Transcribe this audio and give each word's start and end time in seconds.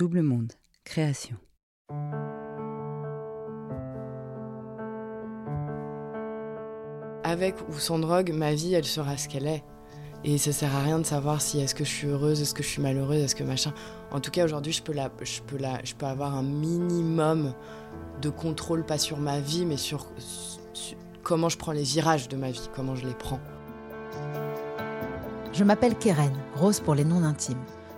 Double 0.00 0.22
Monde, 0.22 0.54
création. 0.82 1.36
Avec 7.22 7.56
ou 7.68 7.74
sans 7.74 7.98
drogue, 7.98 8.32
ma 8.32 8.54
vie, 8.54 8.72
elle 8.72 8.86
sera 8.86 9.18
ce 9.18 9.28
qu'elle 9.28 9.46
est. 9.46 9.62
Et 10.24 10.38
ça 10.38 10.52
sert 10.52 10.74
à 10.74 10.80
rien 10.80 11.00
de 11.00 11.04
savoir 11.04 11.42
si 11.42 11.60
est-ce 11.60 11.74
que 11.74 11.84
je 11.84 11.90
suis 11.90 12.06
heureuse, 12.06 12.40
est-ce 12.40 12.54
que 12.54 12.62
je 12.62 12.68
suis 12.68 12.80
malheureuse, 12.80 13.24
est-ce 13.24 13.36
que 13.36 13.44
machin. 13.44 13.74
En 14.10 14.20
tout 14.20 14.30
cas, 14.30 14.46
aujourd'hui, 14.46 14.72
je 14.72 14.82
peux 14.82 14.94
la, 14.94 15.10
je 15.20 15.42
peux 15.42 15.58
la, 15.58 15.84
je 15.84 15.94
peux 15.94 16.06
avoir 16.06 16.34
un 16.34 16.44
minimum 16.44 17.52
de 18.22 18.30
contrôle, 18.30 18.86
pas 18.86 18.96
sur 18.96 19.18
ma 19.18 19.38
vie, 19.40 19.66
mais 19.66 19.76
sur, 19.76 20.06
sur 20.72 20.96
comment 21.22 21.50
je 21.50 21.58
prends 21.58 21.72
les 21.72 21.82
virages 21.82 22.26
de 22.28 22.38
ma 22.38 22.50
vie, 22.50 22.70
comment 22.74 22.96
je 22.96 23.06
les 23.06 23.14
prends. 23.14 23.40
Je 25.52 25.62
m'appelle 25.62 25.94
Keren, 25.98 26.32
Rose 26.54 26.80
pour 26.80 26.94
les 26.94 27.04
noms 27.04 27.22
intimes. 27.22 27.62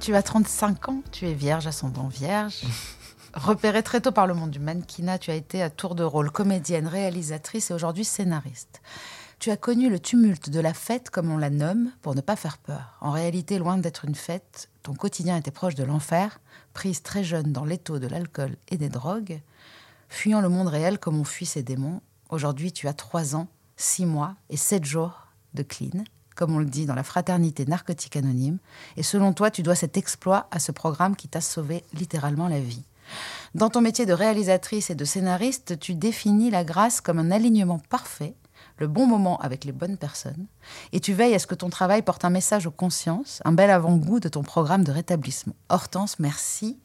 tu 0.00 0.14
as 0.14 0.22
35 0.22 0.88
ans, 0.88 1.02
tu 1.12 1.28
es 1.28 1.34
vierge, 1.34 1.66
ascendant 1.66 2.08
vierge. 2.08 2.62
Repérée 3.34 3.82
très 3.82 4.00
tôt 4.00 4.12
par 4.12 4.26
le 4.26 4.32
monde 4.32 4.50
du 4.50 4.58
mannequinat, 4.58 5.18
tu 5.18 5.30
as 5.30 5.34
été 5.34 5.62
à 5.62 5.68
tour 5.68 5.94
de 5.94 6.02
rôle 6.02 6.30
comédienne, 6.30 6.86
réalisatrice 6.86 7.70
et 7.70 7.74
aujourd'hui 7.74 8.04
scénariste. 8.04 8.80
Tu 9.38 9.50
as 9.50 9.58
connu 9.58 9.90
le 9.90 10.00
tumulte 10.00 10.48
de 10.48 10.58
la 10.58 10.74
fête, 10.74 11.10
comme 11.10 11.30
on 11.30 11.36
la 11.36 11.50
nomme, 11.50 11.92
pour 12.00 12.14
ne 12.14 12.22
pas 12.22 12.36
faire 12.36 12.58
peur. 12.58 12.96
En 13.00 13.12
réalité, 13.12 13.58
loin 13.58 13.76
d'être 13.76 14.06
une 14.06 14.14
fête, 14.14 14.70
ton 14.82 14.94
quotidien 14.94 15.36
était 15.36 15.50
proche 15.50 15.74
de 15.74 15.84
l'enfer, 15.84 16.40
prise 16.72 17.02
très 17.02 17.22
jeune 17.22 17.52
dans 17.52 17.64
l'étau 17.66 17.98
de 17.98 18.06
l'alcool 18.06 18.56
et 18.68 18.78
des 18.78 18.88
drogues, 18.88 19.40
fuyant 20.08 20.40
le 20.40 20.48
monde 20.48 20.68
réel 20.68 20.98
comme 20.98 21.20
on 21.20 21.24
fuit 21.24 21.46
ses 21.46 21.62
démons. 21.62 22.00
Aujourd'hui, 22.30 22.72
tu 22.72 22.88
as 22.88 22.94
trois 22.94 23.36
ans, 23.36 23.48
six 23.76 24.06
mois 24.06 24.34
et 24.48 24.56
sept 24.56 24.84
jours 24.84 25.26
de 25.52 25.62
clean, 25.62 26.04
comme 26.40 26.56
on 26.56 26.58
le 26.58 26.64
dit 26.64 26.86
dans 26.86 26.94
la 26.94 27.02
fraternité 27.02 27.66
narcotique 27.66 28.16
anonyme. 28.16 28.56
Et 28.96 29.02
selon 29.02 29.34
toi, 29.34 29.50
tu 29.50 29.62
dois 29.62 29.74
cet 29.74 29.98
exploit 29.98 30.48
à 30.50 30.58
ce 30.58 30.72
programme 30.72 31.14
qui 31.14 31.28
t'a 31.28 31.42
sauvé 31.42 31.84
littéralement 31.92 32.48
la 32.48 32.60
vie. 32.60 32.82
Dans 33.54 33.68
ton 33.68 33.82
métier 33.82 34.06
de 34.06 34.14
réalisatrice 34.14 34.88
et 34.88 34.94
de 34.94 35.04
scénariste, 35.04 35.78
tu 35.78 35.94
définis 35.94 36.50
la 36.50 36.64
grâce 36.64 37.02
comme 37.02 37.18
un 37.18 37.30
alignement 37.30 37.78
parfait 37.90 38.34
le 38.78 38.88
bon 38.88 39.06
moment 39.06 39.38
avec 39.40 39.66
les 39.66 39.72
bonnes 39.72 39.98
personnes, 39.98 40.46
et 40.92 41.00
tu 41.00 41.12
veilles 41.12 41.34
à 41.34 41.38
ce 41.38 41.46
que 41.46 41.54
ton 41.54 41.68
travail 41.68 42.00
porte 42.00 42.24
un 42.24 42.30
message 42.30 42.66
aux 42.66 42.70
consciences, 42.70 43.42
un 43.44 43.52
bel 43.52 43.70
avant-goût 43.70 44.20
de 44.20 44.30
ton 44.30 44.42
programme 44.42 44.84
de 44.84 44.92
rétablissement. 44.92 45.54
Hortense, 45.68 46.18
merci 46.18 46.78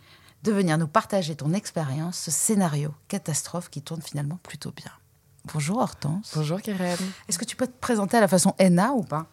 de 0.44 0.52
venir 0.52 0.78
nous 0.78 0.90
partager 0.90 1.38
ton 1.38 1.54
expérience, 1.54 2.18
ce 2.18 2.32
scénario 2.32 2.94
catastrophe 3.08 3.70
qui 3.70 3.82
tourne 3.82 4.02
finalement 4.02 4.40
plutôt 4.44 4.72
bien. 4.72 4.92
Bonjour 5.54 5.78
Hortense. 5.78 6.32
Bonjour 6.36 6.62
Karen. 6.62 6.98
Est-ce 7.30 7.38
que 7.38 7.46
tu 7.46 7.56
peux 7.56 7.68
te 7.68 7.80
présenter 7.80 8.18
à 8.18 8.20
la 8.20 8.28
façon 8.28 8.54
Enna 8.58 8.94
ou 8.94 9.04
pas? 9.04 9.28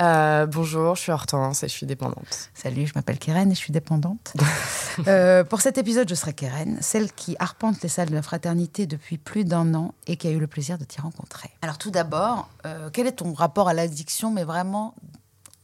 Euh, 0.00 0.46
Bonjour, 0.46 0.94
je 0.96 1.02
suis 1.02 1.12
Hortense 1.12 1.62
et 1.62 1.68
je 1.68 1.72
suis 1.72 1.86
dépendante. 1.86 2.50
Salut, 2.54 2.86
je 2.86 2.92
m'appelle 2.94 3.18
Keren 3.18 3.50
et 3.50 3.54
je 3.54 3.58
suis 3.58 3.72
dépendante. 3.72 4.34
euh, 5.08 5.44
pour 5.44 5.60
cet 5.60 5.78
épisode, 5.78 6.08
je 6.08 6.14
serai 6.14 6.32
Keren, 6.32 6.78
celle 6.80 7.12
qui 7.12 7.36
arpente 7.38 7.82
les 7.82 7.88
salles 7.88 8.10
de 8.10 8.14
la 8.14 8.22
fraternité 8.22 8.86
depuis 8.86 9.18
plus 9.18 9.44
d'un 9.44 9.74
an 9.74 9.94
et 10.06 10.16
qui 10.16 10.28
a 10.28 10.30
eu 10.30 10.38
le 10.38 10.46
plaisir 10.46 10.78
de 10.78 10.84
t'y 10.84 11.00
rencontrer. 11.00 11.50
Alors 11.62 11.78
tout 11.78 11.90
d'abord, 11.90 12.48
euh, 12.66 12.90
quel 12.92 13.06
est 13.06 13.12
ton 13.12 13.32
rapport 13.32 13.68
à 13.68 13.74
l'addiction, 13.74 14.30
mais 14.30 14.44
vraiment, 14.44 14.94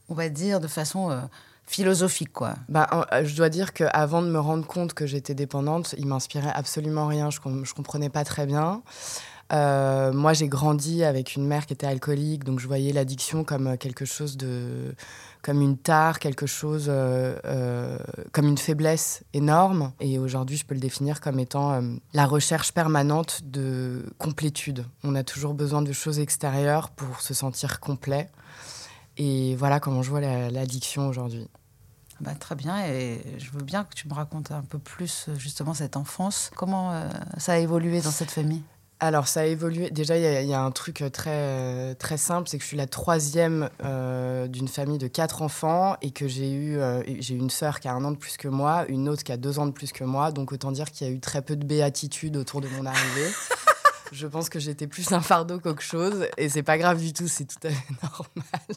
on 0.09 0.13
va 0.13 0.29
dire 0.29 0.59
de 0.59 0.67
façon... 0.67 1.27
Philosophique, 1.69 2.31
quoi? 2.31 2.53
Bah, 2.69 2.87
je 3.25 3.35
dois 3.35 3.49
dire 3.49 3.73
qu'avant 3.73 4.21
de 4.21 4.29
me 4.29 4.39
rendre 4.39 4.65
compte 4.65 4.93
que 4.93 5.05
j'étais 5.05 5.35
dépendante, 5.35 5.95
il 5.97 6.07
m'inspirait 6.07 6.53
absolument 6.55 7.07
rien. 7.07 7.29
Je, 7.29 7.39
je 7.63 7.73
comprenais 7.73 8.07
pas 8.07 8.23
très 8.23 8.45
bien. 8.45 8.81
Euh, 9.53 10.11
moi, 10.11 10.33
j'ai 10.33 10.47
grandi 10.47 11.03
avec 11.03 11.35
une 11.35 11.45
mère 11.45 11.65
qui 11.65 11.73
était 11.73 11.87
alcoolique, 11.87 12.43
donc 12.43 12.59
je 12.59 12.67
voyais 12.67 12.91
l'addiction 12.91 13.43
comme 13.43 13.77
quelque 13.77 14.05
chose 14.05 14.35
de, 14.35 14.93
comme 15.41 15.61
une 15.61 15.77
tare, 15.77 16.19
quelque 16.19 16.45
chose, 16.45 16.87
euh, 16.89 17.37
euh, 17.45 17.97
comme 18.31 18.47
une 18.47 18.57
faiblesse 18.57 19.23
énorme. 19.33 19.93
Et 19.99 20.19
aujourd'hui, 20.19 20.57
je 20.57 20.65
peux 20.65 20.73
le 20.73 20.81
définir 20.81 21.21
comme 21.21 21.39
étant 21.39 21.81
la 22.13 22.25
recherche 22.25 22.73
permanente 22.73 23.41
de 23.43 24.05
complétude. 24.17 24.85
On 25.03 25.15
a 25.15 25.23
toujours 25.23 25.53
besoin 25.53 25.81
de 25.81 25.91
choses 25.91 26.19
extérieures 26.19 26.89
pour 26.89 27.21
se 27.21 27.33
sentir 27.33 27.79
complet. 27.79 28.29
Et 29.17 29.55
voilà 29.55 29.79
comment 29.79 30.03
je 30.03 30.09
vois 30.09 30.21
l'addiction 30.21 31.07
aujourd'hui. 31.07 31.47
Bah, 32.19 32.33
très 32.33 32.55
bien, 32.55 32.83
et 32.87 33.21
je 33.37 33.51
veux 33.51 33.63
bien 33.63 33.83
que 33.83 33.93
tu 33.93 34.07
me 34.07 34.13
racontes 34.13 34.51
un 34.51 34.63
peu 34.63 34.79
plus 34.79 35.25
euh, 35.29 35.35
justement 35.35 35.73
cette 35.75 35.97
enfance. 35.97 36.49
Comment 36.55 36.91
euh, 36.91 37.07
ça 37.37 37.53
a 37.53 37.57
évolué 37.57 38.01
dans 38.01 38.11
cette 38.11 38.31
famille? 38.31 38.63
Alors, 38.99 39.27
ça 39.27 39.41
a 39.41 39.45
évolué. 39.45 39.91
Déjà, 39.91 40.17
il 40.17 40.45
y, 40.45 40.49
y, 40.49 40.53
a 40.53 40.61
un 40.61 40.71
truc 40.71 41.03
très, 41.13 41.93
très 41.95 42.17
simple, 42.17 42.49
c'est 42.49 42.57
que 42.57 42.63
je 42.63 42.67
suis 42.67 42.77
la 42.77 42.87
troisième 42.87 43.69
euh, 43.83 44.47
d'une 44.47 44.67
famille 44.67 44.97
de 44.97 45.07
quatre 45.07 45.43
enfants 45.43 45.97
et 46.01 46.09
que 46.09 46.27
j'ai 46.27 46.51
eu, 46.51 46.79
euh, 46.79 47.03
j'ai 47.19 47.35
une 47.35 47.51
sœur 47.51 47.79
qui 47.79 47.87
a 47.87 47.93
un 47.93 48.03
an 48.03 48.11
de 48.11 48.17
plus 48.17 48.37
que 48.37 48.47
moi, 48.47 48.85
une 48.89 49.07
autre 49.07 49.23
qui 49.23 49.31
a 49.31 49.37
deux 49.37 49.59
ans 49.59 49.67
de 49.67 49.71
plus 49.71 49.91
que 49.91 50.03
moi. 50.03 50.31
Donc, 50.31 50.51
autant 50.51 50.71
dire 50.71 50.91
qu'il 50.91 51.07
y 51.07 51.09
a 51.09 51.13
eu 51.13 51.19
très 51.19 51.43
peu 51.43 51.55
de 51.55 51.63
béatitude 51.63 52.37
autour 52.37 52.59
de 52.59 52.67
mon 52.69 52.87
arrivée. 52.87 53.29
je 54.11 54.25
pense 54.25 54.49
que 54.49 54.59
j'étais 54.59 54.87
plus 54.87 55.11
un 55.11 55.21
fardeau 55.21 55.59
qu'autre 55.59 55.81
chose 55.81 56.27
et 56.37 56.49
c'est 56.49 56.63
pas 56.63 56.77
grave 56.77 56.99
du 56.99 57.13
tout, 57.13 57.27
c'est 57.27 57.45
tout 57.45 57.67
à 57.67 57.69
fait 57.69 57.93
normal. 58.03 58.67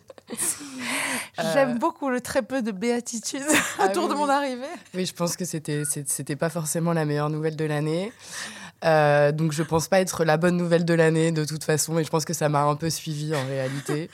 J'aime 1.55 1.77
euh... 1.77 1.79
beaucoup 1.79 2.11
le 2.11 2.21
très 2.21 2.43
peu 2.43 2.61
de 2.61 2.73
béatitude 2.73 3.43
ah 3.79 3.87
autour 3.91 4.05
oui, 4.05 4.11
de 4.11 4.15
mon 4.15 4.29
arrivée. 4.29 4.67
Oui, 4.95 5.07
je 5.07 5.15
pense 5.15 5.37
que 5.37 5.45
c'était 5.45 5.85
c'était 5.85 6.37
pas 6.37 6.51
forcément 6.51 6.93
la 6.93 7.05
meilleure 7.05 7.31
nouvelle 7.31 7.57
de 7.57 7.65
l'année. 7.65 8.13
Euh, 8.85 9.33
donc 9.33 9.53
je 9.53 9.63
pense 9.63 9.89
pas 9.89 10.01
être 10.01 10.25
la 10.25 10.37
bonne 10.37 10.57
nouvelle 10.57 10.85
de 10.85 10.95
l'année 10.95 11.33
de 11.33 11.45
toute 11.45 11.65
façon, 11.65 11.99
et 11.99 12.05
je 12.05 12.11
pense 12.11 12.25
que 12.25 12.33
ça 12.33 12.49
m'a 12.49 12.63
un 12.63 12.77
peu 12.77 12.91
suivi 12.91 13.35
en 13.35 13.47
réalité. 13.47 14.11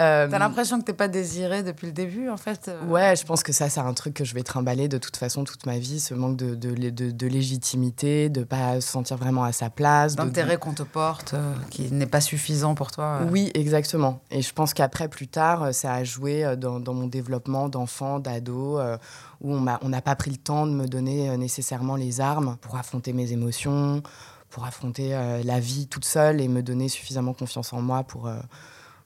Euh, 0.00 0.26
T'as 0.30 0.38
l'impression 0.38 0.80
que 0.80 0.84
t'es 0.84 0.94
pas 0.94 1.08
désirée 1.08 1.62
depuis 1.62 1.86
le 1.86 1.92
début, 1.92 2.30
en 2.30 2.38
fait 2.38 2.68
euh... 2.68 2.84
Ouais, 2.86 3.14
je 3.16 3.24
pense 3.26 3.42
que 3.42 3.52
ça, 3.52 3.68
c'est 3.68 3.80
un 3.80 3.92
truc 3.92 4.14
que 4.14 4.24
je 4.24 4.34
vais 4.34 4.42
trimballer 4.42 4.88
de 4.88 4.96
toute 4.96 5.16
façon 5.16 5.44
toute 5.44 5.66
ma 5.66 5.78
vie, 5.78 6.00
ce 6.00 6.14
manque 6.14 6.36
de, 6.36 6.54
de, 6.54 6.74
de, 6.88 7.10
de 7.10 7.26
légitimité, 7.26 8.30
de 8.30 8.42
pas 8.42 8.80
se 8.80 8.88
sentir 8.88 9.18
vraiment 9.18 9.44
à 9.44 9.52
sa 9.52 9.68
place. 9.68 10.16
D'intérêt 10.16 10.56
qu'on 10.56 10.72
te 10.72 10.82
porte, 10.82 11.34
euh, 11.34 11.54
qui 11.68 11.92
n'est 11.92 12.06
pas 12.06 12.22
suffisant 12.22 12.74
pour 12.74 12.90
toi. 12.90 13.20
Oui, 13.30 13.50
exactement. 13.54 14.20
Et 14.30 14.40
je 14.40 14.52
pense 14.54 14.72
qu'après, 14.72 15.08
plus 15.08 15.28
tard, 15.28 15.74
ça 15.74 15.92
a 15.92 16.02
joué 16.02 16.56
dans, 16.56 16.80
dans 16.80 16.94
mon 16.94 17.06
développement 17.06 17.68
d'enfant, 17.68 18.20
d'ado, 18.20 18.78
euh, 18.78 18.96
où 19.42 19.54
on 19.54 19.88
n'a 19.88 20.02
pas 20.02 20.16
pris 20.16 20.30
le 20.30 20.38
temps 20.38 20.66
de 20.66 20.72
me 20.72 20.86
donner 20.86 21.36
nécessairement 21.36 21.96
les 21.96 22.20
armes 22.20 22.56
pour 22.62 22.76
affronter 22.76 23.12
mes 23.12 23.32
émotions, 23.32 24.02
pour 24.48 24.64
affronter 24.64 25.10
la 25.44 25.60
vie 25.60 25.86
toute 25.86 26.04
seule 26.04 26.40
et 26.40 26.48
me 26.48 26.62
donner 26.62 26.88
suffisamment 26.88 27.32
confiance 27.34 27.72
en 27.72 27.80
moi 27.80 28.02
pour 28.02 28.30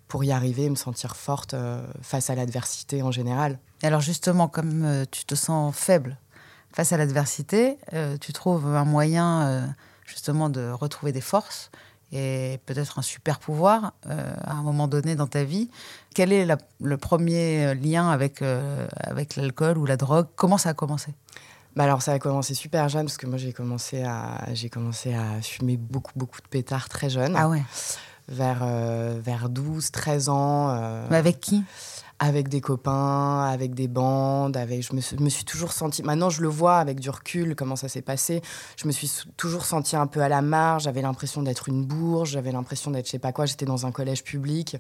pour 0.09 0.25
y 0.25 0.33
arriver 0.33 0.65
et 0.65 0.71
me 0.71 0.77
sentir 0.77 1.17
forte 1.17 1.55
euh, 1.55 1.85
face 2.03 2.31
à 2.31 2.35
l'adversité 2.35 3.03
en 3.03 3.11
général. 3.11 3.59
Alors 3.83 4.01
justement, 4.01 4.49
comme 4.49 4.85
euh, 4.85 5.05
tu 5.11 5.25
te 5.25 5.35
sens 5.35 5.75
faible 5.75 6.19
face 6.73 6.93
à 6.93 6.97
l'adversité, 6.97 7.79
euh, 7.93 8.17
tu 8.19 8.33
trouves 8.33 8.67
un 8.67 8.85
moyen 8.85 9.75
justement 10.07 10.51
de 10.51 10.71
retrouver 10.71 11.13
des 11.13 11.21
forces 11.21 11.71
et 12.13 12.61
peut-être 12.67 12.99
un 12.99 13.03
super 13.03 13.39
pouvoir 13.41 13.93
euh, 14.07 14.35
à 14.45 14.53
un 14.53 14.63
moment 14.63 14.89
donné 14.89 15.17
dans 15.17 15.27
ta 15.27 15.45
vie. 15.45 15.69
Quel 16.15 16.33
est 16.33 16.47
la, 16.47 16.57
le 16.81 16.97
premier 16.97 17.75
lien 17.75 18.09
avec, 18.09 18.41
euh, 18.41 18.87
avec 18.99 19.37
l'alcool 19.37 19.79
ou 19.79 19.87
la 19.87 19.97
drogue? 19.97 20.29
Comment 20.37 20.59
ça 20.59 20.71
a 20.71 20.75
commencé? 20.75 21.13
Bah 21.75 21.85
alors 21.85 22.03
ça 22.03 22.13
a 22.13 22.19
commencé 22.21 22.55
super 22.55 22.89
jeune 22.89 23.07
parce 23.07 23.17
que 23.17 23.27
moi 23.27 23.37
j'ai 23.37 23.53
commencé 23.53 24.05
à 24.05 24.47
j'ai 24.53 24.71
commencé 24.71 25.13
à 25.13 25.43
fumer 25.43 25.77
beaucoup 25.77 26.13
beaucoup 26.15 26.41
de 26.41 26.47
pétards 26.47 26.89
très 26.89 27.11
jeune. 27.11 27.35
Ah 27.37 27.49
ouais 27.49 27.65
vers, 28.29 28.61
euh, 28.63 29.19
vers 29.23 29.49
12, 29.49 29.91
13 29.91 30.29
ans. 30.29 30.71
Euh, 30.71 31.07
Mais 31.11 31.17
avec 31.17 31.41
qui? 31.41 31.63
Avec 32.19 32.49
des 32.49 32.61
copains, 32.61 33.45
avec 33.45 33.75
des 33.75 33.89
bandes. 33.89 34.57
Avec, 34.57 34.83
je 34.83 34.95
me, 34.95 35.01
suis, 35.01 35.17
me 35.19 35.29
suis 35.29 35.45
toujours 35.45 35.73
sentie. 35.73 36.03
Maintenant, 36.03 36.31
je 36.31 36.43
le 36.43 36.49
vois 36.49 36.79
avec 36.79 37.01
du 37.01 37.11
recul, 37.11 37.55
comment 37.55 37.77
ça 37.77 37.89
s'est 37.89 38.03
passé. 38.03 38.41
Je 38.77 38.87
me 38.87 38.93
suis 38.93 39.11
toujours 39.37 39.65
sentie 39.65 39.97
un 39.97 40.07
peu 40.07 40.21
à 40.21 40.29
la 40.29 40.43
marge. 40.43 40.85
J'avais 40.85 41.03
l'impression 41.03 41.43
d'être 41.43 41.69
une 41.69 41.85
bourge. 41.85 42.31
J'avais 42.31 42.53
l'impression 42.53 42.91
d'être 42.91 43.07
je 43.07 43.11
sais 43.11 43.19
pas 43.19 43.33
quoi. 43.33 43.47
J'étais 43.47 43.67
dans 43.67 43.87
un 43.87 43.93
collège 43.93 44.23
public. 44.23 44.77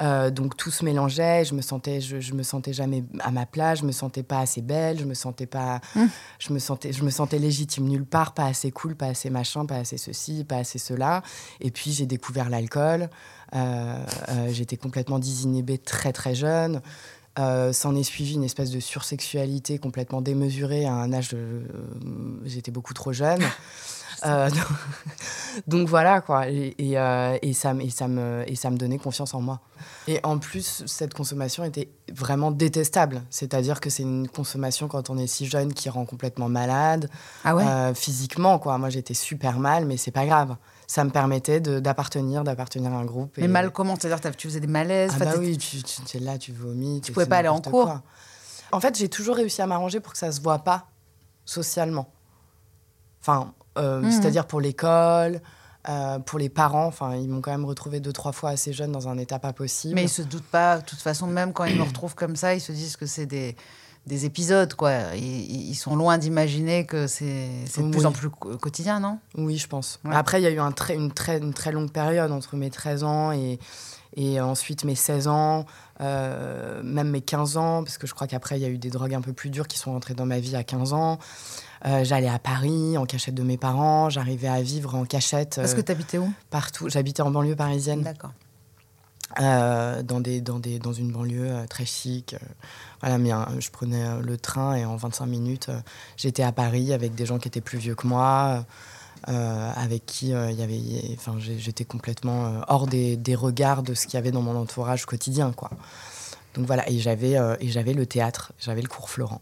Euh, 0.00 0.30
donc 0.30 0.56
tout 0.56 0.70
se 0.70 0.84
mélangeait, 0.84 1.44
je 1.44 1.54
me 1.54 1.60
sentais, 1.60 2.00
je, 2.00 2.20
je, 2.20 2.32
me 2.34 2.44
sentais 2.44 2.72
jamais 2.72 3.02
à 3.18 3.32
ma 3.32 3.46
place, 3.46 3.80
je 3.80 3.84
me 3.84 3.90
sentais 3.90 4.22
pas 4.22 4.38
assez 4.38 4.62
belle, 4.62 4.98
je 5.00 5.04
me 5.04 5.14
sentais 5.14 5.46
pas, 5.46 5.80
mmh. 5.96 6.04
je 6.38 6.52
me 6.52 6.60
sentais, 6.60 6.92
je 6.92 7.02
me 7.02 7.10
sentais 7.10 7.38
légitime 7.38 7.88
nulle 7.88 8.04
part, 8.04 8.32
pas 8.32 8.44
assez 8.44 8.70
cool, 8.70 8.94
pas 8.94 9.06
assez 9.06 9.28
machin, 9.28 9.66
pas 9.66 9.76
assez 9.76 9.98
ceci, 9.98 10.44
pas 10.44 10.58
assez 10.58 10.78
cela. 10.78 11.22
Et 11.60 11.72
puis 11.72 11.90
j'ai 11.90 12.06
découvert 12.06 12.48
l'alcool, 12.48 13.10
euh, 13.54 14.04
euh, 14.28 14.48
j'étais 14.52 14.76
complètement 14.76 15.18
désinhibée 15.18 15.78
très 15.78 16.12
très 16.12 16.34
jeune. 16.34 16.80
Euh, 17.38 17.72
s'en 17.72 17.94
est 17.94 18.02
suivi 18.02 18.34
une 18.34 18.42
espèce 18.42 18.70
de 18.70 18.80
sursexualité 18.80 19.78
complètement 19.78 20.20
démesurée 20.20 20.86
à 20.86 20.92
un 20.92 21.12
âge 21.12 21.30
de, 21.30 21.62
j'étais 22.44 22.72
beaucoup 22.72 22.94
trop 22.94 23.12
jeune. 23.12 23.42
Euh, 24.24 24.50
donc, 24.50 24.66
donc, 25.66 25.88
voilà 25.88 26.20
quoi, 26.20 26.48
et, 26.48 26.74
et, 26.78 26.98
euh, 26.98 27.36
et, 27.42 27.52
ça, 27.52 27.74
et, 27.80 27.90
ça 27.90 28.08
me, 28.08 28.44
et 28.46 28.54
ça 28.54 28.70
me 28.70 28.76
donnait 28.76 28.98
confiance 28.98 29.34
en 29.34 29.40
moi. 29.40 29.60
Et 30.06 30.20
en 30.22 30.38
plus, 30.38 30.84
cette 30.86 31.14
consommation 31.14 31.64
était 31.64 31.90
vraiment 32.12 32.50
détestable. 32.50 33.22
C'est-à-dire 33.30 33.80
que 33.80 33.90
c'est 33.90 34.02
une 34.02 34.28
consommation 34.28 34.88
quand 34.88 35.10
on 35.10 35.18
est 35.18 35.26
si 35.26 35.46
jeune 35.46 35.72
qui 35.72 35.88
rend 35.90 36.04
complètement 36.04 36.48
malade, 36.48 37.10
ah 37.44 37.54
ouais? 37.54 37.64
euh, 37.64 37.94
physiquement 37.94 38.58
quoi. 38.58 38.78
Moi 38.78 38.90
j'étais 38.90 39.14
super 39.14 39.58
mal, 39.58 39.84
mais 39.84 39.96
c'est 39.96 40.10
pas 40.10 40.26
grave. 40.26 40.56
Ça 40.86 41.04
me 41.04 41.10
permettait 41.10 41.60
d'appartenir, 41.60 42.44
d'appartenir 42.44 42.92
à 42.92 42.96
un 42.96 43.04
groupe. 43.04 43.36
Mais 43.36 43.48
mal 43.48 43.70
comment? 43.70 43.96
C'est-à-dire 43.96 44.34
tu 44.34 44.48
faisais 44.48 44.60
des 44.60 44.66
malaises 44.66 45.12
ah 45.14 45.24
bah 45.24 45.32
oui, 45.38 45.58
tu, 45.58 45.82
tu, 45.82 46.16
es 46.16 46.20
là, 46.20 46.38
tu 46.38 46.52
vomis. 46.52 47.02
Tu 47.02 47.12
pouvais 47.12 47.26
pas 47.26 47.38
aller 47.38 47.48
en 47.48 47.60
cours. 47.60 47.84
Quoi. 47.84 48.02
En 48.72 48.80
fait, 48.80 48.96
j'ai 48.96 49.08
toujours 49.08 49.36
réussi 49.36 49.60
à 49.62 49.66
m'arranger 49.66 50.00
pour 50.00 50.12
que 50.12 50.18
ça 50.18 50.32
se 50.32 50.40
voit 50.40 50.60
pas 50.60 50.86
socialement. 51.44 52.10
Enfin, 53.20 53.54
mmh. 53.78 54.10
c'est-à-dire 54.10 54.46
pour 54.46 54.60
l'école, 54.60 55.40
euh, 55.88 56.18
pour 56.18 56.38
les 56.38 56.48
parents. 56.48 56.86
Enfin, 56.86 57.14
ils 57.14 57.28
m'ont 57.28 57.40
quand 57.40 57.50
même 57.50 57.64
retrouvé 57.64 58.00
deux, 58.00 58.12
trois 58.12 58.32
fois 58.32 58.50
assez 58.50 58.72
jeune 58.72 58.92
dans 58.92 59.08
un 59.08 59.16
état 59.16 59.38
pas 59.38 59.52
possible. 59.52 59.94
Mais 59.94 60.04
ils 60.04 60.08
se 60.08 60.22
doutent 60.22 60.42
pas, 60.42 60.78
de 60.78 60.84
toute 60.84 61.00
façon, 61.00 61.26
même 61.26 61.52
quand 61.52 61.64
ils 61.64 61.76
me 61.76 61.82
retrouvent 61.82 62.14
comme 62.14 62.36
ça, 62.36 62.54
ils 62.54 62.60
se 62.60 62.72
disent 62.72 62.96
que 62.96 63.06
c'est 63.06 63.24
des, 63.24 63.56
des 64.06 64.26
épisodes, 64.26 64.74
quoi. 64.74 65.14
Ils, 65.14 65.70
ils 65.70 65.74
sont 65.74 65.96
loin 65.96 66.18
d'imaginer 66.18 66.84
que 66.84 67.06
c'est 67.06 67.48
de 67.76 67.82
oui. 67.82 67.90
plus 67.90 68.04
en 68.04 68.12
plus 68.12 68.28
quotidien, 68.28 69.00
non? 69.00 69.18
Oui, 69.36 69.56
je 69.56 69.66
pense. 69.66 70.00
Ouais. 70.04 70.14
Après, 70.14 70.40
il 70.40 70.44
y 70.44 70.46
a 70.46 70.50
eu 70.50 70.58
un 70.58 70.72
très, 70.72 70.94
une, 70.94 71.10
très, 71.12 71.38
une 71.38 71.54
très 71.54 71.72
longue 71.72 71.90
période 71.90 72.32
entre 72.32 72.56
mes 72.56 72.70
13 72.70 73.04
ans 73.04 73.32
et, 73.32 73.58
et 74.16 74.40
ensuite 74.40 74.84
mes 74.84 74.94
16 74.94 75.28
ans, 75.28 75.64
euh, 76.00 76.82
même 76.82 77.08
mes 77.08 77.22
15 77.22 77.56
ans, 77.56 77.84
parce 77.84 77.98
que 77.98 78.06
je 78.06 78.14
crois 78.14 78.26
qu'après, 78.26 78.58
il 78.58 78.62
y 78.62 78.66
a 78.66 78.68
eu 78.68 78.78
des 78.78 78.90
drogues 78.90 79.14
un 79.14 79.22
peu 79.22 79.32
plus 79.32 79.48
dures 79.48 79.68
qui 79.68 79.78
sont 79.78 79.92
entrées 79.92 80.14
dans 80.14 80.26
ma 80.26 80.40
vie 80.40 80.56
à 80.56 80.64
15 80.64 80.92
ans. 80.92 81.18
Euh, 81.86 82.04
j'allais 82.04 82.28
à 82.28 82.38
Paris 82.38 82.98
en 82.98 83.06
cachette 83.06 83.34
de 83.34 83.42
mes 83.42 83.56
parents. 83.56 84.10
J'arrivais 84.10 84.48
à 84.48 84.60
vivre 84.62 84.94
en 84.94 85.04
cachette. 85.04 85.56
Parce 85.56 85.74
que 85.74 85.80
tu 85.80 85.92
habitais 85.92 86.18
où? 86.18 86.32
Partout. 86.50 86.88
J'habitais 86.88 87.22
en 87.22 87.30
banlieue 87.30 87.56
parisienne. 87.56 88.02
D'accord. 88.02 88.32
Euh, 89.40 90.02
dans, 90.02 90.20
des, 90.20 90.40
dans, 90.40 90.58
des, 90.58 90.78
dans 90.78 90.94
une 90.94 91.12
banlieue 91.12 91.50
euh, 91.50 91.66
très 91.66 91.84
chic. 91.84 92.34
voilà, 93.00 93.18
mais 93.18 93.30
je 93.60 93.70
prenais 93.70 94.20
le 94.22 94.38
train 94.38 94.74
et 94.74 94.86
en 94.86 94.96
25 94.96 95.26
minutes, 95.26 95.70
j'étais 96.16 96.42
à 96.42 96.50
Paris 96.50 96.94
avec 96.94 97.14
des 97.14 97.26
gens 97.26 97.38
qui 97.38 97.46
étaient 97.46 97.60
plus 97.60 97.78
vieux 97.78 97.94
que 97.94 98.06
moi. 98.06 98.64
Euh, 99.26 99.72
avec 99.74 100.06
qui 100.06 100.32
euh, 100.32 100.52
y 100.52 100.62
avait, 100.62 100.80
enfin, 101.14 101.36
j'étais 101.38 101.84
complètement 101.84 102.46
euh, 102.46 102.60
hors 102.68 102.86
des, 102.86 103.16
des, 103.16 103.34
regards 103.34 103.82
de 103.82 103.92
ce 103.92 104.06
qu'il 104.06 104.14
y 104.14 104.16
avait 104.16 104.30
dans 104.30 104.42
mon 104.42 104.56
entourage 104.56 105.06
quotidien, 105.06 105.52
quoi. 105.52 105.70
Donc 106.54 106.66
voilà, 106.66 106.88
et 106.88 106.98
j'avais 106.98 107.36
et 107.60 107.68
j'avais 107.68 107.92
le 107.92 108.06
théâtre, 108.06 108.52
j'avais 108.58 108.80
le 108.80 108.88
cours 108.88 109.10
Florent 109.10 109.40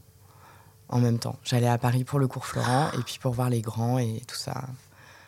en 0.89 0.99
même 0.99 1.19
temps. 1.19 1.37
J'allais 1.45 1.69
à 1.69 1.79
Paris 1.79 2.05
pour 2.05 2.19
le 2.19 2.29
cours 2.29 2.47
Florent 2.47 2.91
et 2.99 3.03
puis 3.03 3.19
pour 3.21 3.33
voir 3.33 3.51
les 3.51 3.61
grands 3.61 3.99
et 3.99 4.23
tout 4.27 4.37
ça. 4.37 4.65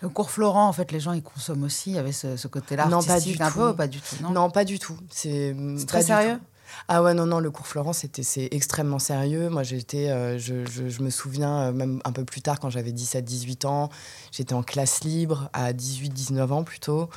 Le 0.00 0.08
cours 0.08 0.30
Florent, 0.30 0.68
en 0.68 0.72
fait, 0.72 0.92
les 0.92 1.00
gens 1.00 1.12
ils 1.12 1.22
consomment 1.22 1.64
aussi. 1.64 1.90
Il 1.90 1.96
y 1.96 1.98
avait 1.98 2.12
ce, 2.12 2.36
ce 2.36 2.46
côté-là 2.46 2.86
non, 2.86 3.02
pas 3.02 3.18
du 3.20 3.36
un 3.40 3.50
tout. 3.50 3.58
peu, 3.58 3.74
pas 3.74 3.88
du 3.88 4.00
tout. 4.00 4.16
Non, 4.22 4.30
non 4.30 4.50
pas 4.50 4.64
du 4.64 4.78
tout. 4.78 4.96
C'est 5.10 5.54
très 5.86 6.02
sérieux? 6.02 6.38
Ah 6.86 7.02
ouais, 7.02 7.14
non, 7.14 7.26
non, 7.26 7.40
le 7.40 7.50
cours 7.50 7.66
Florent, 7.66 7.92
c'était, 7.92 8.22
c'est 8.22 8.48
extrêmement 8.52 8.98
sérieux. 8.98 9.48
Moi, 9.48 9.62
j'étais, 9.62 10.10
euh, 10.10 10.38
je, 10.38 10.64
je, 10.66 10.88
je, 10.88 11.02
me 11.02 11.10
souviens, 11.10 11.58
euh, 11.58 11.72
même 11.72 12.00
un 12.04 12.12
peu 12.12 12.24
plus 12.24 12.42
tard, 12.42 12.60
quand 12.60 12.70
j'avais 12.70 12.92
17-18 12.92 13.66
ans, 13.66 13.88
j'étais 14.32 14.54
en 14.54 14.62
classe 14.62 15.02
libre, 15.02 15.48
à 15.52 15.72
18-19 15.72 16.52
ans 16.52 16.64
plutôt. 16.64 17.08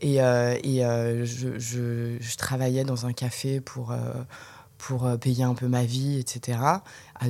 Et, 0.00 0.22
euh, 0.22 0.56
et 0.64 0.80
je, 1.26 1.58
je, 1.58 2.36
travaillais 2.36 2.84
dans 2.84 3.04
un 3.04 3.12
café 3.12 3.60
pour, 3.60 3.94
pour 4.80 5.08
payer 5.18 5.44
un 5.44 5.54
peu 5.54 5.68
ma 5.68 5.84
vie, 5.84 6.18
etc., 6.18 6.58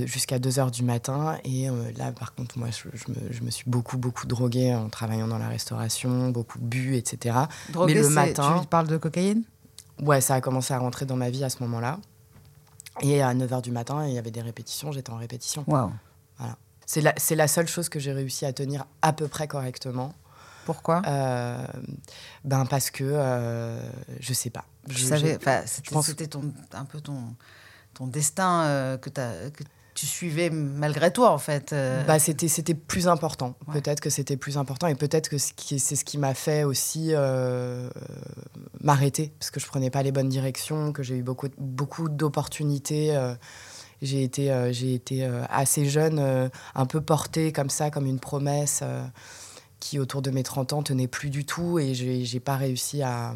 jusqu'à 0.04 0.38
2 0.38 0.50
h 0.50 0.70
du 0.70 0.82
matin. 0.82 1.38
Et 1.44 1.68
là, 1.96 2.12
par 2.12 2.34
contre, 2.34 2.58
moi, 2.58 2.68
je, 2.70 2.88
me, 3.10 3.32
je, 3.32 3.42
me, 3.42 3.50
suis 3.50 3.64
beaucoup, 3.68 3.98
beaucoup 3.98 4.26
droguée 4.26 4.74
en 4.74 4.88
travaillant 4.88 5.28
dans 5.28 5.38
la 5.38 5.48
restauration, 5.48 6.30
beaucoup 6.30 6.58
bu, 6.58 6.96
etc. 6.96 7.36
Droguée, 7.70 7.94
Mais 7.94 8.00
le 8.02 8.08
matin. 8.08 8.58
Tu 8.60 8.66
parles 8.66 8.88
de 8.88 8.96
cocaïne? 8.96 9.42
Ouais, 10.00 10.20
ça 10.20 10.34
a 10.36 10.40
commencé 10.40 10.72
à 10.72 10.78
rentrer 10.78 11.06
dans 11.06 11.16
ma 11.16 11.30
vie 11.30 11.44
à 11.44 11.50
ce 11.50 11.62
moment-là. 11.62 11.98
Et 13.02 13.22
à 13.22 13.34
9h 13.34 13.62
du 13.62 13.70
matin, 13.70 14.06
il 14.06 14.14
y 14.14 14.18
avait 14.18 14.30
des 14.30 14.42
répétitions, 14.42 14.92
j'étais 14.92 15.10
en 15.10 15.16
répétition. 15.16 15.64
Wow. 15.66 15.90
Voilà. 16.38 16.56
C'est 16.86 17.00
la, 17.00 17.14
la 17.36 17.48
seule 17.48 17.68
chose 17.68 17.88
que 17.88 18.00
j'ai 18.00 18.12
réussi 18.12 18.44
à 18.44 18.52
tenir 18.52 18.84
à 19.00 19.12
peu 19.12 19.28
près 19.28 19.46
correctement. 19.46 20.12
Pourquoi? 20.64 21.02
Euh, 21.06 21.66
Ben 22.44 22.66
parce 22.66 22.90
que 22.90 23.04
euh, 23.04 23.80
je 24.18 24.32
sais 24.32 24.50
pas. 24.50 24.64
Je, 24.88 24.98
je 24.98 25.04
savais, 25.04 25.38
c'était 26.02 26.26
ton 26.26 26.52
un 26.72 26.84
peu 26.84 27.00
ton 27.00 27.34
ton 27.94 28.06
destin 28.06 28.64
euh, 28.64 28.96
que 28.96 29.10
tu 29.10 29.20
que 29.52 29.64
tu 29.94 30.06
suivais 30.06 30.50
malgré 30.50 31.12
toi 31.12 31.32
en 31.32 31.38
fait. 31.38 31.72
Euh... 31.72 32.02
Bah 32.04 32.18
c'était 32.18 32.48
c'était 32.48 32.74
plus 32.74 33.08
important. 33.08 33.56
Ouais. 33.66 33.80
Peut-être 33.80 34.00
que 34.00 34.10
c'était 34.10 34.36
plus 34.36 34.56
important 34.56 34.86
et 34.86 34.94
peut-être 34.94 35.28
que 35.28 35.38
c'est 35.38 35.96
ce 35.96 36.04
qui 36.04 36.18
m'a 36.18 36.34
fait 36.34 36.64
aussi 36.64 37.08
euh, 37.10 37.90
m'arrêter 38.80 39.32
parce 39.38 39.50
que 39.50 39.60
je 39.60 39.66
prenais 39.66 39.90
pas 39.90 40.02
les 40.02 40.12
bonnes 40.12 40.28
directions, 40.28 40.92
que 40.92 41.02
j'ai 41.02 41.16
eu 41.16 41.22
beaucoup 41.22 41.48
beaucoup 41.58 42.08
d'opportunités 42.08 43.16
J'ai 44.02 44.22
été, 44.22 44.50
euh, 44.50 44.72
j'ai 44.72 44.94
été 44.94 45.24
euh, 45.24 45.44
assez 45.50 45.84
jeune, 45.88 46.18
euh, 46.18 46.48
un 46.74 46.86
peu 46.86 47.00
portée 47.00 47.52
comme 47.52 47.68
ça, 47.68 47.90
comme 47.90 48.06
une 48.06 48.18
promesse 48.18 48.82
qui, 49.78 49.98
autour 49.98 50.22
de 50.22 50.30
mes 50.30 50.42
30 50.42 50.72
ans, 50.72 50.82
tenait 50.82 51.08
plus 51.08 51.30
du 51.30 51.44
tout. 51.44 51.78
Et 51.78 51.94
j'ai 51.94 52.24
j'ai 52.24 52.40
pas 52.40 52.56
réussi 52.56 53.02
à. 53.02 53.34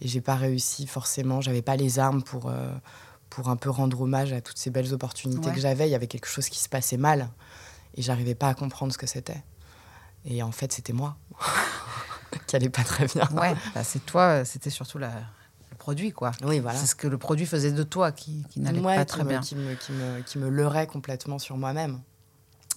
Et 0.00 0.08
j'ai 0.08 0.20
pas 0.20 0.34
réussi 0.36 0.86
forcément. 0.86 1.40
J'avais 1.40 1.62
pas 1.62 1.76
les 1.76 1.98
armes 1.98 2.22
pour, 2.22 2.48
euh, 2.50 2.70
pour 3.30 3.48
un 3.48 3.56
peu 3.56 3.70
rendre 3.70 4.00
hommage 4.02 4.32
à 4.32 4.40
toutes 4.40 4.58
ces 4.58 4.70
belles 4.70 4.92
opportunités 4.92 5.48
Ouais. 5.48 5.54
que 5.54 5.60
j'avais. 5.60 5.88
Il 5.88 5.92
y 5.92 5.94
avait 5.94 6.06
quelque 6.06 6.26
chose 6.28 6.48
qui 6.48 6.58
se 6.58 6.68
passait 6.68 6.96
mal. 6.98 7.28
Et 7.94 8.02
j'arrivais 8.02 8.34
pas 8.34 8.48
à 8.48 8.54
comprendre 8.54 8.92
ce 8.92 8.98
que 8.98 9.06
c'était. 9.06 9.42
Et 10.26 10.42
en 10.42 10.52
fait, 10.52 10.72
c'était 10.72 10.92
moi 10.92 11.16
qui 12.46 12.56
allait 12.56 12.68
pas 12.68 12.84
très 12.84 13.06
bien. 13.06 13.28
Ouais, 13.32 13.54
bah, 13.74 13.84
c'est 13.84 14.04
toi, 14.04 14.44
c'était 14.44 14.70
surtout 14.70 14.98
la- 14.98 15.12
le 15.70 15.76
produit, 15.78 16.12
quoi. 16.12 16.32
Oui, 16.44 16.58
voilà. 16.60 16.78
C'est 16.78 16.86
ce 16.86 16.94
que 16.94 17.06
le 17.06 17.16
produit 17.18 17.46
faisait 17.46 17.72
de 17.72 17.82
toi 17.82 18.12
qui, 18.12 18.44
qui 18.50 18.60
n'allait 18.60 18.80
Ouais, 18.80 18.96
pas 18.96 19.04
qui 19.04 19.12
très 19.14 19.24
me- 19.24 19.28
bien. 19.30 19.40
Qui 19.40 19.54
me, 19.56 19.74
qui, 19.74 19.92
me, 19.92 20.20
qui 20.22 20.38
me 20.38 20.48
leurrait 20.48 20.86
complètement 20.86 21.38
sur 21.38 21.56
moi-même. 21.56 22.00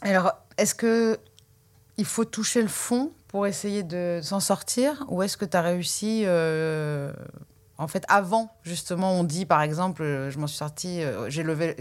Alors, 0.01 0.31
est-ce 0.57 0.73
que 0.75 1.19
il 1.99 2.05
faut 2.05 2.25
toucher 2.25 2.61
le 2.61 2.69
fond 2.69 3.11
pour 3.27 3.45
essayer 3.45 3.83
de 3.83 4.21
s'en 4.23 4.39
sortir 4.39 5.05
ou 5.09 5.21
est-ce 5.21 5.35
que 5.35 5.45
tu 5.45 5.55
as 5.57 5.61
réussi 5.61 6.23
euh, 6.25 7.11
en 7.77 7.87
fait 7.87 8.05
avant 8.07 8.51
justement 8.63 9.11
on 9.11 9.25
dit 9.25 9.45
par 9.45 9.61
exemple 9.61 10.01
euh, 10.01 10.31
je 10.31 10.39
m'en 10.39 10.47
suis 10.47 10.57
sortie 10.57 11.03
euh, 11.03 11.29
j'ai 11.29 11.43
levé 11.43 11.75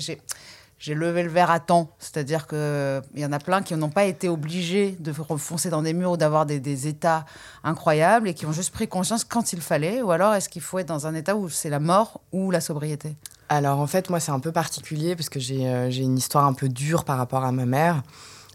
j'ai 0.80 0.94
levé 0.94 1.24
le 1.24 1.28
verre 1.28 1.50
à 1.50 1.58
temps, 1.58 1.90
c'est-à-dire 1.98 2.46
qu'il 2.46 3.02
y 3.16 3.24
en 3.24 3.32
a 3.32 3.40
plein 3.40 3.62
qui 3.62 3.74
n'ont 3.74 3.90
pas 3.90 4.04
été 4.04 4.28
obligés 4.28 4.96
de 5.00 5.12
foncer 5.12 5.70
dans 5.70 5.82
des 5.82 5.92
murs 5.92 6.12
ou 6.12 6.16
d'avoir 6.16 6.46
des, 6.46 6.86
états 6.86 7.26
incroyables 7.64 8.28
et 8.28 8.34
qui 8.34 8.46
ont 8.46 8.52
juste 8.52 8.72
pris 8.72 8.86
conscience 8.86 9.24
quand 9.24 9.52
il 9.52 9.60
fallait. 9.60 10.02
Ou 10.02 10.12
alors 10.12 10.34
est-ce 10.34 10.48
qu'il 10.48 10.62
faut 10.62 10.78
être 10.78 10.86
dans 10.86 11.08
un 11.08 11.16
état 11.16 11.34
où 11.34 11.48
c'est 11.48 11.68
la 11.68 11.80
mort 11.80 12.20
ou 12.30 12.52
la 12.52 12.60
sobriété? 12.60 13.16
Alors 13.48 13.80
en 13.80 13.88
fait, 13.88 14.08
moi, 14.08 14.20
c'est 14.20 14.30
un 14.30 14.38
peu 14.38 14.52
particulier 14.52 15.16
parce 15.16 15.28
que 15.28 15.40
j'ai 15.40 15.64
une 15.96 16.16
histoire 16.16 16.46
un 16.46 16.52
peu 16.52 16.68
dure 16.68 17.04
par 17.04 17.18
rapport 17.18 17.44
à 17.44 17.50
ma 17.50 17.66
mère, 17.66 18.04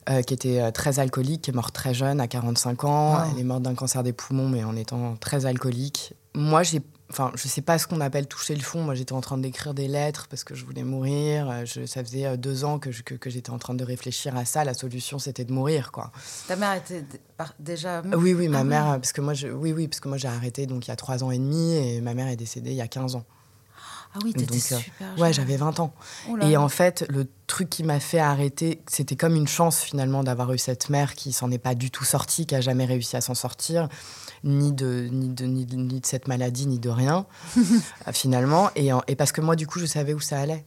euh, 0.09 0.21
qui 0.21 0.33
était 0.33 0.61
euh, 0.61 0.71
très 0.71 0.99
alcoolique, 0.99 1.43
qui 1.43 1.51
est 1.51 1.53
morte 1.53 1.73
très 1.73 1.93
jeune, 1.93 2.19
à 2.21 2.27
45 2.27 2.83
ans. 2.83 3.13
Wow. 3.15 3.19
Elle 3.33 3.39
est 3.39 3.43
morte 3.43 3.61
d'un 3.63 3.75
cancer 3.75 4.03
des 4.03 4.13
poumons, 4.13 4.47
mais 4.49 4.63
en 4.63 4.75
étant 4.75 5.15
très 5.17 5.45
alcoolique. 5.45 6.13
Moi, 6.35 6.63
j'ai. 6.63 6.81
Enfin, 7.11 7.31
je 7.35 7.47
sais 7.47 7.61
pas 7.61 7.77
ce 7.77 7.85
qu'on 7.85 8.01
appelle 8.01 8.25
toucher 8.27 8.55
le 8.55 8.61
fond. 8.63 8.81
Moi, 8.81 8.95
j'étais 8.95 9.13
en 9.13 9.21
train 9.21 9.37
d'écrire 9.37 9.75
des 9.75 9.87
lettres 9.87 10.25
parce 10.31 10.43
que 10.43 10.55
je 10.55 10.65
voulais 10.65 10.83
mourir. 10.83 11.47
Euh, 11.47 11.63
Je, 11.65 11.85
ça 11.85 12.03
faisait 12.03 12.37
deux 12.37 12.63
ans 12.65 12.79
que, 12.79 12.91
je- 12.91 13.03
que, 13.03 13.13
que 13.13 13.29
j'étais 13.29 13.51
en 13.51 13.59
train 13.59 13.75
de 13.75 13.83
réfléchir 13.83 14.35
à 14.35 14.45
ça. 14.45 14.63
La 14.63 14.73
solution, 14.73 15.19
c'était 15.19 15.45
de 15.45 15.53
mourir, 15.53 15.91
quoi. 15.91 16.11
Ta 16.47 16.55
mère 16.55 16.73
était 16.73 17.05
déjà. 17.59 18.01
Oui, 18.17 18.33
oui, 18.33 18.47
ma 18.47 18.59
Ah 18.59 18.61
oui? 18.63 18.67
mère, 18.67 18.83
parce 18.99 19.11
que 19.13 19.21
moi, 19.21 19.35
je, 19.35 19.47
oui, 19.47 19.73
oui, 19.73 19.87
parce 19.87 19.99
que 19.99 20.07
moi, 20.09 20.17
j'ai 20.17 20.27
arrêté 20.27 20.65
donc 20.65 20.87
il 20.87 20.89
y 20.89 20.91
a 20.91 20.95
trois 20.95 21.23
ans 21.23 21.29
et 21.29 21.37
demi 21.37 21.73
et 21.75 22.01
ma 22.01 22.15
mère 22.15 22.27
est 22.29 22.35
décédée 22.35 22.71
il 22.71 22.77
y 22.77 22.81
a 22.81 22.87
15 22.87 23.15
ans. 23.15 23.25
Ah 24.15 24.19
oui, 24.23 24.33
t'étais 24.33 24.73
euh, 24.73 24.79
super. 24.79 25.17
Ouais, 25.19 25.33
j'avais 25.33 25.57
20 25.57 25.79
ans. 25.79 25.93
Oh 26.29 26.37
Et 26.41 26.55
en 26.57 26.69
fait, 26.69 27.05
le 27.09 27.27
truc 27.47 27.69
qui 27.69 27.83
m'a 27.83 27.99
fait 27.99 28.19
arrêter, 28.19 28.81
c'était 28.87 29.15
comme 29.15 29.35
une 29.35 29.47
chance 29.47 29.79
finalement 29.81 30.23
d'avoir 30.23 30.53
eu 30.53 30.57
cette 30.57 30.89
mère 30.89 31.15
qui 31.15 31.33
s'en 31.33 31.49
est 31.51 31.57
pas 31.57 31.73
du 31.75 31.89
tout 31.91 32.03
sortie, 32.03 32.45
qui 32.45 32.53
a 32.55 32.61
jamais 32.61 32.85
réussi 32.85 33.15
à 33.15 33.21
s'en 33.21 33.33
sortir, 33.33 33.89
ni 34.43 34.71
de, 34.71 35.07
ni, 35.11 35.29
de, 35.29 35.45
ni, 35.45 35.65
de, 35.65 35.75
ni 35.75 35.99
de 35.99 36.05
cette 36.05 36.27
maladie, 36.27 36.67
ni 36.67 36.77
de 36.79 36.89
rien, 36.89 37.25
euh, 37.57 38.11
finalement. 38.11 38.69
Et, 38.75 38.93
en- 38.93 39.01
et 39.07 39.15
parce 39.15 39.31
que 39.31 39.41
moi, 39.41 39.55
du 39.55 39.65
coup, 39.67 39.79
je 39.79 39.85
savais 39.87 40.13
où 40.13 40.19
ça 40.19 40.39
allait. 40.39 40.63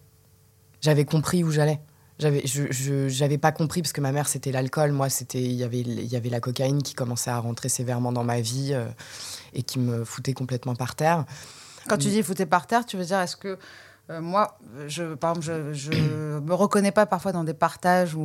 J'avais 0.80 1.04
compris 1.04 1.44
où 1.44 1.50
j'allais. 1.50 1.80
J'avais, 2.18 2.42
je, 2.46 2.64
je- 2.70 3.08
j'avais 3.08 3.36
pas 3.38 3.52
compris 3.52 3.82
parce 3.82 3.92
que 3.92 4.00
ma 4.00 4.10
mère 4.10 4.26
c'était 4.26 4.50
l'alcool, 4.50 4.90
moi 4.92 5.10
c'était, 5.10 5.42
il 5.42 5.52
y 5.52 5.64
avait, 5.64 5.80
il 5.80 6.06
y 6.06 6.16
avait 6.16 6.30
la 6.30 6.40
cocaïne 6.40 6.82
qui 6.82 6.94
commençait 6.94 7.28
à 7.30 7.38
rentrer 7.38 7.68
sévèrement 7.68 8.10
dans 8.10 8.24
ma 8.24 8.40
vie 8.40 8.70
euh, 8.72 8.88
et 9.52 9.62
qui 9.62 9.78
me 9.78 10.02
foutait 10.02 10.32
complètement 10.32 10.74
par 10.74 10.94
terre. 10.94 11.26
Quand 11.88 11.99
tu 11.99 12.09
dis 12.09 12.23
foutais 12.23 12.47
par 12.47 12.66
terre, 12.66 12.85
tu 12.87 12.97
veux 12.97 13.05
dire 13.05 13.21
est-ce 13.21 13.37
que 13.37 13.59
euh, 14.09 14.21
moi, 14.21 14.57
je, 14.87 15.14
par 15.14 15.31
exemple, 15.37 15.47
je, 15.47 15.90
je 15.90 16.38
me 16.38 16.55
reconnais 16.55 16.93
pas 16.93 17.07
parfois 17.07 17.33
dans 17.33 17.43
des 17.43 17.55
partages 17.55 18.14
où 18.14 18.21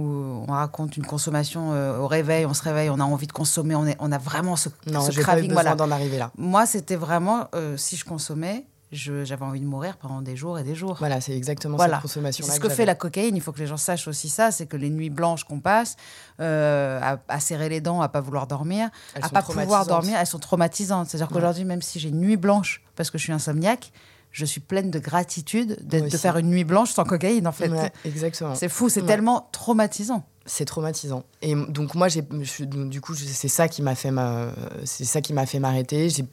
on 0.47 0.51
raconte 0.51 0.95
une 0.95 1.05
consommation 1.05 1.73
euh, 1.73 1.97
au 1.97 2.05
réveil, 2.07 2.45
on 2.45 2.53
se 2.53 2.61
réveille, 2.61 2.91
on 2.91 2.99
a 2.99 3.03
envie 3.03 3.25
de 3.25 3.31
consommer, 3.31 3.73
on, 3.73 3.87
est, 3.87 3.95
on 3.99 4.11
a 4.11 4.19
vraiment 4.19 4.55
ce, 4.55 4.69
Non, 4.85 5.01
ce 5.01 5.09
j'ai 5.11 5.17
pas 5.17 5.21
eu 5.21 5.23
craving. 5.23 5.47
besoin 5.49 5.63
Voilà. 5.63 5.75
d'en 5.75 5.89
arriver 5.89 6.19
là. 6.19 6.29
Moi, 6.37 6.67
c'était 6.67 6.95
vraiment 6.95 7.47
euh, 7.55 7.77
si 7.77 7.95
je 7.95 8.05
consommais, 8.05 8.65
j'avais 8.91 9.43
envie 9.45 9.61
de 9.61 9.65
mourir 9.65 9.97
pendant 9.97 10.21
des 10.21 10.35
jours 10.35 10.59
et 10.59 10.63
des 10.63 10.75
jours. 10.75 10.97
Voilà, 10.99 11.21
c'est 11.21 11.35
exactement 11.35 11.77
Voilà. 11.77 11.95
cette 11.95 12.01
consommation. 12.03 12.45
C'est 12.45 12.51
ce 12.53 12.59
que 12.59 12.69
fait 12.69 12.85
la 12.85 12.95
cocaïne. 12.95 13.35
Il 13.35 13.41
faut 13.41 13.51
que 13.53 13.59
les 13.59 13.67
gens 13.67 13.77
sachent 13.77 14.07
aussi 14.07 14.27
ça. 14.29 14.51
C'est 14.51 14.65
que 14.65 14.75
les 14.77 14.89
nuits 14.89 15.09
blanches 15.09 15.43
qu'on 15.45 15.59
passe, 15.59 15.95
euh, 16.39 16.99
à, 17.01 17.17
à 17.29 17.39
serrer 17.39 17.69
les 17.69 17.79
dents, 17.81 18.01
à 18.01 18.09
pas 18.09 18.19
vouloir 18.21 18.47
dormir, 18.47 18.89
Elles 19.15 19.23
à 19.25 19.29
pas 19.29 19.41
pouvoir 19.41 19.85
dormir, 19.85 20.17
elles 20.19 20.27
sont 20.27 20.39
traumatisantes. 20.39 21.07
C'est-à-dire 21.09 21.27
Ouais. 21.27 21.33
qu'aujourd'hui, 21.35 21.63
même 21.65 21.81
si 21.81 21.99
j'ai 21.99 22.09
une 22.09 22.19
nuit 22.19 22.37
blanche 22.37 22.81
parce 22.95 23.09
que 23.11 23.17
je 23.17 23.23
suis 23.23 23.33
insomniaque, 23.33 23.91
je 24.31 24.45
suis 24.45 24.61
pleine 24.61 24.91
de 24.91 24.99
gratitude 24.99 25.77
de 25.87 26.09
faire 26.17 26.37
une 26.37 26.49
nuit 26.49 26.63
blanche 26.63 26.91
sans 26.91 27.03
cocaïne, 27.03 27.47
en 27.47 27.51
fait. 27.51 27.67
Ouais, 27.69 27.91
exactement. 28.05 28.55
C'est 28.55 28.69
fou, 28.69 28.87
c'est 28.89 29.01
Ouais. 29.01 29.07
tellement 29.07 29.49
traumatisant. 29.51 30.23
C'est 30.45 30.65
traumatisant. 30.65 31.23
Et 31.41 31.53
donc 31.53 31.95
moi, 31.95 32.07
j'ai, 32.07 32.23
du 32.23 32.99
coup, 33.01 33.13
c'est 33.13 33.47
ça 33.47 33.67
qui 33.67 33.81
m'a 33.81 33.93
fait 33.93 34.09
ma, 34.11 34.47
c'est 34.85 35.05
ça 35.05 35.21
qui 35.21 35.33
m'a 35.33 35.45
fait 35.45 35.59
m'arrêter. 35.59 36.09
J'ai, 36.09 36.25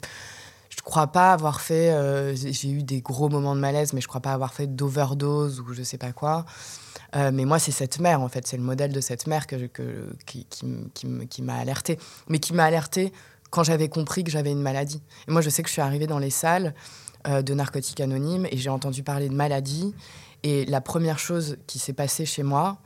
je 0.69 0.81
crois 0.81 1.07
pas 1.07 1.33
avoir 1.33 1.61
fait. 1.61 1.91
euh, 1.91 2.35
j'ai 2.35 2.69
eu 2.69 2.83
des 2.83 3.01
gros 3.01 3.29
moments 3.29 3.55
de 3.55 3.59
malaise, 3.59 3.93
mais 3.93 4.01
je 4.01 4.07
crois 4.07 4.21
pas 4.21 4.33
avoir 4.33 4.53
fait 4.53 4.67
d'overdose 4.67 5.59
ou 5.59 5.73
je 5.73 5.83
sais 5.83 5.97
pas 5.97 6.11
quoi. 6.11 6.45
Euh, 7.15 7.31
mais 7.33 7.45
moi, 7.45 7.59
c'est 7.59 7.71
cette 7.71 7.99
mère, 7.99 8.21
en 8.21 8.29
fait, 8.29 8.45
c'est 8.45 8.57
le 8.57 8.63
modèle 8.63 8.93
de 8.93 9.01
cette 9.01 9.25
mère 9.27 9.47
qui 9.47 11.41
m'a 11.41 11.55
alertée. 11.55 11.97
Mais 12.27 12.39
qui 12.39 12.53
m'a 12.53 12.65
alertée 12.65 13.11
quand 13.49 13.63
j'avais 13.63 13.89
compris 13.89 14.23
que 14.23 14.31
j'avais 14.31 14.51
une 14.51 14.61
maladie. 14.61 15.01
Et 15.27 15.31
moi, 15.31 15.41
je 15.41 15.49
sais 15.49 15.63
que 15.63 15.69
je 15.69 15.73
suis 15.73 15.81
arrivée 15.81 16.07
dans 16.07 16.19
les 16.19 16.29
salles 16.29 16.75
euh, 17.27 17.41
de 17.41 17.53
narcotiques 17.53 17.99
anonymes 17.99 18.45
et 18.51 18.57
j'ai 18.57 18.69
entendu 18.69 19.01
parler 19.03 19.27
de 19.27 19.33
maladie. 19.33 19.95
Et 20.43 20.65
la 20.65 20.81
première 20.81 21.19
chose 21.19 21.57
qui 21.67 21.79
s'est 21.79 21.93
passée 21.93 22.25
chez 22.25 22.43
moi, 22.43 22.77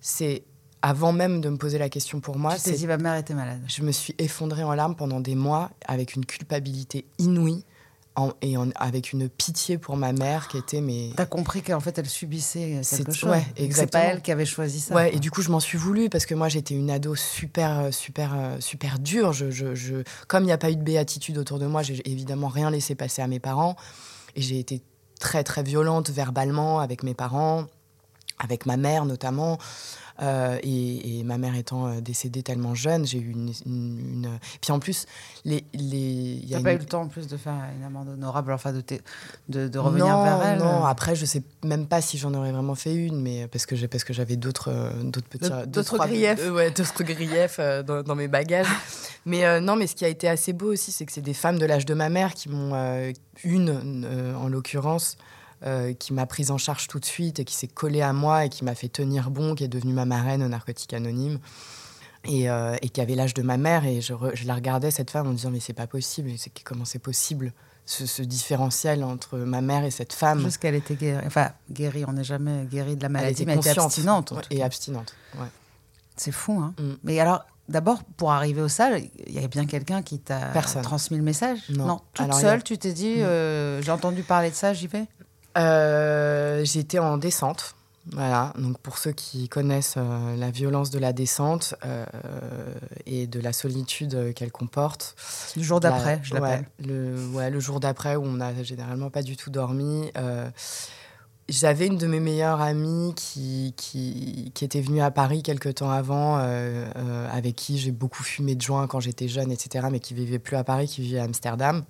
c'est 0.00 0.44
avant 0.86 1.12
même 1.12 1.40
de 1.40 1.48
me 1.48 1.56
poser 1.56 1.78
la 1.78 1.88
question 1.88 2.20
pour 2.20 2.36
moi, 2.38 2.54
tu 2.62 2.70
dit, 2.72 2.86
ma 2.86 2.98
mère 2.98 3.14
était 3.16 3.32
malade. 3.32 3.62
je 3.66 3.82
me 3.82 3.90
suis 3.90 4.14
effondrée 4.18 4.64
en 4.64 4.74
larmes 4.74 4.94
pendant 4.96 5.18
des 5.20 5.34
mois 5.34 5.70
avec 5.86 6.14
une 6.14 6.26
culpabilité 6.26 7.06
inouïe 7.18 7.64
en- 8.16 8.32
et 8.42 8.56
en- 8.58 8.68
avec 8.76 9.12
une 9.14 9.28
pitié 9.30 9.78
pour 9.78 9.96
ma 9.96 10.12
mère 10.12 10.46
qui 10.48 10.58
était 10.58 10.82
mais 10.82 11.10
T'as 11.16 11.24
compris 11.26 11.62
qu'en 11.62 11.80
fait, 11.80 11.98
elle 11.98 12.06
subissait 12.08 12.82
quelque 12.88 13.12
chose. 13.12 13.30
ouais, 13.30 13.44
C'est 13.72 13.90
pas 13.90 14.00
elle 14.00 14.20
qui 14.20 14.30
avait 14.30 14.44
choisi 14.44 14.78
ça. 14.78 14.94
ouais 14.94 15.08
quoi. 15.08 15.16
et 15.16 15.18
du 15.20 15.30
coup 15.30 15.40
je 15.42 15.50
m'en 15.50 15.58
suis 15.58 15.78
voulu 15.78 16.10
parce 16.10 16.26
que 16.26 16.34
moi 16.34 16.48
j'étais 16.50 16.74
une 16.74 16.90
ado 16.90 17.14
super 17.16 17.78
euh, 17.80 17.90
super 17.90 18.34
euh, 18.34 18.56
super 18.60 18.98
dure 18.98 19.32
je, 19.32 19.50
je, 19.50 19.74
je- 19.74 20.02
comme 20.28 20.42
il 20.44 20.46
n'y 20.46 20.52
a 20.52 20.58
pas 20.58 20.70
eu 20.70 20.76
de 20.76 20.82
béatitude 20.82 21.38
autour 21.38 21.58
de 21.58 21.66
moi 21.66 21.82
j'ai 21.82 22.00
évidemment 22.08 22.48
rien 22.48 22.70
laissé 22.70 22.94
passer 22.94 23.20
à 23.22 23.26
mes 23.26 23.40
parents 23.40 23.74
et 24.36 24.42
j'ai 24.42 24.58
été 24.60 24.80
très 25.18 25.42
très 25.42 25.62
violente 25.64 26.10
verbalement 26.10 26.78
avec 26.80 27.02
mes 27.02 27.14
parents 27.14 27.64
avec 28.38 28.66
ma 28.66 28.76
mère 28.76 29.04
notamment 29.04 29.58
Euh, 30.22 30.60
et, 30.62 31.18
et 31.18 31.24
ma 31.24 31.38
mère 31.38 31.56
étant 31.56 31.88
euh, 31.88 32.00
décédée 32.00 32.44
tellement 32.44 32.76
jeune 32.76 33.04
j'ai 33.04 33.18
eu 33.18 33.32
une, 33.32 33.52
une- 33.66 33.98
une- 34.24 34.38
puis 34.60 34.70
en 34.70 34.78
plus 34.78 35.06
les 35.44 35.64
les 35.72 36.38
il 36.40 36.48
y 36.48 36.54
a 36.54 36.58
T'as 36.58 36.62
pas 36.62 36.72
eu 36.74 36.78
le 36.78 36.84
temps 36.84 37.00
en 37.02 37.08
plus 37.08 37.26
de 37.26 37.36
faire 37.36 37.56
une 37.76 37.82
amende 37.82 38.10
honorable, 38.10 38.52
enfin 38.52 38.72
de, 38.72 38.80
de, 39.48 39.66
de 39.66 39.78
revenir 39.80 40.06
non, 40.06 40.22
vers 40.22 40.42
elle. 40.46 40.58
Non, 40.60 40.84
après, 40.84 41.16
je 41.16 41.24
sais 41.24 41.42
même 41.64 41.88
pas 41.88 42.00
si 42.00 42.16
j'en 42.16 42.32
aurais 42.32 42.52
vraiment 42.52 42.76
fait 42.76 42.94
une, 42.94 43.20
mais 43.20 43.48
parce 43.48 43.66
que 43.66 43.74
j'ai 43.74 43.88
parce 43.88 44.04
que 44.04 44.12
j'avais 44.12 44.36
d'autres 44.36 44.68
euh, 44.70 45.02
d'autres 45.02 45.26
petits 45.28 45.50
D'autres- 45.66 45.98
griefs. 46.06 46.38
euh, 46.38 46.52
ouais, 46.54 46.70
d'autres 46.70 47.02
griefs 47.02 47.56
euh, 47.58 47.82
dans, 47.82 48.04
dans 48.04 48.14
mes 48.14 48.28
bagages. 48.28 48.68
mais 49.26 49.44
euh, 49.44 49.58
non, 49.58 49.74
mais 49.74 49.88
ce 49.88 49.96
qui 49.96 50.04
a 50.04 50.08
été 50.08 50.28
assez 50.28 50.52
beau 50.52 50.70
aussi, 50.72 50.92
c'est 50.92 51.06
que 51.06 51.12
c'est 51.12 51.22
des 51.22 51.34
femmes 51.34 51.58
de 51.58 51.66
l'âge 51.66 51.86
de 51.86 51.94
ma 51.94 52.08
mère 52.08 52.34
qui 52.34 52.48
m'ont 52.50 52.70
euh, 52.74 53.12
une 53.42 54.04
euh, 54.06 54.36
en 54.36 54.46
l'occurrence. 54.46 55.16
Euh, 55.66 55.92
qui 55.94 56.12
m'a 56.12 56.26
prise 56.26 56.50
en 56.50 56.58
charge 56.58 56.88
tout 56.88 56.98
de 57.00 57.04
suite 57.04 57.38
et 57.40 57.44
qui 57.44 57.54
s'est 57.54 57.68
collée 57.68 58.02
à 58.02 58.12
moi 58.12 58.44
et 58.44 58.48
qui 58.48 58.64
m'a 58.64 58.74
fait 58.74 58.88
tenir 58.88 59.30
bon, 59.30 59.54
qui 59.54 59.64
est 59.64 59.68
devenue 59.68 59.92
ma 59.94 60.04
marraine 60.04 60.42
au 60.42 60.48
narcotique 60.48 60.92
anonyme 60.94 61.38
et, 62.24 62.50
euh, 62.50 62.76
et 62.82 62.88
qui 62.88 63.00
avait 63.00 63.14
l'âge 63.14 63.34
de 63.34 63.42
ma 63.42 63.56
mère 63.56 63.84
et 63.86 64.00
je, 64.00 64.12
re- 64.14 64.34
je 64.34 64.46
la 64.46 64.54
regardais 64.54 64.90
cette 64.90 65.10
femme 65.10 65.26
en 65.26 65.30
me 65.30 65.36
disant 65.36 65.50
mais 65.50 65.60
c'est 65.60 65.72
pas 65.72 65.86
possible, 65.86 66.30
c'est 66.38 66.50
comment 66.62 66.84
c'est 66.84 66.98
possible 66.98 67.52
ce, 67.86 68.06
ce 68.06 68.22
différentiel 68.22 69.04
entre 69.04 69.38
ma 69.38 69.60
mère 69.60 69.84
et 69.84 69.90
cette 69.90 70.12
femme? 70.14 70.40
Juste 70.40 70.56
qu'elle 70.58 70.74
était 70.74 70.94
guérie. 70.94 71.22
Enfin, 71.26 71.50
guérie, 71.70 72.04
on 72.08 72.12
n'est 72.14 72.24
jamais 72.24 72.64
guéri 72.64 72.96
de 72.96 73.02
la 73.02 73.10
maladie, 73.10 73.42
était 73.42 73.44
mais 73.44 73.52
elle 73.54 73.58
était 73.60 73.78
abstinente. 73.78 74.32
en 74.32 74.36
tout 74.40 74.46
et 74.50 74.58
cas. 74.58 74.64
abstinente. 74.66 75.14
ouais. 75.38 75.48
C'est 76.16 76.32
fou, 76.32 76.60
hein. 76.60 76.72
Mm. 76.78 76.92
Mais 77.02 77.20
alors, 77.20 77.44
d'abord, 77.68 78.02
pour 78.16 78.32
arriver 78.32 78.62
au 78.62 78.68
salle, 78.68 79.02
il 79.26 79.34
y 79.38 79.44
a 79.44 79.48
bien 79.48 79.66
quelqu'un 79.66 80.00
qui 80.00 80.18
t'a 80.20 80.52
transmis 80.82 81.16
le 81.18 81.24
message? 81.24 81.58
Non. 81.70 82.00
toute 82.14 82.24
Alors, 82.24 82.40
y 82.40 82.44
a- 82.44 82.48
seule, 82.50 82.62
tu 82.64 82.78
t'es 82.78 82.92
dit, 82.92 83.20
euh, 83.20 83.82
j'ai 83.82 83.90
entendu 83.90 84.22
parler 84.22 84.48
de 84.50 84.54
ça, 84.54 84.72
j'y 84.72 84.86
vais? 84.86 85.06
Euh, 85.56 86.64
J'étais 86.64 86.98
en 86.98 87.16
descente. 87.16 87.74
Voilà, 88.12 88.52
donc 88.58 88.78
pour 88.80 88.98
ceux 88.98 89.12
qui 89.12 89.48
connaissent 89.48 89.94
euh, 89.96 90.36
la 90.36 90.50
violence 90.50 90.90
de 90.90 90.98
la 90.98 91.14
descente 91.14 91.74
euh, 91.86 92.04
et 93.06 93.26
de 93.26 93.40
la 93.40 93.54
solitude 93.54 94.34
qu'elle 94.34 94.52
comporte. 94.52 95.14
Le 95.56 95.62
jour 95.62 95.80
la- 95.80 95.88
d'après, 95.90 96.20
je 96.22 96.34
l'appelle. 96.34 96.66
Ouais, 96.80 96.86
le, 96.86 97.26
ouais, 97.28 97.50
le 97.50 97.60
jour 97.60 97.80
d'après 97.80 98.16
où 98.16 98.22
on 98.24 98.32
n'a 98.34 98.62
généralement 98.62 99.08
pas 99.08 99.22
du 99.22 99.38
tout 99.38 99.48
dormi. 99.48 100.10
euh, 100.18 100.50
J'avais 101.48 101.86
une 101.86 101.96
de 101.96 102.06
mes 102.06 102.20
meilleures 102.20 102.60
amies 102.60 103.14
qui, 103.16 103.72
qui, 103.78 104.50
qui 104.54 104.64
était 104.66 104.82
venue 104.82 105.00
à 105.00 105.10
Paris 105.10 105.42
quelques 105.42 105.76
temps 105.76 105.90
avant, 105.90 106.36
euh, 106.38 106.86
euh, 106.96 107.28
avec 107.32 107.56
qui 107.56 107.78
j'ai 107.78 107.90
beaucoup 107.90 108.22
fumé 108.22 108.54
de 108.54 108.60
joint 108.60 108.86
quand 108.86 109.00
j'étais 109.00 109.28
jeune, 109.28 109.50
etc., 109.50 109.86
mais 109.90 110.00
qui 110.00 110.12
vivait 110.12 110.38
plus 110.38 110.56
à 110.56 110.64
Paris, 110.64 110.88
qui 110.88 111.00
vivait 111.00 111.20
à 111.20 111.24
Amsterdam. 111.24 111.84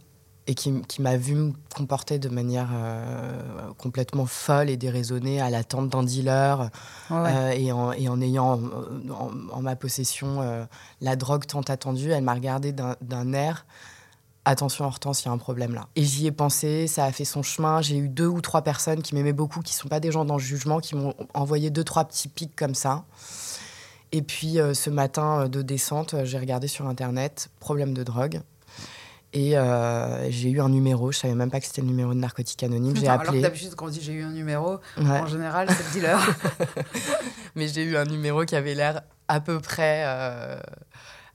Et 0.46 0.54
qui, 0.54 0.82
qui 0.82 1.00
m'a 1.00 1.16
vu 1.16 1.34
me 1.34 1.52
comporter 1.74 2.18
de 2.18 2.28
manière 2.28 2.68
euh, 2.72 3.72
complètement 3.78 4.26
folle 4.26 4.68
et 4.68 4.76
déraisonnée 4.76 5.40
à 5.40 5.48
l'attente 5.48 5.88
d'un 5.88 6.02
dealer 6.02 6.70
ouais. 7.10 7.16
euh, 7.16 7.50
et, 7.52 7.72
en, 7.72 7.92
et 7.92 8.08
en 8.08 8.20
ayant 8.20 8.60
en, 9.10 9.30
en 9.50 9.62
ma 9.62 9.74
possession 9.74 10.42
euh, 10.42 10.64
la 11.00 11.16
drogue 11.16 11.46
tant 11.46 11.62
attendue, 11.62 12.10
elle 12.10 12.24
m'a 12.24 12.34
regardé 12.34 12.72
d'un 12.72 13.32
air. 13.32 13.64
Attention 14.44 14.84
Hortense, 14.84 15.22
il 15.22 15.28
y 15.28 15.28
a 15.30 15.32
un 15.32 15.38
problème 15.38 15.72
là. 15.72 15.88
Et 15.96 16.02
j'y 16.02 16.26
ai 16.26 16.32
pensé, 16.32 16.86
ça 16.86 17.06
a 17.06 17.12
fait 17.12 17.24
son 17.24 17.42
chemin. 17.42 17.80
J'ai 17.80 17.96
eu 17.96 18.10
deux 18.10 18.26
ou 18.26 18.42
trois 18.42 18.60
personnes 18.60 19.00
qui 19.00 19.14
m'aimaient 19.14 19.32
beaucoup, 19.32 19.60
qui 19.60 19.72
sont 19.72 19.88
pas 19.88 20.00
des 20.00 20.12
gens 20.12 20.26
dans 20.26 20.36
le 20.36 20.42
jugement, 20.42 20.80
qui 20.80 20.94
m'ont 20.94 21.14
envoyé 21.32 21.70
deux 21.70 21.84
trois 21.84 22.04
petits 22.04 22.28
pics 22.28 22.54
comme 22.54 22.74
ça. 22.74 23.04
Et 24.12 24.20
puis 24.20 24.58
ce 24.74 24.90
matin 24.90 25.48
de 25.48 25.62
descente, 25.62 26.14
j'ai 26.24 26.38
regardé 26.38 26.68
sur 26.68 26.86
internet 26.86 27.48
problème 27.58 27.94
de 27.94 28.02
drogue. 28.02 28.42
Et 29.36 29.58
euh, 29.58 30.30
j'ai 30.30 30.48
eu 30.50 30.60
un 30.60 30.68
numéro, 30.68 31.10
je 31.10 31.18
savais 31.18 31.34
même 31.34 31.50
pas 31.50 31.58
que 31.58 31.66
c'était 31.66 31.80
le 31.80 31.88
numéro 31.88 32.14
de 32.14 32.18
narcotique 32.20 32.62
anonyme. 32.62 32.94
J'ai 32.94 33.00
Putain, 33.02 33.12
Alors 33.14 33.22
que 33.24 33.28
appelé. 33.28 33.42
d'habitude, 33.42 33.74
quand 33.74 33.86
on 33.86 33.88
dit 33.90 34.00
j'ai 34.00 34.12
eu 34.12 34.22
un 34.22 34.30
numéro, 34.30 34.78
Ouais. 34.96 35.04
en 35.10 35.26
général, 35.26 35.68
c'est 35.70 35.84
le 35.84 35.90
dealer. 36.00 36.18
mais 37.56 37.66
j'ai 37.66 37.82
eu 37.82 37.96
un 37.96 38.04
numéro 38.04 38.44
qui 38.44 38.54
avait 38.54 38.74
l'air 38.74 39.02
à 39.26 39.40
peu 39.40 39.58
près 39.58 40.04
euh, 40.06 40.56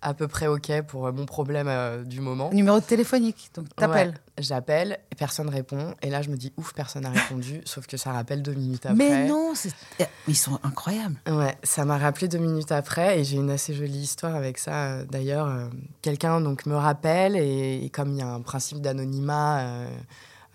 à 0.02 0.14
peu 0.14 0.28
près 0.28 0.48
ok 0.48 0.82
pour 0.88 1.08
euh, 1.08 1.12
mon 1.12 1.26
problème 1.26 1.68
euh, 1.68 2.04
du 2.04 2.22
moment. 2.22 2.50
numéro 2.52 2.80
téléphonique. 2.80 3.50
Donc, 3.56 3.68
t'appelles. 3.76 4.10
Ouais. 4.10 4.14
J'appelle, 4.40 5.00
personne 5.18 5.50
répond, 5.50 5.94
et 6.02 6.10
là 6.10 6.22
je 6.22 6.30
me 6.30 6.38
dis 6.38 6.54
ouf, 6.56 6.74
personne 6.74 7.04
n'a 7.04 7.10
répondu, 7.10 7.62
sauf 7.66 7.86
que 7.88 7.98
ça 7.98 8.14
rappelle 8.14 8.42
deux 8.42 8.54
minutes 8.54 8.86
après. 8.86 8.96
Mais 8.96 9.28
non, 9.28 9.52
c'est- 9.56 9.76
eh, 10.00 10.06
ils 10.30 10.38
sont 10.38 10.58
incroyables. 10.64 11.16
Ouais, 11.30 11.58
ça 11.64 11.84
m'a 11.84 11.98
rappelé 11.98 12.30
deux 12.30 12.38
minutes 12.38 12.72
après, 12.72 13.20
et 13.20 13.24
j'ai 13.26 13.36
une 13.36 13.50
assez 13.52 13.74
jolie 13.74 14.00
histoire 14.00 14.36
avec 14.36 14.58
ça. 14.58 14.86
euh, 14.86 15.06
D'ailleurs, 15.06 15.48
euh, 15.48 15.68
quelqu'un 16.02 16.40
donc 16.40 16.66
me 16.66 16.76
rappelle, 16.76 17.36
et, 17.36 17.84
et 17.84 17.90
comme 17.90 18.12
il 18.14 18.20
y 18.20 18.22
a 18.22 18.28
un 18.30 18.42
principe 18.42 18.80
d'anonymat. 18.82 19.60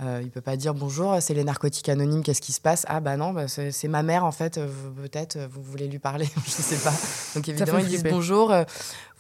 Euh, 0.01 0.21
il 0.23 0.31
peut 0.31 0.41
pas 0.41 0.57
dire 0.57 0.75
bonjour, 0.75 1.17
c'est 1.21 1.35
les 1.35 1.45
narcotiques 1.45 1.89
anonymes, 1.89 2.23
qu'est-ce 2.25 2.41
qui 2.41 2.53
se 2.53 2.61
passe? 2.61 2.85
Ah 2.89 2.99
bah 2.99 3.17
non, 3.17 3.33
bah, 3.33 3.47
c'est 3.47 3.89
ma 3.89 4.03
mère 4.03 4.25
en 4.25 4.33
fait, 4.33 4.59
euh, 4.59 4.69
peut-être 4.97 5.37
euh, 5.37 5.47
vous 5.49 5.63
voulez 5.63 5.87
lui 5.87 6.01
parler, 6.01 6.29
je 6.45 6.51
sais 6.51 6.77
pas. 6.77 6.93
Donc 7.37 7.49
évidemment 7.49 7.79
ils 7.79 7.87
disent 7.87 8.03
bonjour, 8.03 8.51
euh, 8.51 8.65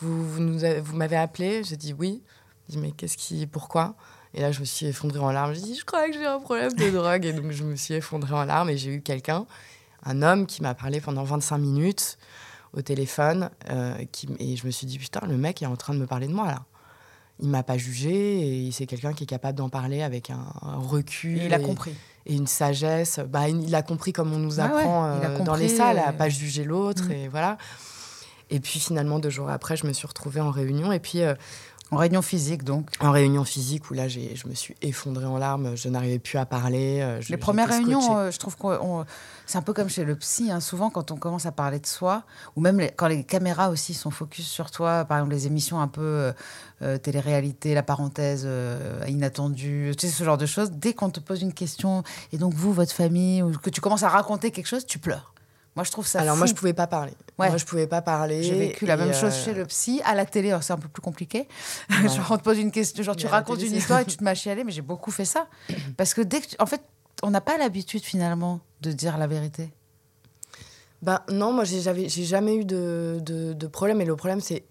vous, 0.00 0.28
vous, 0.28 0.40
nous 0.40 0.61
vous 0.83 0.97
m'avez 0.97 1.16
appelé, 1.16 1.62
j'ai 1.62 1.76
dit 1.76 1.95
oui. 1.97 2.23
Dis 2.69 2.78
mais 2.78 2.90
qu'est-ce 2.90 3.16
qui, 3.16 3.47
pourquoi? 3.47 3.95
Et 4.33 4.40
là 4.40 4.50
je 4.50 4.59
me 4.61 4.64
suis 4.64 4.87
effondrée 4.87 5.21
en 5.21 5.31
larmes, 5.31 5.54
j'ai 5.54 5.61
dit 5.61 5.76
je 5.76 5.85
crois 5.85 6.09
que 6.09 6.14
j'ai 6.14 6.26
un 6.26 6.40
problème 6.40 6.73
de 6.73 6.90
drogue 6.90 7.25
et 7.25 7.33
donc 7.33 7.52
je 7.52 7.62
me 7.62 7.76
suis 7.76 7.95
effondrée 7.95 8.35
en 8.35 8.45
larmes 8.45 8.71
et 8.71 8.76
j'ai 8.76 8.95
eu 8.95 9.00
quelqu'un, 9.00 9.47
un 10.04 10.23
homme 10.23 10.47
qui 10.47 10.61
m'a 10.61 10.75
parlé 10.75 11.00
pendant 11.00 11.23
25 11.23 11.59
minutes 11.59 12.19
au 12.73 12.83
téléphone 12.83 13.49
euh, 13.71 13.95
qui, 14.11 14.28
et 14.40 14.57
je 14.57 14.66
me 14.66 14.73
suis 14.73 14.88
dit 14.88 14.99
putain 14.99 15.21
le 15.26 15.37
mec 15.37 15.62
est 15.62 15.66
en 15.66 15.76
train 15.76 15.95
de 15.95 16.00
me 16.00 16.07
parler 16.07 16.26
de 16.26 16.33
moi 16.33 16.47
là. 16.47 16.64
Il 17.41 17.49
m'a 17.49 17.62
pas 17.64 17.76
jugé 17.76 18.67
et 18.67 18.71
c'est 18.73 18.87
quelqu'un 18.87 19.12
qui 19.12 19.25
est 19.25 19.26
capable 19.26 19.59
d'en 19.59 19.69
parler 19.69 20.03
avec 20.03 20.31
un, 20.31 20.47
un 20.62 20.76
recul 20.79 21.38
Et 21.43 21.47
il 21.47 21.55
a 21.55 21.59
et- 21.59 21.62
compris. 21.62 21.93
et 22.26 22.35
une 22.35 22.47
sagesse. 22.47 23.19
Bah, 23.29 23.49
il 23.49 23.75
a 23.75 23.83
compris 23.83 24.12
comme 24.12 24.33
on 24.33 24.38
nous 24.38 24.61
Ah 24.61 24.67
ouais, 24.69 24.81
apprend 24.83 25.05
euh, 25.07 25.38
dans 25.45 25.57
les 25.57 25.69
salles, 25.69 25.99
à 25.99 26.11
euh, 26.11 26.12
pas 26.12 26.29
juger 26.29 26.62
l'autre. 26.64 27.09
Mm. 27.09 27.12
Et 27.12 27.29
voilà. 27.29 27.59
Et 28.50 28.61
puis 28.61 28.79
finalement, 28.79 29.19
deux 29.19 29.31
jours 29.31 29.50
après, 29.50 29.76
je 29.76 29.87
me 29.87 29.93
suis 29.93 30.07
retrouvée 30.07 30.41
en 30.41 30.50
réunion. 30.50 30.93
Et 30.93 31.00
puis 31.00 31.23
euh, 31.23 31.35
En 31.91 31.97
réunion 31.99 32.23
physique, 32.23 32.64
donc. 32.64 32.88
en 32.99 33.12
réunion 33.12 33.45
physique, 33.45 33.88
où 33.91 33.95
là, 33.95 34.09
j'ai- 34.09 34.35
je 34.35 34.49
me 34.49 34.55
suis 34.55 34.75
effondrée 34.83 35.26
en 35.26 35.38
larmes. 35.38 35.76
Je 35.76 35.88
n'arrivais 35.88 36.19
plus 36.19 36.38
à 36.38 36.47
parler. 36.47 37.00
euh, 37.00 37.21
je- 37.21 37.31
Les 37.31 37.37
premières 37.37 37.69
réunions, 37.69 38.17
euh, 38.19 38.31
je 38.33 38.38
trouve 38.38 38.57
que 38.57 38.67
c'est 39.47 39.59
un 39.59 39.62
peu 39.62 39.73
comme 39.75 39.88
chez 39.88 40.05
le 40.05 40.17
psy. 40.17 40.50
hein. 40.50 40.61
Souvent, 40.61 40.91
quand 40.91 41.11
on 41.12 41.17
commence 41.17 41.47
à 41.47 41.53
parler 41.53 41.79
de 41.79 41.87
soi, 41.87 42.25
ou 42.57 42.61
même 42.62 42.81
les- 42.81 42.91
quand 42.91 43.07
les 43.07 43.23
caméras 43.23 43.69
aussi 43.71 43.95
sont 43.95 44.11
focus 44.11 44.47
sur 44.49 44.71
toi, 44.71 45.05
par 45.05 45.19
exemple 45.19 45.35
les 45.35 45.47
émissions 45.47 45.79
un 45.81 45.87
peu 45.88 46.00
euh, 46.03 46.33
euh, 46.83 46.99
télé-réalité, 46.99 47.75
la 47.75 47.83
parenthèse 47.83 48.43
euh, 48.47 49.05
inattendue, 49.07 49.93
tu 49.97 50.07
sais, 50.09 50.12
ce 50.12 50.25
genre 50.25 50.38
de 50.38 50.47
choses, 50.47 50.71
dès 50.73 50.95
qu'on 50.95 51.11
te 51.11 51.21
pose 51.21 51.43
une 51.43 51.53
question, 51.53 52.03
et 52.33 52.38
donc 52.38 52.55
vous, 52.55 52.73
votre 52.73 52.93
famille, 52.93 53.43
ou 53.43 53.53
que 53.53 53.71
tu 53.71 53.81
commences 53.81 54.03
à 54.03 54.09
raconter 54.09 54.50
quelque 54.50 54.67
chose, 54.67 54.87
tu 54.87 54.99
pleures. 54.99 55.34
Moi, 55.76 55.83
je 55.85 55.90
trouve 55.90 56.07
ça 56.07 56.21
Alors 56.21 56.35
fou. 56.35 56.38
moi, 56.38 56.47
je 56.47 56.54
pouvais 56.54 56.73
pas 56.73 56.87
parler. 56.87 57.12
Ouais. 57.38 57.49
Moi, 57.49 57.57
je 57.57 57.64
pouvais 57.64 57.87
pas 57.88 58.00
parler. 58.00 58.43
J'ai 58.45 58.54
vécu 58.59 58.87
la 58.87 58.96
même 58.96 59.12
chose 59.12 59.35
euh, 59.35 59.44
chez 59.44 59.55
le 59.55 59.64
psy. 59.66 60.01
À 60.05 60.14
la 60.14 60.25
télé, 60.25 60.57
c'est 60.61 60.72
un 60.72 60.79
peu 60.79 60.88
plus 60.88 61.03
compliqué. 61.03 61.48
Ouais. 61.90 62.09
genre, 62.09 62.27
on 62.31 62.37
te 62.38 62.42
pose 62.42 62.59
une 62.59 62.70
question, 62.70 63.03
genre, 63.03 63.14
Mais 63.16 63.20
tu 63.22 63.27
racontes 63.27 63.57
télé, 63.59 63.70
une 63.70 63.77
histoire 63.77 64.01
et 64.01 64.05
tu 64.07 64.16
te 64.16 64.25
à 64.25 64.35
chialer, 64.35 64.62
mais 64.64 64.72
j'ai 64.72 64.83
beaucoup 64.83 65.11
fait 65.11 65.25
ça. 65.25 65.48
Parce 65.96 66.14
que 66.14 66.20
dès 66.20 66.40
que. 66.40 66.46
tu- 66.46 66.57
En 66.61 66.66
fait, 66.66 66.81
on 67.22 67.31
n'a 67.31 67.40
pas 67.40 67.59
l'habitude, 67.59 68.05
finalement, 68.05 68.61
de 68.83 68.92
dire 68.92 69.18
la 69.18 69.27
vérité. 69.27 69.72
Ben 71.03 71.20
non, 71.31 71.53
moi 71.53 71.64
j'ai 71.64 71.81
jamais 71.83 72.57
eu 72.57 72.64
de, 72.64 73.18
de, 73.20 73.53
de 73.53 73.66
problème. 73.66 74.01
Et 74.01 74.05
le 74.07 74.16
problème, 74.16 74.40
c'est 74.40 74.64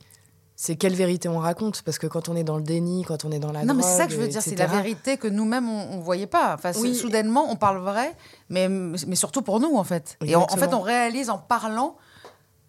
c'est 0.56 0.76
quelle 0.76 0.94
vérité 0.96 1.28
on 1.30 1.40
raconte? 1.40 1.82
Parce 1.82 1.98
que 1.98 2.08
quand 2.08 2.30
on 2.30 2.36
est 2.36 2.44
dans 2.44 2.58
le 2.58 2.64
déni, 2.64 3.04
quand 3.04 3.26
on 3.26 3.32
est 3.32 3.40
dans 3.40 3.52
la 3.52 3.66
non, 3.66 3.74
mais 3.74 3.84
c'est 3.84 3.90
ça 3.90 3.98
drogue, 4.00 4.08
que 4.10 4.14
je 4.16 4.20
veux 4.22 4.28
dire, 4.28 4.42
c'est 4.42 4.56
la 4.56 4.68
vérité 4.68 5.18
que 5.18 5.28
nous-mêmes, 5.28 5.68
on 5.70 5.98
ne 5.98 6.02
voyait 6.04 6.28
pas. 6.28 6.54
Enfin, 6.56 6.72
Oui. 6.80 6.96
soudainement, 6.96 7.50
on 7.52 7.56
parle 7.56 7.78
vrai, 7.80 8.16
mais, 8.50 8.68
mais 8.70 9.16
surtout 9.16 9.42
pour 9.42 9.60
nous, 9.60 9.76
en 9.76 9.84
fait. 9.84 10.18
Et 10.26 10.36
on- 10.36 10.44
en 10.44 10.58
fait, 10.58 10.74
on 10.74 10.82
réalise 10.82 11.30
en 11.30 11.38
parlant 11.40 11.96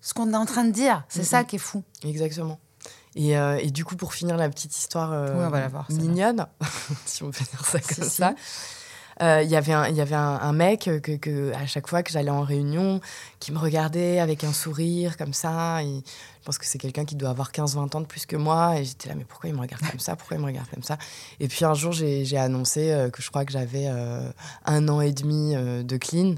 ce 0.00 0.14
qu'on 0.14 0.32
est 0.32 0.36
en 0.36 0.46
train 0.46 0.64
de 0.64 0.70
dire. 0.72 1.04
C'est 1.08 1.24
ça 1.24 1.44
qui 1.44 1.56
est 1.56 1.58
fou. 1.58 1.82
Exactement. 2.04 2.58
Et, 3.16 3.38
euh, 3.38 3.58
et 3.62 3.70
du 3.70 3.84
coup, 3.84 3.94
pour 3.96 4.12
finir 4.12 4.36
la 4.36 4.48
petite 4.48 4.76
histoire 4.76 5.12
euh, 5.12 5.28
Oui, 5.38 5.44
on 5.46 5.50
va 5.50 5.60
la 5.60 5.68
voir, 5.68 5.86
celle-là. 5.88 6.02
mignonne, 6.02 6.46
si 7.06 7.22
on 7.22 7.30
peut 7.30 7.44
dire 7.48 7.64
ça 7.64 7.78
comme 7.80 8.04
si. 8.04 8.10
ça, 8.10 8.34
euh, 9.22 9.42
il 9.42 9.48
y 9.50 9.56
avait 9.56 9.72
un- 9.72 9.88
il 9.88 9.94
y 9.96 10.00
avait 10.00 10.14
un, 10.14 10.38
un 10.40 10.52
mec 10.52 10.88
que, 11.02 11.16
que, 11.16 11.52
à 11.54 11.66
chaque 11.66 11.86
fois 11.88 12.02
que 12.02 12.10
j'allais 12.10 12.30
en 12.30 12.42
réunion, 12.42 13.00
qui 13.40 13.52
me 13.52 13.58
regardait 13.58 14.18
avec 14.18 14.44
un 14.44 14.52
sourire 14.52 15.16
comme 15.16 15.32
ça. 15.32 15.82
et 15.82 16.02
je 16.40 16.44
pense 16.46 16.58
que 16.58 16.66
c'est 16.66 16.78
quelqu'un 16.78 17.04
qui 17.06 17.14
doit 17.16 17.30
avoir 17.30 17.52
15-20 17.52 17.96
ans 17.96 18.00
de 18.00 18.06
plus 18.06 18.26
que 18.26 18.36
moi. 18.36 18.78
Et 18.78 18.84
j'étais 18.84 19.08
là, 19.08 19.14
mais 19.16 19.24
pourquoi 19.24 19.48
il 19.48 19.54
me 19.56 19.60
regarde 19.60 19.82
comme 19.90 20.00
ça? 20.00 20.14
Pourquoi 20.16 20.36
il 20.36 20.40
me 20.40 20.46
regarde 20.46 20.68
comme 20.68 20.82
ça? 20.82 20.98
Et 21.40 21.48
puis 21.48 21.64
un 21.64 21.72
jour, 21.74 21.92
j'ai 21.92 22.36
annoncé 22.36 22.90
euh, 22.92 23.08
que 23.10 23.22
je 23.22 23.30
crois 23.30 23.44
que 23.46 23.52
j'avais 23.52 23.86
euh, 23.88 24.28
un 24.66 24.88
an 24.88 25.00
et 25.00 25.12
demi 25.12 25.54
euh, 25.56 25.82
de 25.82 25.96
clean. 25.96 26.34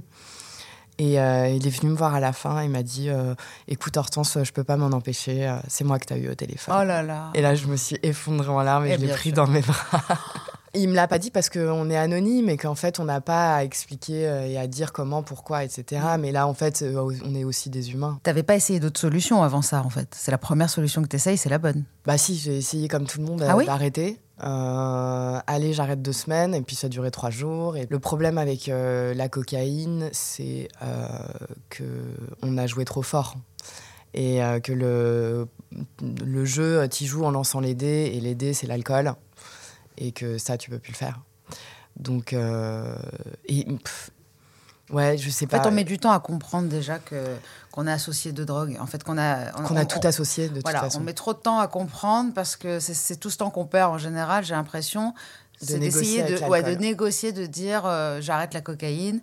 Et 0.98 1.20
euh, 1.20 1.48
il 1.48 1.66
est 1.66 1.70
venu 1.70 1.90
me 1.90 1.96
voir 1.96 2.14
à 2.14 2.20
la 2.20 2.32
fin 2.32 2.60
et 2.60 2.68
m'a 2.68 2.82
dit 2.82 3.10
euh, 3.10 3.34
Écoute, 3.68 3.96
Hortense, 3.98 4.38
je 4.42 4.50
peux 4.52 4.64
pas 4.64 4.76
m'en 4.78 4.86
empêcher, 4.96 5.54
c'est 5.68 5.84
moi 5.84 5.98
que 5.98 6.06
tu 6.06 6.14
as 6.14 6.16
eu 6.16 6.30
au 6.30 6.34
téléphone. 6.34 6.74
Oh 6.80 6.84
là 6.84 7.02
là. 7.02 7.30
Et 7.34 7.42
là, 7.42 7.54
je 7.54 7.66
me 7.66 7.76
suis 7.76 7.98
effondrée 8.02 8.48
en 8.48 8.62
larmes 8.62 8.86
et, 8.86 8.92
Et 8.92 8.94
je 8.98 9.00
l'ai 9.04 9.12
pris 9.12 9.28
sûr. 9.30 9.36
dans 9.36 9.46
mes 9.46 9.60
bras. 9.60 10.02
Il 10.76 10.88
me 10.88 10.94
l'a 10.94 11.08
pas 11.08 11.18
dit 11.18 11.30
parce 11.30 11.50
qu'on 11.50 11.90
est 11.90 11.96
anonyme 11.96 12.48
et 12.48 12.56
qu'en 12.56 12.74
fait, 12.74 13.00
on 13.00 13.04
n'a 13.04 13.20
pas 13.20 13.56
à 13.56 13.64
expliquer 13.64 14.28
euh, 14.28 14.46
et 14.46 14.58
à 14.58 14.66
dire 14.66 14.92
comment, 14.92 15.22
pourquoi, 15.22 15.64
etc. 15.64 16.02
Mm. 16.16 16.20
Mais 16.20 16.32
là, 16.32 16.46
en 16.46 16.54
fait, 16.54 16.82
euh, 16.82 17.10
on 17.24 17.34
est 17.34 17.44
aussi 17.44 17.70
des 17.70 17.92
humains. 17.92 18.20
T'avais 18.22 18.42
pas 18.42 18.56
essayé 18.56 18.80
d'autres 18.80 19.00
solutions 19.00 19.42
avant 19.42 19.62
ça, 19.62 19.82
en 19.82 19.90
fait. 19.90 20.08
C'est 20.16 20.30
la 20.30 20.38
première 20.38 20.70
solution 20.70 21.02
que 21.02 21.08
tu 21.08 21.16
essayes, 21.16 21.36
c'est 21.36 21.48
la 21.48 21.58
bonne. 21.58 21.84
Bah 22.04 22.18
si, 22.18 22.36
j'ai 22.36 22.56
essayé 22.56 22.88
comme 22.88 23.06
tout 23.06 23.20
le 23.20 23.26
monde 23.26 23.42
euh, 23.42 23.48
Ah 23.48 23.56
oui 23.56 23.66
d'arrêter. 23.66 24.20
Euh, 24.44 25.38
allez, 25.46 25.72
j'arrête 25.72 26.02
deux 26.02 26.12
semaines 26.12 26.54
et 26.54 26.60
puis 26.60 26.76
ça 26.76 26.88
durait 26.88 27.10
trois 27.10 27.30
jours. 27.30 27.76
Et 27.76 27.86
le 27.88 27.98
problème 27.98 28.38
avec 28.38 28.68
euh, 28.68 29.14
la 29.14 29.28
cocaïne, 29.28 30.10
c'est 30.12 30.68
euh, 30.82 31.06
que 31.70 31.84
on 32.42 32.58
a 32.58 32.66
joué 32.66 32.84
trop 32.84 33.02
fort 33.02 33.36
et 34.14 34.40
que 34.62 34.72
le, 34.72 35.46
le 36.24 36.44
jeu, 36.46 36.88
tu 36.88 37.04
joues 37.04 37.26
en 37.26 37.30
lançant 37.30 37.60
les 37.60 37.74
dés 37.74 38.12
et 38.14 38.20
les 38.20 38.34
dés, 38.34 38.54
c'est 38.54 38.66
l'alcool 38.66 39.14
et 39.98 40.12
que 40.12 40.38
ça, 40.38 40.56
tu 40.58 40.70
peux 40.70 40.78
plus 40.78 40.92
le 40.92 40.96
faire. 40.96 41.20
Donc, 41.96 42.32
euh, 42.32 42.94
et, 43.46 43.64
pff, 43.64 44.10
ouais, 44.90 45.16
je 45.16 45.30
sais 45.30 45.46
En 45.46 45.48
pas. 45.48 45.62
fait, 45.62 45.68
on 45.68 45.72
met 45.72 45.84
du 45.84 45.98
temps 45.98 46.10
à 46.12 46.20
comprendre 46.20 46.68
déjà 46.68 46.98
que 46.98 47.36
qu'on 47.72 47.86
est 47.86 47.92
associé 47.92 48.32
de 48.32 48.44
drogue. 48.44 48.76
En 48.80 48.86
fait, 48.86 49.02
qu'on 49.04 49.18
a 49.18 49.58
on- 49.58 49.62
qu'on 49.64 49.76
a 49.76 49.84
tout 49.84 49.98
on- 50.02 50.08
associé 50.08 50.48
de 50.48 50.60
Voilà, 50.60 50.80
toute 50.80 50.88
façon. 50.88 51.00
on 51.00 51.04
met 51.04 51.12
trop 51.14 51.32
de 51.34 51.38
temps 51.38 51.58
à 51.58 51.68
comprendre 51.68 52.32
parce 52.34 52.56
que 52.56 52.80
c'est- 52.80 53.16
tout 53.16 53.30
ce 53.30 53.36
temps 53.38 53.50
qu'on 53.50 53.66
perd 53.66 53.92
en 53.92 53.98
général. 53.98 54.44
J'ai 54.44 54.54
l'impression, 54.54 55.14
De 55.62 55.66
c'est 55.66 55.78
négocier 55.78 56.22
d'essayer 56.22 56.40
de, 56.40 56.44
ouais, 56.50 56.62
de 56.62 56.74
négocier, 56.78 57.32
de 57.32 57.46
dire 57.46 57.82
euh, 57.86 58.20
j'arrête 58.20 58.52
la 58.54 58.60
cocaïne 58.60 59.20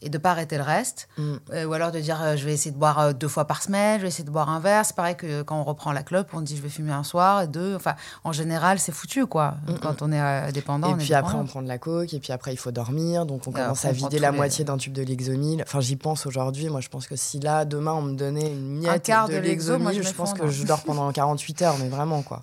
et 0.00 0.08
de 0.10 0.18
pas 0.18 0.32
arrêter 0.32 0.56
le 0.56 0.62
reste, 0.64 1.08
Mm. 1.16 1.34
Euh, 1.52 1.64
ou 1.66 1.72
alors 1.72 1.92
de 1.92 2.00
dire 2.00 2.20
euh, 2.22 2.36
je 2.36 2.44
vais 2.44 2.52
essayer 2.52 2.70
de 2.70 2.76
boire 2.76 2.98
euh, 3.00 3.12
deux 3.12 3.28
fois 3.28 3.46
par 3.46 3.62
semaine, 3.62 3.98
je 3.98 4.02
vais 4.02 4.08
essayer 4.08 4.24
de 4.24 4.30
boire 4.30 4.48
un 4.50 4.60
verre. 4.60 4.84
C'est 4.84 4.96
pareil 4.96 5.16
que 5.16 5.42
quand 5.42 5.58
on 5.58 5.64
reprend 5.64 5.92
la 5.92 6.02
clope, 6.02 6.28
on 6.34 6.40
dit 6.40 6.56
je 6.56 6.62
vais 6.62 6.68
fumer 6.68 6.92
un 6.92 7.04
soir 7.04 7.42
et 7.42 7.46
deux. 7.48 7.74
Enfin, 7.74 7.94
en 8.24 8.32
général, 8.32 8.78
c'est 8.78 8.92
foutu 8.92 9.26
quoi. 9.26 9.54
Mm, 9.66 9.74
Quand 9.82 10.02
on 10.02 10.12
est 10.12 10.52
dépendant. 10.52 10.88
Et 10.90 10.92
on 10.94 10.98
est 10.98 11.04
puis 11.04 11.14
après, 11.14 11.34
on 11.36 11.44
prend 11.46 11.62
de 11.62 11.68
la 11.68 11.78
coke, 11.78 12.12
et 12.12 12.18
puis 12.20 12.32
après, 12.32 12.52
il 12.52 12.56
faut 12.56 12.70
dormir. 12.72 13.24
Donc, 13.26 13.46
on 13.46 13.52
commence 13.52 13.84
à 13.84 13.92
vider 13.92 14.18
la 14.18 14.30
les- 14.30 14.36
moitié 14.36 14.64
d'un 14.64 14.76
tube 14.76 14.92
de 14.92 15.02
Lexomil. 15.02 15.62
Enfin, 15.62 15.80
j'y 15.80 15.96
pense 15.96 16.26
aujourd'hui. 16.26 16.68
Moi, 16.68 16.80
je 16.80 16.88
pense 16.88 17.06
que 17.06 17.16
si 17.16 17.40
là, 17.40 17.64
demain, 17.64 17.92
on 17.92 18.02
me 18.02 18.14
donnait 18.16 18.50
une 18.52 18.78
miette 18.78 19.04
quart 19.04 19.28
de, 19.28 19.34
de 19.38 20.02
je 20.02 20.12
pense 20.12 20.34
que 20.34 20.48
je 20.48 20.64
dors 20.64 20.82
pendant 20.82 21.10
48 21.12 21.62
heures, 21.62 21.76
mais 21.78 21.88
vraiment, 21.88 22.22
quoi. 22.22 22.42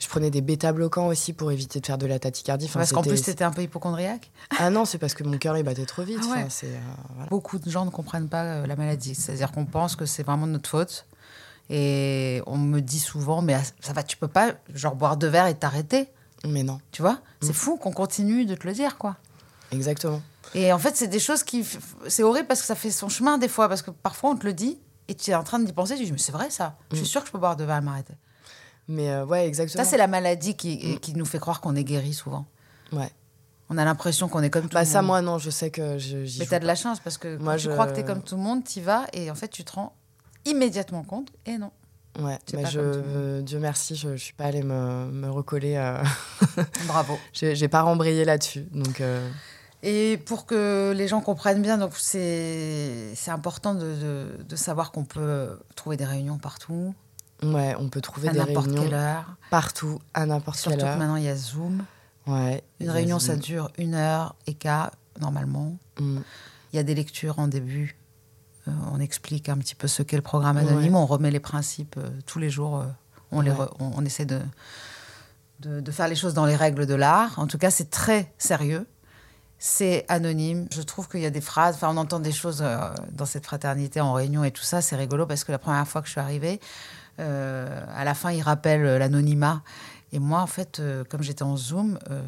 Je 0.00 0.06
prenais 0.08 0.30
des 0.30 0.40
bêta-bloquants 0.40 1.06
aussi 1.08 1.32
pour 1.32 1.50
éviter 1.50 1.80
de 1.80 1.86
faire 1.86 1.98
de 1.98 2.06
la 2.06 2.18
tachycardie. 2.18 2.66
Enfin, 2.66 2.80
Parce 2.80 2.92
qu'en 2.92 3.02
c'était- 3.02 3.14
plus, 3.16 3.22
t'étais 3.22 3.44
un 3.44 3.50
peu 3.50 3.62
hypochondriaque. 3.62 4.30
Ah 4.58 4.70
non, 4.70 4.84
c'est 4.84 4.98
parce 4.98 5.14
que 5.14 5.24
mon 5.24 5.36
cœur, 5.38 5.56
il 5.56 5.64
battait 5.64 5.86
trop 5.86 6.02
vite. 6.04 6.18
Ah 6.22 6.26
ouais. 6.26 6.38
Enfin, 6.38 6.46
c'est, 6.50 6.66
euh, 6.66 6.78
voilà. 7.14 7.28
Beaucoup 7.30 7.58
de 7.58 7.68
gens 7.70 7.84
ne 7.84 7.90
comprennent 7.90 8.28
pas 8.28 8.44
euh, 8.44 8.66
la 8.66 8.76
maladie. 8.76 9.14
C'est-à-dire 9.16 9.50
qu'on 9.50 9.66
pense 9.66 9.96
que 9.96 10.06
c'est 10.06 10.22
vraiment 10.22 10.46
de 10.46 10.52
notre 10.52 10.70
faute. 10.70 11.04
Et 11.70 12.40
on 12.46 12.56
me 12.56 12.80
dit 12.80 13.00
souvent, 13.00 13.42
mais 13.42 13.54
ah, 13.54 13.62
ça 13.80 13.92
va, 13.92 14.02
tu 14.02 14.16
peux 14.16 14.28
pas 14.28 14.52
genre 14.74 14.94
boire 14.94 15.16
deux 15.16 15.26
verres 15.28 15.48
et 15.48 15.54
t'arrêter. 15.54 16.08
Mais 16.46 16.62
non, 16.62 16.80
Tu 16.92 17.02
vois? 17.02 17.18
C'est 17.42 17.50
Mm. 17.50 17.54
fou 17.54 17.76
qu'on 17.76 17.92
continue 17.92 18.46
de 18.46 18.54
te 18.54 18.66
le 18.66 18.72
dire, 18.72 18.96
quoi. 18.98 19.16
exactement. 19.72 20.22
Et 20.54 20.72
en 20.72 20.78
fait, 20.78 20.96
c'est 20.96 21.08
des 21.08 21.18
choses 21.18 21.42
qui. 21.42 21.66
C'est 22.06 22.22
horrible 22.22 22.46
parce 22.46 22.60
que 22.62 22.66
ça 22.66 22.74
fait 22.74 22.90
son 22.90 23.08
chemin 23.10 23.36
des 23.36 23.48
fois. 23.48 23.68
Parce 23.68 23.82
que 23.82 23.90
parfois, 23.90 24.30
on 24.30 24.36
te 24.36 24.46
le 24.46 24.54
dit 24.54 24.78
et 25.08 25.14
tu 25.14 25.30
es 25.30 25.34
en 25.34 25.42
train 25.44 25.58
d'y 25.58 25.72
penser. 25.74 25.96
Tu 25.96 26.04
dis, 26.04 26.12
mais 26.12 26.16
c'est 26.18 26.32
vrai 26.32 26.48
ça. 26.48 26.76
Je 26.92 26.96
suis 26.96 27.04
Mm. 27.04 27.06
sûre 27.08 27.20
que 27.22 27.26
je 27.26 27.32
peux 27.32 27.38
boire 27.38 27.54
deux 27.56 27.64
verres 27.64 27.78
et 27.78 27.82
m'arrêter. 27.82 28.14
Mais 28.88 29.10
euh, 29.10 29.24
ouais, 29.26 29.46
exactement. 29.46 29.84
Ça, 29.84 29.88
c'est 29.90 29.98
la 29.98 30.06
maladie 30.06 30.54
qui, 30.56 30.98
qui 31.00 31.14
nous 31.14 31.26
fait 31.26 31.38
croire 31.38 31.60
qu'on 31.60 31.76
est 31.76 31.84
guéri 31.84 32.14
souvent. 32.14 32.46
Ouais. 32.92 33.10
On 33.70 33.76
a 33.76 33.84
l'impression 33.84 34.28
qu'on 34.28 34.42
est 34.42 34.48
comme 34.50 34.62
tout 34.68 34.74
Bah 34.74 34.80
le 34.80 34.86
ça, 34.86 35.02
monde. 35.02 35.06
moi, 35.08 35.20
non, 35.22 35.36
je 35.38 35.50
sais 35.50 35.70
que 35.70 35.98
je, 35.98 36.16
Mais 36.38 36.46
t'as 36.46 36.58
de 36.58 36.66
la 36.66 36.74
chance 36.74 37.00
parce 37.00 37.18
que 37.18 37.36
Moi, 37.36 37.52
quand 37.52 37.58
tu 37.58 37.64
je- 37.64 37.70
crois 37.70 37.86
que 37.86 37.94
t'es 37.94 38.04
comme 38.04 38.22
tout 38.22 38.36
le 38.36 38.40
monde, 38.42 38.64
t'y 38.64 38.80
vas 38.80 39.04
et 39.12 39.30
en 39.30 39.34
fait 39.34 39.48
tu 39.48 39.62
te 39.62 39.72
rends 39.72 39.94
immédiatement 40.46 41.02
compte 41.02 41.28
et 41.44 41.58
non. 41.58 41.70
Ouais, 42.18 42.38
mais 42.54 42.64
je, 42.66 42.80
euh, 42.82 43.42
Dieu 43.42 43.58
merci, 43.58 43.94
je, 43.94 44.16
je 44.16 44.24
suis 44.24 44.32
pas 44.32 44.44
allée 44.46 44.62
me, 44.62 45.10
me 45.12 45.28
recoller. 45.30 45.74
euh, 45.76 46.02
Bravo. 46.86 47.18
j'ai, 47.34 47.68
pas 47.68 47.82
rembrayé 47.82 48.24
là-dessus. 48.24 48.66
Donc, 48.72 49.02
euh, 49.02 49.28
Et 49.82 50.16
pour 50.24 50.46
que 50.46 50.92
les 50.96 51.06
gens 51.06 51.20
comprennent 51.20 51.60
bien, 51.62 51.76
donc 51.76 51.92
c'est 51.96 53.12
c'est 53.14 53.30
important 53.30 53.74
de, 53.74 53.94
de- 53.94 54.42
de 54.48 54.56
savoir 54.56 54.90
qu'on 54.92 55.04
peut 55.04 55.60
trouver 55.76 55.96
des 55.98 56.06
réunions 56.06 56.38
partout, 56.38 56.94
ouais, 57.42 57.74
on 57.78 57.88
peut 57.88 58.00
trouver 58.00 58.28
à 58.28 58.32
des 58.32 58.38
n'importe 58.38 58.66
réunions 58.66 58.82
quelle 58.84 58.94
heure. 58.94 59.24
partout, 59.50 60.00
à 60.14 60.26
n'importe 60.26 60.58
Surtout 60.58 60.76
quelle 60.76 60.84
que 60.86 60.90
heure. 60.92 60.98
maintenant 60.98 61.16
il 61.16 61.24
y 61.24 61.28
a 61.28 61.36
Zoom. 61.36 61.84
Ouais, 62.26 62.62
Une 62.80 62.90
réunion, 62.90 63.18
Zoom. 63.18 63.28
ça 63.28 63.36
dure 63.36 63.70
une 63.78 63.94
heure 63.94 64.34
et 64.46 64.54
quart 64.54 64.90
normalement. 65.20 65.76
Mm. 66.00 66.18
Il 66.72 66.76
y 66.76 66.78
a 66.78 66.82
des 66.82 66.94
lectures 66.94 67.38
en 67.38 67.48
début. 67.48 67.96
Euh, 68.66 68.72
on 68.92 69.00
explique 69.00 69.48
un 69.48 69.56
petit 69.56 69.74
peu 69.74 69.88
ce 69.88 70.02
qu'est 70.02 70.16
le 70.16 70.22
programme 70.22 70.58
anonyme. 70.58 70.94
Ouais. 70.94 71.00
On 71.00 71.06
remet 71.06 71.30
les 71.30 71.40
principes 71.40 71.96
euh, 71.96 72.10
tous 72.26 72.38
les 72.38 72.50
jours. 72.50 72.80
euh, 72.80 72.84
on, 73.32 73.40
les 73.40 73.50
re- 73.50 73.70
on, 73.80 73.92
on 73.96 74.04
essaie 74.04 74.26
de, 74.26 74.40
de, 75.60 75.80
de 75.80 75.90
faire 75.90 76.06
les 76.08 76.14
choses 76.16 76.34
dans 76.34 76.44
les 76.44 76.56
règles 76.56 76.86
de 76.86 76.94
l'art. 76.94 77.38
En 77.38 77.46
tout 77.46 77.56
cas, 77.58 77.70
c'est 77.70 77.88
très 77.90 78.32
sérieux. 78.36 78.86
C'est 79.58 80.04
anonyme. 80.08 80.68
Je 80.70 80.82
trouve 80.82 81.08
qu'il 81.08 81.20
y 81.20 81.26
a 81.26 81.30
des 81.30 81.40
phrases. 81.40 81.76
Enfin, 81.76 81.88
on 81.90 81.96
entend 81.96 82.20
des 82.20 82.30
choses 82.32 82.62
dans 83.12 83.24
cette 83.26 83.44
fraternité 83.46 84.00
en 84.00 84.12
réunion 84.12 84.44
et 84.44 84.50
tout 84.52 84.62
ça. 84.62 84.82
C'est 84.82 84.94
rigolo 84.96 85.26
parce 85.26 85.42
que 85.44 85.50
la 85.52 85.58
première 85.58 85.88
fois 85.88 86.00
que 86.00 86.06
je 86.06 86.12
suis 86.12 86.20
arrivée, 86.20 86.60
à 87.18 88.04
la 88.04 88.14
fin, 88.14 88.30
ils 88.30 88.42
rappellent 88.42 88.84
euh, 88.84 88.98
l'anonymat. 88.98 89.62
Et 90.10 90.18
moi, 90.20 90.40
en 90.40 90.46
fait, 90.46 90.80
euh, 90.80 91.04
comme 91.04 91.22
j'étais 91.22 91.42
en 91.42 91.56
Zoom, 91.56 91.98
euh, 92.10 92.22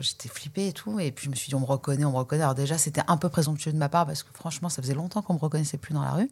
j'étais 0.00 0.30
flippée 0.30 0.68
et 0.68 0.72
tout. 0.72 0.98
Et 0.98 1.12
puis, 1.12 1.26
je 1.26 1.30
me 1.30 1.34
suis 1.34 1.50
dit, 1.50 1.54
on 1.54 1.60
me 1.60 1.66
reconnaît, 1.66 2.04
on 2.04 2.12
me 2.12 2.16
reconnaît. 2.16 2.42
Alors, 2.42 2.54
déjà, 2.54 2.78
c'était 2.78 3.02
un 3.06 3.18
peu 3.18 3.28
présomptueux 3.28 3.72
de 3.72 3.76
ma 3.76 3.90
part 3.90 4.06
parce 4.06 4.22
que, 4.22 4.30
franchement, 4.32 4.70
ça 4.70 4.80
faisait 4.80 4.94
longtemps 4.94 5.20
qu'on 5.20 5.34
me 5.34 5.38
reconnaissait 5.38 5.76
plus 5.76 5.92
dans 5.92 6.02
la 6.02 6.12
rue. 6.12 6.30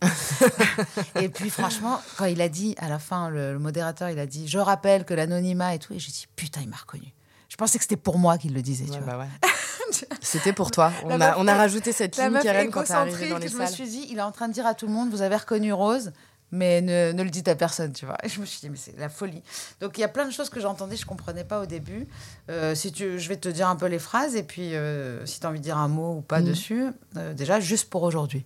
et 1.21 1.29
puis, 1.29 1.51
franchement, 1.51 2.01
quand 2.17 2.25
il 2.25 2.41
a 2.41 2.49
dit, 2.49 2.75
à 2.79 2.89
la 2.89 2.99
fin, 2.99 3.29
le, 3.29 3.53
le 3.53 3.59
modérateur, 3.59 4.09
il 4.09 4.19
a 4.19 4.27
dit, 4.27 4.49
je 4.49 4.59
rappelle 4.59 5.05
que 5.05 5.13
l'anonymat 5.13 5.75
et 5.75 5.79
tout. 5.79 5.93
Et 5.93 5.99
j'ai 5.99 6.13
dit, 6.13 6.27
putain, 6.35 6.63
il 6.63 6.71
m'a 6.71 6.77
reconnu. 6.77 7.13
Je 7.49 7.57
pensais 7.57 7.79
que 7.79 7.85
c'était 7.85 7.97
pour 7.97 8.19
moi 8.19 8.39
qu'il 8.39 8.55
le 8.55 8.63
disait, 8.63 8.87
tu 8.87 8.99
vois. 9.01 9.13
bah 9.13 9.19
ouais. 9.19 9.49
C'était 10.21 10.53
pour 10.53 10.71
toi. 10.71 10.93
On 11.05 11.09
La 11.09 11.15
a, 11.15 11.19
meuf 11.19 11.35
on 11.39 11.47
a 11.47 11.55
rajouté 11.55 11.93
cette 11.93 12.17
ligne, 12.17 12.39
Karen, 12.43 12.71
quand 12.71 12.83
t'es 12.83 12.93
arrivée 12.93 13.29
dans 13.29 13.39
les 13.39 13.49
je 13.49 13.57
me 13.57 13.67
suis 13.67 13.89
dit, 13.89 14.07
il 14.11 14.19
est 14.19 14.23
en 14.23 14.33
train 14.33 14.49
de 14.49 14.53
dire 14.53 14.67
à 14.67 14.75
tout 14.75 14.87
le 14.87 14.93
monde, 14.93 15.11
vous 15.11 15.23
avez 15.23 15.37
reconnu 15.37 15.73
Rose, 15.73 16.13
mais 16.53 16.81
ne, 16.81 17.13
ne 17.13 17.23
le 17.23 17.31
dites 17.31 17.49
à 17.49 17.55
personne, 17.57 17.93
tu 17.93 18.07
vois. 18.07 18.17
Et 18.23 18.29
je 18.29 18.41
me 18.41 18.47
suis 18.47 18.61
dit, 18.61 18.71
mais 18.71 18.77
c'est 18.77 18.97
la 18.99 19.09
folie. 19.09 19.43
Donc 19.81 19.99
il 19.99 20.01
y 20.01 20.05
a 20.05 20.09
plein 20.09 20.27
de 20.27 20.31
choses 20.33 20.49
que 20.51 20.61
j'entendais, 20.61 20.97
je 20.97 21.05
comprenais 21.07 21.45
pas 21.45 21.61
au 21.61 21.67
début. 21.67 22.07
Euh, 22.51 22.75
si 22.75 22.93
tu, 22.93 23.19
je 23.19 23.29
vais 23.29 23.37
te 23.37 23.49
dire 23.49 23.69
un 23.69 23.77
peu 23.77 23.87
les 23.87 23.99
phrases, 23.99 24.37
et 24.37 24.43
puis 24.43 24.75
euh, 24.75 25.25
si 25.27 25.41
tu 25.41 25.47
as 25.47 25.51
envie 25.51 25.59
de 25.59 25.65
dire 25.65 25.77
un 25.79 25.89
mot 25.89 26.17
ou 26.19 26.21
pas 26.23 26.41
Mhm. 26.41 26.47
dessus, 26.47 26.85
euh, 27.17 27.35
déjà 27.35 27.59
juste 27.61 27.91
pour 27.91 28.03
aujourd'hui. 28.05 28.45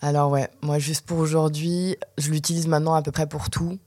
Alors 0.00 0.30
ouais, 0.30 0.48
moi 0.62 0.78
juste 0.78 1.06
pour 1.06 1.18
aujourd'hui, 1.18 1.96
je 2.18 2.30
l'utilise 2.30 2.66
maintenant 2.66 2.94
à 2.94 3.02
peu 3.02 3.12
près 3.12 3.26
pour 3.28 3.50
tout. 3.50 3.78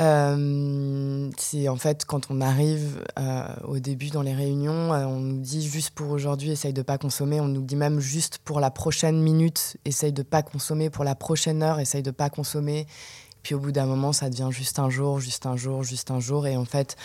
Euh, 0.00 1.30
c'est 1.38 1.68
en 1.68 1.76
fait 1.76 2.04
quand 2.04 2.28
on 2.28 2.40
arrive 2.40 3.04
euh, 3.16 3.46
au 3.62 3.78
début 3.78 4.10
dans 4.10 4.22
les 4.22 4.34
réunions, 4.34 4.92
euh, 4.92 5.04
on 5.04 5.20
nous 5.20 5.38
dit 5.38 5.66
juste 5.66 5.90
pour 5.90 6.10
aujourd'hui, 6.10 6.50
essaye 6.50 6.72
de 6.72 6.82
pas 6.82 6.98
consommer. 6.98 7.40
On 7.40 7.46
nous 7.46 7.62
dit 7.62 7.76
même 7.76 8.00
juste 8.00 8.38
pour 8.38 8.58
la 8.58 8.70
prochaine 8.70 9.20
minute, 9.20 9.76
essaye 9.84 10.12
de 10.12 10.22
pas 10.22 10.42
consommer. 10.42 10.90
Pour 10.90 11.04
la 11.04 11.14
prochaine 11.14 11.62
heure, 11.62 11.78
essaye 11.78 12.02
de 12.02 12.10
pas 12.10 12.28
consommer. 12.28 12.86
Puis 13.42 13.54
au 13.54 13.60
bout 13.60 13.72
d'un 13.72 13.86
moment, 13.86 14.12
ça 14.12 14.30
devient 14.30 14.48
juste 14.50 14.78
un 14.78 14.90
jour, 14.90 15.20
juste 15.20 15.46
un 15.46 15.56
jour, 15.56 15.84
juste 15.84 16.10
un 16.10 16.18
jour. 16.18 16.46
Et 16.46 16.56
en 16.56 16.64
fait, 16.64 16.96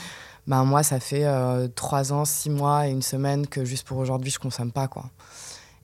ben 0.48 0.64
moi, 0.64 0.84
ça 0.84 1.00
fait 1.00 1.28
trois 1.76 2.14
ans, 2.14 2.26
six 2.26 2.50
mois 2.50 2.88
et 2.88 2.92
une 2.92 3.02
semaine 3.02 3.46
que 3.46 3.66
juste 3.66 3.86
pour 3.86 3.98
aujourd'hui, 3.98 4.32
je 4.32 4.40
consomme 4.40 4.72
pas 4.72 4.88
quoi. 4.88 5.06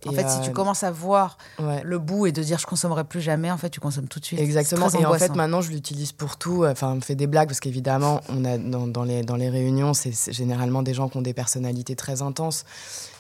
En 0.05 0.11
fait, 0.11 0.29
si 0.29 0.39
euh, 0.39 0.41
tu 0.41 0.51
commences 0.51 0.83
à 0.83 0.91
voir 0.91 1.37
ouais. 1.59 1.81
le 1.83 1.99
bout 1.99 2.27
et 2.27 2.31
de 2.31 2.41
dire 2.43 2.59
je 2.59 2.65
consommerai 2.65 3.03
plus 3.03 3.21
jamais, 3.21 3.51
en 3.51 3.57
fait, 3.57 3.69
tu 3.69 3.79
consommes 3.79 4.07
tout 4.07 4.19
de 4.19 4.25
suite. 4.25 4.39
Exactement. 4.39 4.89
Et 4.89 5.05
en 5.05 5.13
fait, 5.13 5.35
maintenant, 5.35 5.61
je 5.61 5.71
l'utilise 5.71 6.11
pour 6.11 6.37
tout. 6.37 6.65
Enfin, 6.65 6.89
on 6.91 6.95
me 6.95 7.01
fait 7.01 7.15
des 7.15 7.27
blagues 7.27 7.47
parce 7.47 7.59
qu'évidemment, 7.59 8.21
on 8.29 8.45
a 8.45 8.57
dans, 8.57 8.87
dans 8.87 9.03
les 9.03 9.23
dans 9.23 9.35
les 9.35 9.49
réunions, 9.49 9.93
c'est 9.93 10.11
c'est 10.11 10.33
généralement 10.33 10.83
des 10.83 10.93
gens 10.93 11.09
qui 11.09 11.17
ont 11.17 11.21
des 11.21 11.33
personnalités 11.33 11.95
très 11.95 12.21
intenses. 12.21 12.65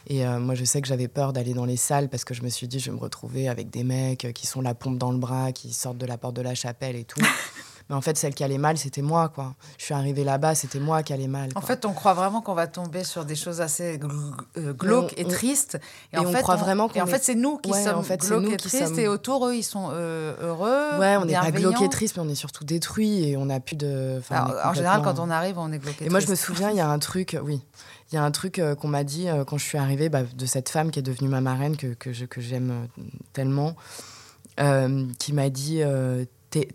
Et 0.07 0.25
euh, 0.25 0.39
moi, 0.39 0.53
je 0.55 0.63
sais 0.63 0.81
que 0.81 0.87
j'avais 0.87 1.07
peur 1.07 1.33
d'aller 1.33 1.53
dans 1.53 1.65
les 1.65 1.77
salles 1.77 2.09
parce 2.09 2.25
que 2.25 2.33
je 2.33 2.43
me 2.43 2.49
suis 2.49 2.67
dit, 2.67 2.79
je 2.79 2.91
vais 2.91 2.95
me 2.95 3.01
retrouver 3.01 3.49
avec 3.49 3.69
des 3.69 3.83
mecs 3.83 4.31
qui 4.33 4.45
sont 4.45 4.61
la 4.61 4.75
pompe 4.75 4.97
dans 4.97 5.11
le 5.11 5.17
bras, 5.17 5.51
qui 5.51 5.73
sortent 5.73 5.97
de 5.97 6.05
la 6.05 6.17
porte 6.17 6.35
de 6.35 6.41
la 6.41 6.53
chapelle 6.53 6.95
et 6.95 7.05
tout. 7.05 7.21
Mais 7.89 7.95
en 7.95 8.01
fait, 8.01 8.17
celle 8.17 8.33
qui 8.33 8.43
allait 8.43 8.57
mal, 8.57 8.77
c'était 8.79 9.03
moi, 9.03 9.29
quoi. 9.29 9.53
Je 9.77 9.83
suis 9.85 9.93
arrivée 9.93 10.23
là-bas, 10.23 10.55
c'était 10.55 10.79
moi 10.79 11.03
qui 11.03 11.13
allait 11.13 11.27
mal. 11.27 11.49
En 11.53 11.59
quoi. 11.59 11.67
fait, 11.67 11.85
on 11.85 11.93
croit 11.93 12.15
vraiment 12.15 12.41
qu'on 12.41 12.55
va 12.55 12.65
tomber 12.65 13.03
sur 13.03 13.25
des 13.25 13.35
choses 13.35 13.61
assez 13.61 13.99
euh, 14.57 14.73
glauques 14.73 15.13
on- 15.15 15.21
et 15.21 15.25
tristes. 15.27 15.77
et 16.11 16.17
en 16.17 16.23
on 16.25 16.31
fait, 16.31 16.41
croit 16.41 16.55
vraiment 16.55 16.87
qu'on 16.87 16.95
Et 16.95 17.01
en 17.03 17.05
est- 17.05 17.11
fait, 17.11 17.23
c'est 17.23 17.35
nous 17.35 17.57
qui 17.59 17.69
Ouais, 17.71 17.83
sommes 17.83 17.97
en 17.99 18.01
fait, 18.01 18.23
c'est 18.23 18.29
glauques 18.29 18.51
et 18.51 18.57
tristes. 18.57 18.87
sommes- 18.87 18.97
Et 18.99 19.07
autour, 19.07 19.45
eux, 19.47 19.53
ils 19.55 19.61
sont 19.63 19.89
euh, 19.91 20.33
heureux. 20.41 20.99
Ouais, 20.99 21.15
on 21.17 21.25
n'est 21.25 21.33
pas 21.35 21.51
glauques 21.51 21.79
et 21.83 21.89
tristes, 21.89 22.17
mais 22.17 22.23
on 22.23 22.29
est 22.29 22.33
surtout 22.33 22.63
détruits 22.63 23.29
et 23.29 23.37
on 23.37 23.45
n'a 23.45 23.59
plus 23.59 23.75
de. 23.75 24.15
enfin, 24.17 24.45
Alors, 24.45 24.65
en 24.65 24.73
général, 24.73 25.01
quand 25.03 25.19
on 25.19 25.29
arrive, 25.29 25.59
on 25.59 25.71
est 25.71 25.77
glauque 25.77 26.01
et 26.01 26.05
Et 26.05 26.09
moi, 26.09 26.19
je 26.19 26.27
me 26.27 26.35
souviens, 26.35 26.71
il 26.71 26.77
y 26.77 26.81
a 26.81 26.89
un 26.89 26.97
truc, 26.99 27.37
oui, 27.43 27.61
il 28.11 28.15
y 28.15 28.17
a 28.17 28.23
un 28.23 28.31
truc 28.31 28.57
euh, 28.57 28.73
qu'on 28.73 28.87
m'a 28.87 29.03
dit 29.03 29.29
euh, 29.29 29.43
quand 29.45 29.59
je 29.59 29.63
suis 29.65 29.77
arrivée 29.77 30.09
bah, 30.09 30.23
de 30.23 30.45
cette 30.47 30.69
femme 30.69 30.89
qui 30.89 30.97
est 30.97 31.03
devenue 31.03 31.29
ma 31.29 31.41
marraine, 31.41 31.77
que, 31.77 31.93
que, 31.93 32.11
j'aime 32.41 32.87
tellement, 33.33 33.75
euh, 34.59 35.05
qui 35.19 35.33
m'a 35.33 35.49
dit 35.49 35.81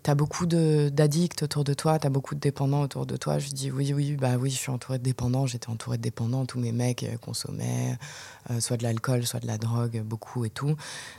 T'as 0.03 0.15
beaucoup 0.15 0.45
d'addicts 0.45 1.41
autour 1.41 1.63
de 1.63 1.73
toi, 1.73 1.97
t'as 1.97 2.09
beaucoup 2.09 2.35
de 2.35 2.39
dépendants 2.39 2.81
autour 2.81 3.05
de 3.05 3.17
toi. 3.17 3.39
Je 3.39 3.49
dis 3.49 3.71
oui, 3.71 3.93
oui, 3.93 4.15
bah 4.15 4.35
oui, 4.37 4.51
je 4.51 4.57
suis 4.57 4.69
entourée 4.69 4.99
de 4.99 5.03
dépendants. 5.03 5.47
J'étais 5.47 5.69
entourée 5.69 5.97
de 5.97 6.03
dépendants. 6.03 6.45
Tous 6.45 6.59
mes 6.59 6.71
mecs 6.71 7.03
euh, 7.03 7.17
consommaient 7.17 7.97
euh, 8.51 8.59
soit 8.59 8.77
de 8.77 8.83
l'alcool, 8.83 9.25
soit 9.25 9.39
de 9.39 9.47
la 9.47 9.57
drogue, 9.57 10.01
beaucoup 10.03 10.45
et 10.45 10.49
tout. 10.49 10.75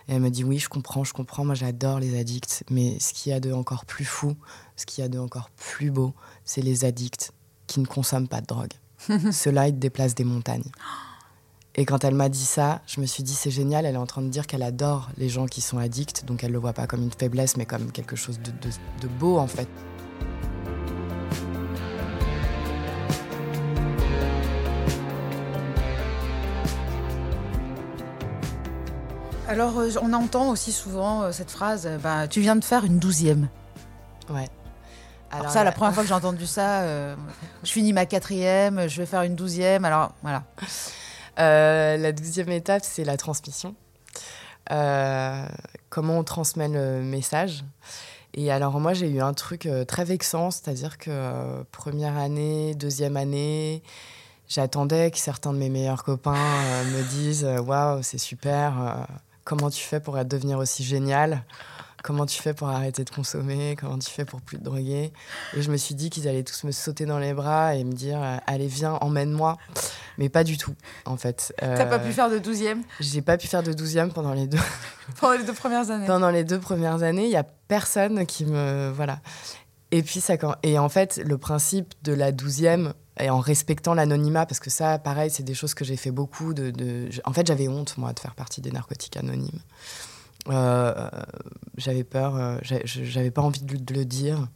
Et 0.09 0.15
elle 0.15 0.21
me 0.21 0.31
dit 0.31 0.45
oui, 0.45 0.59
je 0.59 0.69
comprends, 0.69 1.03
je 1.03 1.13
comprends. 1.13 1.45
Moi, 1.45 1.55
j'adore 1.55 1.99
les 1.99 2.19
addicts. 2.19 2.63
Mais 2.71 2.99
ce 3.01 3.13
qu'il 3.13 3.31
y 3.31 3.35
a 3.35 3.41
de 3.41 3.53
encore 3.53 3.85
plus 3.85 4.05
fou, 4.05 4.37
ce 4.77 4.87
qu'il 4.87 5.03
y 5.03 5.05
a 5.05 5.09
de 5.09 5.19
encore 5.19 5.51
plus 5.51 5.91
beau, 5.91 6.15
c'est 6.45 6.63
les 6.63 6.85
addicts 6.85 7.33
qui 7.67 7.81
ne 7.81 7.87
consomment 7.87 8.29
pas 8.29 8.41
de 8.41 8.47
drogue. 8.47 8.73
Ceux-là, 9.33 9.69
ils 9.69 9.75
te 9.75 9.79
déplacent 9.79 10.15
des 10.15 10.25
montagnes. 10.25 10.71
Et 11.75 11.87
quand 11.87 12.05
elle 12.05 12.15
m'a 12.15 12.29
dit 12.29 12.45
ça, 12.45 12.81
je 12.87 13.01
me 13.01 13.07
suis 13.07 13.23
dit 13.23 13.33
c'est 13.35 13.51
génial, 13.51 13.87
elle 13.87 13.95
est 13.95 13.99
en 13.99 14.07
train 14.07 14.21
de 14.23 14.29
dire 14.29 14.47
qu'elle 14.47 14.63
adore 14.63 15.09
les 15.17 15.29
gens 15.31 15.47
qui 15.47 15.61
sont 15.63 15.79
addicts, 15.79 16.25
donc 16.27 16.45
elle 16.45 16.53
le 16.53 16.59
voit 16.59 16.75
pas 16.75 16.87
comme 16.87 17.03
une 17.03 17.13
faiblesse, 17.13 17.57
mais 17.57 17.65
comme 17.65 17.91
quelque 17.93 18.15
chose 18.17 18.39
de, 18.41 18.51
de- 18.51 18.75
de 19.01 19.09
beau 19.09 19.39
en 19.39 19.47
fait. 19.47 19.69
Alors, 29.49 29.79
euh, 29.79 29.91
on 30.01 30.13
entend 30.13 30.51
aussi 30.51 30.73
souvent 30.73 31.23
euh, 31.23 31.33
cette 31.33 31.51
phrase 31.51 31.87
euh, 31.87 31.99
bah, 31.99 32.29
Tu 32.29 32.41
viens 32.41 32.57
de 32.57 32.65
faire 32.65 32.85
une 32.85 32.99
douzième. 32.99 33.49
Ouais. 34.31 34.49
Alors, 35.31 35.51
ça, 35.51 35.65
la 35.65 35.73
première 35.73 35.93
fois 35.95 36.03
que 36.05 36.09
j'ai 36.09 36.15
entendu 36.25 36.47
ça, 36.47 36.83
euh, 36.83 37.17
je 37.65 37.71
finis 37.73 37.93
ma 37.93 38.07
quatrième, 38.07 38.89
je 38.89 38.99
vais 38.99 39.07
faire 39.07 39.23
une 39.23 39.35
douzième. 39.35 39.85
Alors, 39.85 40.13
voilà. 40.23 40.45
Euh, 41.39 41.97
la 41.97 42.13
douzième 42.13 42.51
étape, 42.51 42.83
c'est 42.85 43.05
la 43.05 43.17
transmission. 43.17 43.75
Euh, 44.71 45.47
comment 45.91 46.19
on 46.19 46.25
transmet 46.25 46.69
le 46.69 47.03
message. 47.03 47.65
Et 48.35 48.51
alors 48.51 48.81
moi, 48.81 48.95
j'ai 48.95 49.09
eu 49.09 49.21
un 49.21 49.35
truc 49.35 49.67
euh, 49.67 49.85
très 49.85 50.05
vexant, 50.05 50.51
c'est-à-dire 50.51 50.99
que 50.99 51.63
première 51.73 52.17
année, 52.17 52.75
deuxième 52.75 53.17
année, 53.17 53.83
j'attendais 54.49 55.11
que 55.11 55.19
certains 55.19 55.53
de 55.53 55.59
mes 55.59 55.69
meilleurs 55.69 56.05
copains 56.05 56.37
me 56.93 57.03
disent 57.11 57.45
Waouh, 57.45 58.03
c'est 58.03 58.19
super, 58.19 59.07
comment 59.45 59.69
tu 59.69 59.83
fais 59.83 60.01
pour 60.01 60.23
devenir 60.25 60.59
aussi 60.59 60.85
génial? 60.85 61.45
Comment 62.03 62.27
tu 62.27 62.43
fais 62.43 62.53
pour 62.55 62.69
arrêter 62.69 63.05
de 63.05 63.11
consommer 63.11 63.77
Comment 63.81 63.99
tu 63.99 64.11
fais 64.11 64.25
pour 64.25 64.41
plus 64.41 64.59
te 64.59 64.65
droguer 64.65 65.13
Et 65.57 65.63
je 65.63 65.71
me 65.71 65.77
suis 65.77 65.95
dit 65.95 66.11
qu'ils 66.11 66.27
allaient 66.29 66.43
tous 66.43 66.65
me 66.65 66.73
sauter 66.73 67.07
dans 67.07 67.19
les 67.19 67.33
bras 67.33 67.75
et 67.77 67.85
me 67.85 67.93
dire 67.93 68.21
euh, 68.23 68.37
Allez, 68.47 68.67
viens, 68.67 68.95
emmène-moi. 69.01 69.57
Mais 70.19 70.29
pas 70.29 70.45
du 70.45 70.59
tout, 70.59 70.75
en 71.07 71.17
fait. 71.17 71.55
T'as 71.59 71.87
pas 71.87 71.97
Euh, 71.97 71.99
pu 71.99 72.13
faire 72.13 72.29
de 72.29 72.39
douzième? 72.39 72.83
J'ai 73.01 73.23
pas 73.23 73.39
pu 73.39 73.47
faire 73.47 73.63
de 73.63 73.73
douzième 73.73 74.13
pendant 74.13 74.35
les 74.35 74.47
deux, 74.47 74.59
pendant 75.21 75.35
les 75.39 75.45
deux 75.45 75.55
premières 75.55 75.91
années. 75.91 76.07
pendant 76.07 76.31
les 76.31 76.45
deux 76.45 76.59
premières 76.61 77.03
années. 77.03 77.25
Il 77.25 77.31
y 77.31 77.37
a 77.37 77.45
personne 77.45 78.27
qui 78.27 78.45
me 78.45 78.91
voilà. 78.95 79.21
Et 79.91 80.03
puis 80.03 80.21
ça 80.21 80.35
et 80.63 80.79
en 80.79 80.89
fait 80.89 81.21
le 81.25 81.37
principe 81.39 81.93
de 82.03 82.13
la 82.15 82.33
douzième 82.33 82.95
et 83.21 83.29
en 83.29 83.41
respectant 83.41 83.93
l'anonymat 83.93 84.47
parce 84.47 84.59
que 84.59 84.71
ça 84.71 84.99
pareil 84.99 85.29
c'est 85.31 85.43
des 85.43 85.53
choses 85.53 85.75
que 85.75 85.85
j'ai 85.85 85.97
fait 85.99 86.11
beaucoup 86.11 86.55
de, 86.55 86.71
de- 86.71 87.11
en 87.27 87.33
fait 87.35 87.47
j'avais 87.47 87.69
honte 87.69 87.99
moi 87.99 88.15
de 88.15 88.19
faire 88.19 88.35
partie 88.35 88.63
des 88.63 88.71
narcotiques 88.73 89.19
anonymes. 89.19 89.61
Euh, 90.49 91.09
j'avais 91.77 92.05
peur, 92.05 92.37
euh, 92.37 92.59
j'a- 92.63 92.85
j'avais 92.85 93.31
pas 93.31 93.43
envie 93.43 93.63
de, 93.63 93.77
de 93.77 93.95
le 93.95 94.05
dire. 94.05 94.49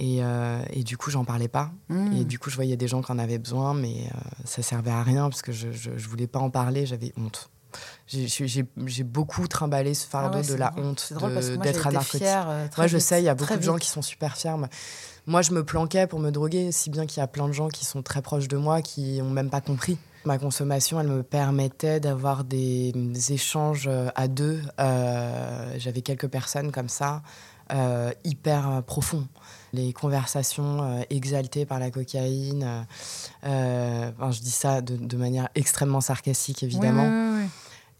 Et, 0.00 0.18
euh, 0.22 0.62
et 0.70 0.84
du 0.84 0.96
coup, 0.96 1.10
j'en 1.10 1.24
parlais 1.24 1.48
pas. 1.48 1.72
Mmh. 1.88 2.12
Et 2.18 2.24
du 2.24 2.38
coup, 2.38 2.50
je 2.50 2.54
voyais 2.54 2.76
des 2.76 2.86
gens 2.86 3.02
qui 3.02 3.10
en 3.10 3.18
avaient 3.18 3.38
besoin, 3.38 3.74
mais 3.74 4.04
euh, 4.14 4.18
ça 4.44 4.62
servait 4.62 4.92
à 4.92 5.02
rien 5.02 5.28
parce 5.28 5.42
que 5.42 5.50
je, 5.50 5.72
je, 5.72 5.90
je 5.96 6.08
voulais 6.08 6.28
pas 6.28 6.38
en 6.38 6.50
parler, 6.50 6.86
j'avais 6.86 7.12
honte. 7.16 7.50
J'ai- 8.06 8.62
beaucoup 9.02 9.46
trimballé 9.48 9.92
ce 9.94 10.06
Ah 10.06 10.10
fardeau 10.10 10.38
ouais, 10.38 10.46
de 10.46 10.54
la 10.54 10.70
drôle. 10.70 10.84
honte 10.86 11.12
d'être 11.62 11.86
anarchotique. 11.86 12.22
fière. 12.22 12.46
euh, 12.48 12.66
Moi, 12.78 12.86
je 12.86 12.96
vite, 12.96 13.06
sais, 13.06 13.20
il 13.20 13.24
y 13.24 13.28
a 13.28 13.34
beaucoup 13.34 13.56
de 13.56 13.62
gens 13.62 13.76
qui 13.76 13.88
sont 13.88 14.02
super 14.02 14.36
fermes. 14.36 14.68
Moi, 15.26 15.42
je 15.42 15.52
me 15.52 15.62
planquais 15.64 16.06
pour 16.06 16.20
me 16.20 16.30
droguer, 16.30 16.72
si 16.72 16.88
bien 16.90 17.04
qu'il 17.04 17.18
y 17.20 17.22
a 17.22 17.26
plein 17.26 17.46
de 17.48 17.52
gens 17.52 17.68
qui 17.68 17.84
sont 17.84 18.02
très 18.02 18.22
proches 18.22 18.48
de 18.48 18.56
moi 18.56 18.80
qui 18.80 19.18
ont 19.22 19.28
même 19.30 19.50
pas 19.50 19.60
compris. 19.60 19.98
Ma 20.24 20.38
consommation, 20.38 21.00
elle 21.00 21.08
me 21.08 21.22
permettait 21.22 22.00
d'avoir 22.00 22.44
des, 22.44 22.92
échanges 23.30 23.88
à 24.14 24.28
deux. 24.28 24.60
J'avais 24.78 26.02
quelques 26.02 26.28
personnes 26.28 26.72
comme 26.72 26.88
ça, 26.88 27.22
hyper 28.24 28.82
profonds 28.86 29.26
les 29.74 29.92
conversations 29.92 31.04
exaltées 31.10 31.66
par 31.66 31.78
la 31.78 31.90
cocaïne. 31.90 32.86
je 33.42 34.40
dis 34.40 34.50
ça 34.50 34.80
de, 34.80 35.16
manière 35.16 35.48
extrêmement 35.54 36.00
sarcastique, 36.00 36.62
évidemment. 36.62 37.38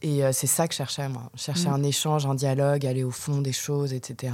Et 0.01 0.21
c'est 0.31 0.47
ça 0.47 0.67
que 0.67 0.73
je 0.73 0.77
cherchais, 0.77 1.09
moi. 1.09 1.29
Je 1.35 1.41
cherchais 1.41 1.69
mm. 1.69 1.73
un 1.73 1.83
échange, 1.83 2.25
un 2.25 2.35
dialogue, 2.35 2.85
aller 2.85 3.03
au 3.03 3.11
fond 3.11 3.41
des 3.41 3.51
choses, 3.51 3.93
etc. 3.93 4.33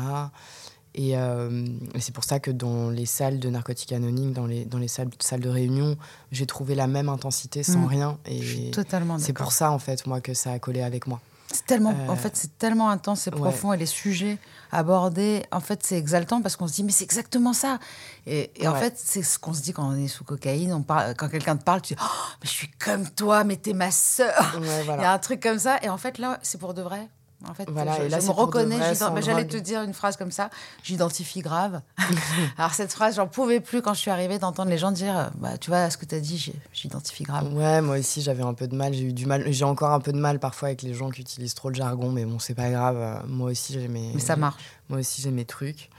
Euh, 0.97 1.65
et, 1.93 2.01
c'est 2.01 2.13
pour 2.13 2.23
ça 2.23 2.39
que 2.39 2.51
dans 2.51 2.89
les 2.89 3.05
salles 3.05 3.39
de 3.39 3.49
narcotiques 3.49 3.91
anonymes, 3.91 4.34
dans 4.34 4.45
les, 4.45 4.65
dans 4.65 4.77
les 4.77 4.88
salles, 4.88 5.10
salles 5.19 5.41
de 5.41 5.49
réunion, 5.49 5.97
j'ai 6.31 6.45
trouvé 6.45 6.75
la 6.75 6.88
même 6.88 7.10
intensité 7.10 7.63
sans 7.63 7.79
mm. 7.79 7.86
rien. 7.86 8.17
Et 8.25 8.71
totalement 8.71 9.17
C'est 9.19 9.34
pour 9.34 9.51
ça, 9.51 9.71
en 9.71 9.79
fait, 9.79 10.05
moi, 10.08 10.21
que 10.21 10.34
ça 10.34 10.51
a 10.51 10.60
collé 10.60 10.81
avec 10.81 11.08
moi. 11.08 11.19
C'est 11.51 11.65
tellement, 11.65 11.91
en 12.08 12.13
euh, 12.13 12.15
fait, 12.15 12.36
c'est 12.36 12.58
tellement 12.58 12.89
intense 12.89 13.27
et 13.27 13.31
profond 13.31 13.71
et 13.71 13.77
les 13.77 13.86
sujets 13.86 14.39
abordés, 14.71 15.45
en 15.51 15.60
fait, 15.60 15.84
c'est 15.84 15.97
exaltant 15.97 16.41
parce 16.41 16.55
qu'on 16.55 16.67
se 16.67 16.73
dit 16.73 16.84
mais 16.84 16.91
c'est 16.91 17.03
exactement 17.03 17.53
ça. 17.53 17.79
Et, 18.25 18.51
en 18.65 18.73
fait, 18.75 18.95
c'est 18.97 19.21
ce 19.21 19.38
qu'on 19.38 19.53
se 19.53 19.62
dit 19.62 19.71
quand 19.71 19.88
on 19.88 19.95
est 19.95 20.08
sous 20.08 20.23
cocaïne. 20.23 20.73
On 20.73 20.81
parle, 20.81 21.13
quand 21.15 21.29
quelqu'un 21.29 21.55
te 21.55 21.63
parle, 21.63 21.81
tu 21.81 21.93
dis 21.93 21.99
oh, 22.03 22.31
mais 22.41 22.49
je 22.49 22.53
suis 22.53 22.71
comme 22.71 23.08
toi, 23.10 23.43
mais 23.43 23.58
t'es 23.58 23.73
ma 23.73 23.91
sœur. 23.91 24.60
Il 24.60 25.01
y 25.01 25.05
a 25.05 25.13
un 25.13 25.19
truc 25.19 25.39
comme 25.39 25.60
ça. 25.60 25.77
Et 25.84 25.89
en 25.89 25.97
fait, 25.97 26.17
là, 26.17 26.39
c'est 26.41 26.58
pour 26.58 26.73
de 26.73 26.81
vrai. 26.81 27.08
En 27.48 27.54
fait, 27.54 27.69
voilà, 27.69 27.98
je, 27.98 28.04
et 28.04 28.10
là, 28.10 28.19
je 28.19 28.28
me 28.28 28.32
reconnais. 28.32 28.78
J'allais 29.21 29.45
te 29.45 29.58
dire 29.58 29.82
une 29.84 29.93
phrase 29.93 30.17
comme 30.17 30.32
ça. 30.32 30.50
J'identifie 30.84 31.41
grave. 31.41 31.82
Alors 32.58 32.74
cette 32.74 32.91
phrase, 32.91 33.15
j'en 33.15 33.28
pouvais 33.28 33.60
plus 33.60 33.82
quand 33.82 33.93
je 33.93 34.00
suis 34.00 34.12
arrivée 34.12 34.39
d'entendre 34.39 34.69
les 34.69 34.78
gens 34.78 34.91
dire, 34.91 35.32
bah 35.36 35.58
tu 35.58 35.69
vois 35.69 35.89
ce 35.89 35.98
que 35.98 36.06
tu 36.06 36.15
as 36.15 36.19
dit, 36.19 36.54
j'identifie 36.74 37.24
grave. 37.24 37.54
Ouais, 37.54 37.82
moi 37.82 37.98
aussi 37.98 38.21
j'avais 38.21 38.43
un 38.43 38.54
peu 38.54 38.67
de 38.67 38.76
mal. 38.76 38.93
J'ai 38.93 39.04
eu 39.04 39.13
du 39.13 39.26
mal. 39.26 39.43
J'ai 39.52 39.65
encore 39.65 39.91
un 39.91 40.00
peu 40.00 40.13
de 40.13 40.19
mal 40.19 40.39
parfois 40.39 40.69
avec 40.69 40.82
les 40.82 40.93
gens 40.93 41.10
qui 41.10 41.21
utilisent 41.21 41.56
trop 41.56 41.69
le 41.69 41.76
jargon, 41.76 42.12
mais 42.12 42.26
bon, 42.26 42.39
c'est 42.39 42.56
pas 42.56 42.69
grave. 42.69 43.24
Moi 43.28 43.52
aussi 43.52 43.74
j'ai 43.74 43.88
mes. 43.88 44.12
Mais 44.13 44.21
ça 44.21 44.36
marche. 44.36 44.63
Moi 44.89 45.00
aussi 45.00 45.21
j'ai 45.21 45.32
mes 45.32 45.45
trucs. 45.45 45.89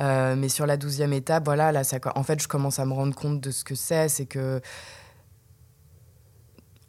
Euh, 0.00 0.36
mais 0.36 0.48
sur 0.48 0.66
la 0.66 0.76
douzième 0.76 1.12
étape, 1.12 1.44
voilà, 1.44 1.72
là, 1.72 1.84
ça, 1.84 1.98
en 2.14 2.22
fait, 2.22 2.40
je 2.40 2.48
commence 2.48 2.78
à 2.78 2.84
me 2.84 2.92
rendre 2.92 3.14
compte 3.14 3.40
de 3.40 3.50
ce 3.50 3.64
que 3.64 3.74
c'est. 3.74 4.08
C'est 4.08 4.26
que 4.26 4.60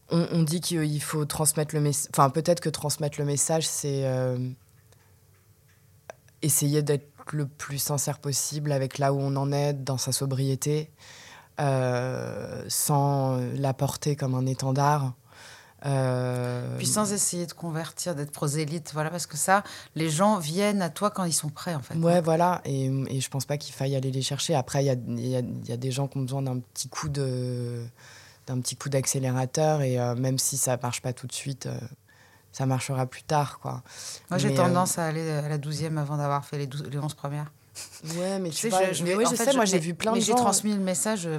on, 0.09 0.43
dit 0.43 0.61
qu'il 0.61 1.01
faut 1.01 1.25
transmettre 1.25 1.75
le 1.75 1.81
message. 1.81 2.09
Enfin, 2.13 2.29
peut-être 2.29 2.59
que 2.59 2.69
transmettre 2.69 3.19
le 3.19 3.25
message, 3.25 3.67
c'est 3.67 4.05
euh, 4.05 4.37
essayer 6.41 6.81
d'être 6.81 7.11
le 7.33 7.45
plus 7.45 7.77
sincère 7.77 8.19
possible 8.19 8.71
avec 8.71 8.97
là 8.99 9.13
où 9.13 9.19
on 9.19 9.35
en 9.35 9.51
est, 9.51 9.73
dans 9.73 9.97
sa 9.97 10.11
sobriété, 10.11 10.91
euh, 11.59 12.63
sans 12.69 13.37
l'apporter 13.55 14.15
comme 14.15 14.35
un 14.35 14.45
étendard. 14.45 15.13
Euh, 15.85 16.77
Puis 16.77 16.87
sans 16.87 17.13
essayer 17.13 17.45
de 17.45 17.53
convertir, 17.53 18.15
d'être 18.15 18.31
prosélyte, 18.31 18.91
voilà, 18.93 19.09
parce 19.09 19.27
que 19.27 19.37
ça, 19.37 19.63
les 19.95 20.09
gens 20.09 20.39
viennent 20.39 20.81
à 20.81 20.89
toi 20.89 21.11
quand 21.11 21.23
ils 21.25 21.33
sont 21.33 21.49
prêts, 21.49 21.75
en 21.75 21.81
fait. 21.81 21.95
Ouais, 21.95 22.21
voilà, 22.21 22.61
et, 22.65 22.85
et 23.09 23.21
je 23.21 23.29
pense 23.29 23.45
pas 23.45 23.57
qu'il 23.57 23.75
faille 23.75 23.95
aller 23.95 24.09
les 24.09 24.21
chercher. 24.21 24.55
Après, 24.55 24.83
il 24.83 24.87
y 24.87 25.35
a, 25.35 25.41
y 25.41 25.71
a, 25.71 25.77
des 25.77 25.91
gens 25.91 26.07
qui 26.07 26.17
ont 26.17 26.21
besoin 26.21 26.41
d'un 26.41 26.59
petit 26.59 26.89
coup 26.89 27.09
de 27.09 27.85
d'un 28.47 28.59
petit 28.61 28.75
coup 28.75 28.89
d'accélérateur 28.89 29.81
et 29.81 29.99
euh, 29.99 30.15
même 30.15 30.39
si 30.39 30.57
ça 30.57 30.77
marche 30.81 31.01
pas 31.01 31.13
tout 31.13 31.27
de 31.27 31.33
suite, 31.33 31.67
euh, 31.67 31.77
ça 32.51 32.65
marchera 32.65 33.05
plus 33.05 33.23
tard. 33.23 33.59
Quoi. 33.59 33.83
Moi, 34.29 34.39
j'ai 34.39 34.53
tendance 34.53 34.97
euh, 34.97 35.01
à 35.01 35.05
aller 35.05 35.29
à 35.29 35.49
la 35.49 35.57
douzième 35.57 35.97
avant 35.97 36.17
d'avoir 36.17 36.45
fait 36.45 36.57
les, 36.57 36.69
les 36.89 36.97
11 36.97 37.13
premières. 37.13 37.51
Ouais, 38.15 38.39
mais 38.39 38.49
tu, 38.49 38.71
sais, 38.71 38.93
je, 38.93 39.03
oui, 39.03 39.25
je 39.29 39.35
sais, 39.35 39.53
moi 39.53 39.65
j'ai 39.65 39.77
vu 39.77 39.93
plein 39.93 40.13
de 40.13 40.19
gens. 40.19 40.25
j'ai 40.25 40.33
transmis 40.33 40.73
le 40.73 40.79
message 40.79 41.29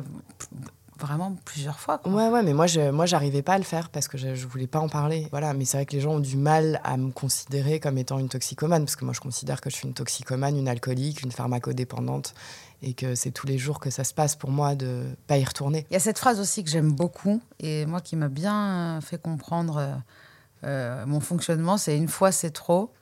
vraiment 0.99 1.37
plusieurs 1.45 1.79
fois. 1.79 1.99
Quoi. 1.99 2.13
Ouais, 2.13 2.29
ouais, 2.29 2.43
mais 2.43 2.53
moi, 2.53 2.67
je, 2.67 2.91
moi, 2.91 3.07
j'arrivais 3.07 3.43
pas 3.43 3.55
à 3.55 3.59
le 3.59 3.65
faire 3.65 3.89
parce 3.89 4.09
que 4.09 4.19
je, 4.19 4.35
je 4.35 4.47
voulais 4.47 4.67
pas 4.67 4.81
en 4.81 4.89
parler. 4.89 5.29
Voilà, 5.31 5.55
mais 5.55 5.65
c'est 5.65 5.79
vrai 5.79 5.87
que 5.87 5.93
les 5.93 6.01
gens 6.01 6.15
ont 6.15 6.21
du 6.21 6.37
mal 6.37 6.81
à 6.85 6.97
me 6.97 7.11
considérer 7.11 7.81
comme 7.81 7.99
étant 7.99 8.19
une 8.19 8.29
toxicomane 8.29 8.85
parce 8.85 8.97
que 8.97 9.05
moi, 9.05 9.15
je 9.15 9.21
considère 9.21 9.61
que 9.61 9.71
je 9.71 9.77
suis 9.77 9.87
une 9.87 9.95
toxicomane, 9.95 10.57
une 10.57 10.69
alcoolique, 10.69 11.23
une 11.23 11.33
pharmacodépendante 11.33 12.35
et 12.83 12.95
que 12.95 13.15
c'est 13.15 13.31
tous 13.31 13.47
les 13.47 13.59
jours 13.59 13.81
que 13.81 13.91
ça 13.91 14.05
se 14.05 14.15
passe 14.15 14.37
pour 14.37 14.51
moi 14.51 14.75
de 14.75 15.05
pas 15.27 15.39
y 15.39 15.45
retourner. 15.45 15.87
Il 15.91 15.95
y 15.95 15.97
a 15.97 16.01
cette 16.01 16.19
phrase 16.19 16.41
aussi 16.41 16.63
que 16.63 16.71
j'aime 16.71 16.93
beaucoup 16.93 17.41
et 17.59 17.87
moi 17.87 18.01
qui 18.01 18.17
m'a 18.17 18.29
bien 18.29 19.01
fait 19.03 19.21
comprendre 19.21 19.79
euh, 19.79 19.95
euh, 20.65 21.07
mon 21.07 21.21
fonctionnement, 21.21 21.77
c'est 21.77 21.97
une 21.97 22.09
fois 22.09 22.33
c'est 22.33 22.51
trop, 22.51 22.93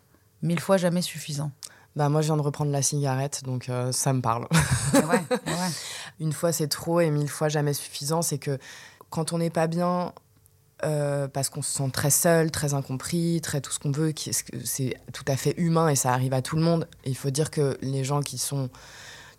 mille 0.42 0.60
fois 0.60 0.76
jamais 0.76 1.02
suffisant. 1.02 1.50
Bah 1.96 2.08
moi 2.10 2.20
je 2.20 2.26
viens 2.26 2.36
de 2.36 2.42
reprendre 2.42 2.70
la 2.70 2.82
cigarette 2.82 3.42
donc 3.44 3.68
euh, 3.68 3.90
ça 3.90 4.12
me 4.12 4.20
parle. 4.20 4.46
Une 6.20 6.32
fois 6.32 6.52
c'est 6.52 6.68
trop 6.68 7.00
et 7.00 7.10
mille 7.10 7.28
fois 7.28 7.48
jamais 7.48 7.72
suffisant, 7.72 8.22
c'est 8.22 8.38
que 8.38 8.58
quand 9.10 9.32
on 9.32 9.38
n'est 9.38 9.50
pas 9.50 9.66
bien, 9.66 10.12
parce 10.80 11.48
qu'on 11.48 11.62
se 11.62 11.72
sent 11.72 11.90
très 11.90 12.10
seul, 12.10 12.50
très 12.50 12.74
incompris, 12.74 13.40
très 13.40 13.60
tout 13.60 13.72
ce 13.72 13.78
qu'on 13.78 13.92
veut, 13.92 14.12
c'est 14.64 14.94
tout 15.12 15.24
à 15.26 15.36
fait 15.36 15.54
humain 15.56 15.88
et 15.88 15.96
ça 15.96 16.12
arrive 16.12 16.34
à 16.34 16.42
tout 16.42 16.56
le 16.56 16.62
monde. 16.62 16.86
il 17.04 17.16
faut 17.16 17.30
dire 17.30 17.50
que 17.50 17.78
les 17.80 18.04
gens 18.04 18.20
qui 18.20 18.36
sont 18.36 18.68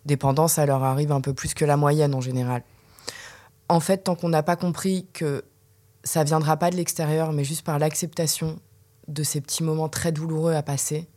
dépendants, 0.04 0.48
ça 0.48 0.66
leur 0.66 0.82
arrive 0.82 1.12
un 1.12 1.20
peu 1.20 1.34
plus 1.34 1.54
que 1.54 1.64
la 1.64 1.76
moyenne 1.76 2.14
en 2.14 2.20
général. 2.20 2.62
En 3.68 3.80
fait, 3.80 3.98
tant 3.98 4.16
qu'on 4.16 4.30
n'a 4.30 4.42
pas 4.42 4.56
compris 4.56 5.06
que 5.12 5.44
ça 6.02 6.24
viendra 6.24 6.56
pas 6.56 6.70
de 6.70 6.76
l'extérieur, 6.76 7.32
mais 7.32 7.44
juste 7.44 7.64
par 7.64 7.78
l'acceptation 7.78 8.58
de 9.06 9.22
ces 9.22 9.40
petits 9.40 9.62
moments 9.62 9.88
très 9.88 10.10
douloureux 10.10 10.54
à 10.54 10.62
passer, 10.62 11.08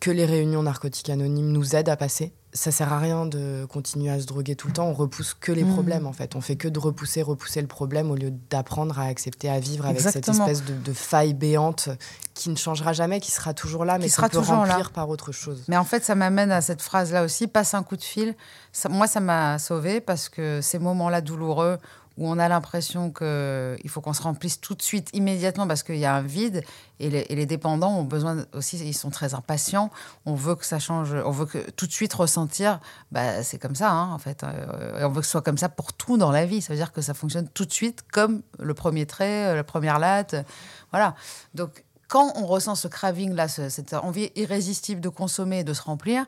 que 0.00 0.10
les 0.10 0.24
réunions 0.24 0.62
narcotiques 0.62 1.10
anonymes 1.10 1.52
nous 1.52 1.76
aident 1.76 1.90
à 1.90 1.96
passer, 1.96 2.32
ça 2.52 2.72
sert 2.72 2.92
à 2.92 2.98
rien 2.98 3.26
de 3.26 3.64
continuer 3.66 4.10
à 4.10 4.18
se 4.18 4.26
droguer 4.26 4.56
tout 4.56 4.66
le 4.66 4.72
temps. 4.72 4.86
On 4.86 4.94
repousse 4.94 5.34
que 5.34 5.52
les 5.52 5.62
mmh. 5.62 5.72
problèmes, 5.72 6.06
en 6.06 6.12
fait. 6.12 6.34
On 6.34 6.40
fait 6.40 6.56
que 6.56 6.68
de 6.68 6.78
repousser, 6.78 7.22
repousser 7.22 7.60
le 7.60 7.68
problème 7.68 8.10
au 8.10 8.16
lieu 8.16 8.32
d'apprendre 8.50 8.98
à 8.98 9.04
accepter, 9.04 9.48
à 9.48 9.60
vivre 9.60 9.86
avec 9.86 10.00
cette 10.00 10.28
espèce 10.28 10.64
de, 10.64 10.92
faille 10.92 11.34
béante 11.34 11.90
qui 12.34 12.50
ne 12.50 12.56
changera 12.56 12.92
jamais, 12.92 13.20
qui 13.20 13.30
sera 13.30 13.54
toujours 13.54 13.84
là, 13.84 13.98
mais 13.98 14.04
qui 14.04 14.10
sera 14.10 14.28
peut 14.28 14.38
toujours 14.38 14.56
remplir 14.56 14.90
par 14.90 15.08
autre 15.08 15.32
chose. 15.32 15.64
Mais 15.68 15.76
en 15.76 15.84
fait, 15.84 16.02
ça 16.02 16.14
m'amène 16.14 16.50
à 16.50 16.60
cette 16.60 16.82
phrase-là 16.82 17.22
aussi 17.22 17.46
passe 17.46 17.74
un 17.74 17.82
coup 17.82 17.96
de 17.96 18.02
fil. 18.02 18.34
moi, 18.88 19.06
ça 19.06 19.20
m'a 19.20 19.58
sauvé 19.58 20.00
parce 20.00 20.28
que 20.28 20.60
ces 20.60 20.78
moments-là 20.78 21.20
douloureux 21.20 21.78
où 22.20 22.28
on 22.28 22.38
a 22.38 22.48
l'impression 22.48 23.10
qu'il 23.10 23.88
faut 23.88 24.02
qu'on 24.02 24.12
se 24.12 24.20
remplisse 24.20 24.60
tout 24.60 24.74
de 24.74 24.82
suite, 24.82 25.08
immédiatement, 25.14 25.66
parce 25.66 25.82
qu'il 25.82 25.96
y 25.96 26.04
a 26.04 26.14
un 26.14 26.20
vide. 26.20 26.62
Et 26.98 27.08
les, 27.08 27.46
dépendants 27.46 27.96
ont 27.96 28.04
besoin 28.04 28.44
aussi, 28.52 28.76
ils 28.76 28.92
sont 28.92 29.08
très 29.08 29.32
impatients. 29.32 29.90
On 30.26 30.34
veut 30.34 30.54
que 30.54 30.66
ça 30.66 30.78
change, 30.78 31.14
on 31.14 31.30
veut 31.30 31.46
que 31.46 31.70
tout 31.70 31.86
de 31.86 31.92
suite 31.92 32.12
ressentir, 32.12 32.78
bah, 33.10 33.42
c'est 33.42 33.58
comme 33.58 33.74
ça, 33.74 33.90
hein, 33.90 34.12
en 34.12 34.18
fait. 34.18 34.44
Euh, 34.44 35.06
on 35.06 35.08
veut 35.08 35.22
que 35.22 35.26
ce 35.26 35.30
soit 35.30 35.40
comme 35.40 35.56
ça 35.56 35.70
pour 35.70 35.94
tout 35.94 36.18
dans 36.18 36.30
la 36.30 36.44
vie. 36.44 36.60
Ça 36.60 36.74
veut 36.74 36.78
dire 36.78 36.92
que 36.92 37.00
ça 37.00 37.14
fonctionne 37.14 37.48
tout 37.48 37.64
de 37.64 37.72
suite, 37.72 38.02
comme 38.12 38.42
le 38.58 38.74
premier 38.74 39.06
trait, 39.06 39.46
euh, 39.46 39.56
la 39.56 39.64
première 39.64 39.98
latte. 39.98 40.34
Voilà. 40.90 41.14
Donc, 41.54 41.86
quand 42.06 42.34
on 42.36 42.44
ressent 42.44 42.74
ce 42.74 42.86
craving-là, 42.86 43.48
cette 43.48 43.94
envie 43.94 44.30
irrésistible 44.36 45.00
de 45.00 45.08
consommer 45.08 45.60
et 45.60 45.64
de 45.64 45.72
se 45.72 45.80
remplir, 45.80 46.26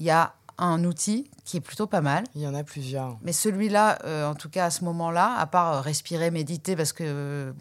il 0.00 0.06
y 0.06 0.10
a 0.10 0.34
un 0.64 0.84
outil 0.84 1.30
qui 1.44 1.56
est 1.56 1.60
plutôt 1.60 1.86
pas 1.86 2.00
mal. 2.00 2.24
Il 2.34 2.42
y 2.42 2.46
en 2.46 2.54
a 2.54 2.62
plusieurs. 2.62 3.18
Mais 3.22 3.32
celui-là, 3.32 3.98
euh, 4.04 4.26
en 4.26 4.34
tout 4.34 4.48
cas 4.48 4.66
à 4.66 4.70
ce 4.70 4.84
moment-là, 4.84 5.34
à 5.38 5.46
part 5.46 5.72
euh, 5.72 5.80
respirer, 5.80 6.30
méditer, 6.30 6.76
parce 6.76 6.92
que 6.92 7.02
euh, 7.04 7.52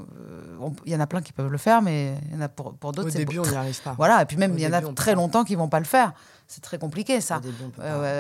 il 0.86 0.92
y 0.92 0.96
en 0.96 1.00
a 1.00 1.08
plein 1.08 1.22
qui 1.22 1.34
peuvent 1.34 1.52
le 1.52 1.58
faire, 1.58 1.82
mais 1.82 2.16
il 2.28 2.36
y 2.36 2.38
en 2.38 2.42
a 2.42 2.50
pour, 2.50 2.74
pour 2.76 2.92
d'autres. 2.92 3.10
Au 3.10 3.12
début, 3.12 3.40
on 3.40 3.46
n'y 3.46 3.56
arrive 3.56 3.82
pas. 3.82 3.96
Voilà, 3.98 4.22
et 4.22 4.26
puis 4.26 4.38
même 4.38 4.54
il 4.58 4.62
y 4.62 4.68
en 4.68 4.74
a 4.74 4.82
très 4.94 5.16
longtemps 5.16 5.44
qui 5.44 5.56
vont 5.56 5.68
pas 5.68 5.80
le 5.80 5.86
faire. 5.86 6.14
C'est 6.48 6.62
très 6.62 6.78
compliqué 6.78 7.22
ça. 7.22 7.42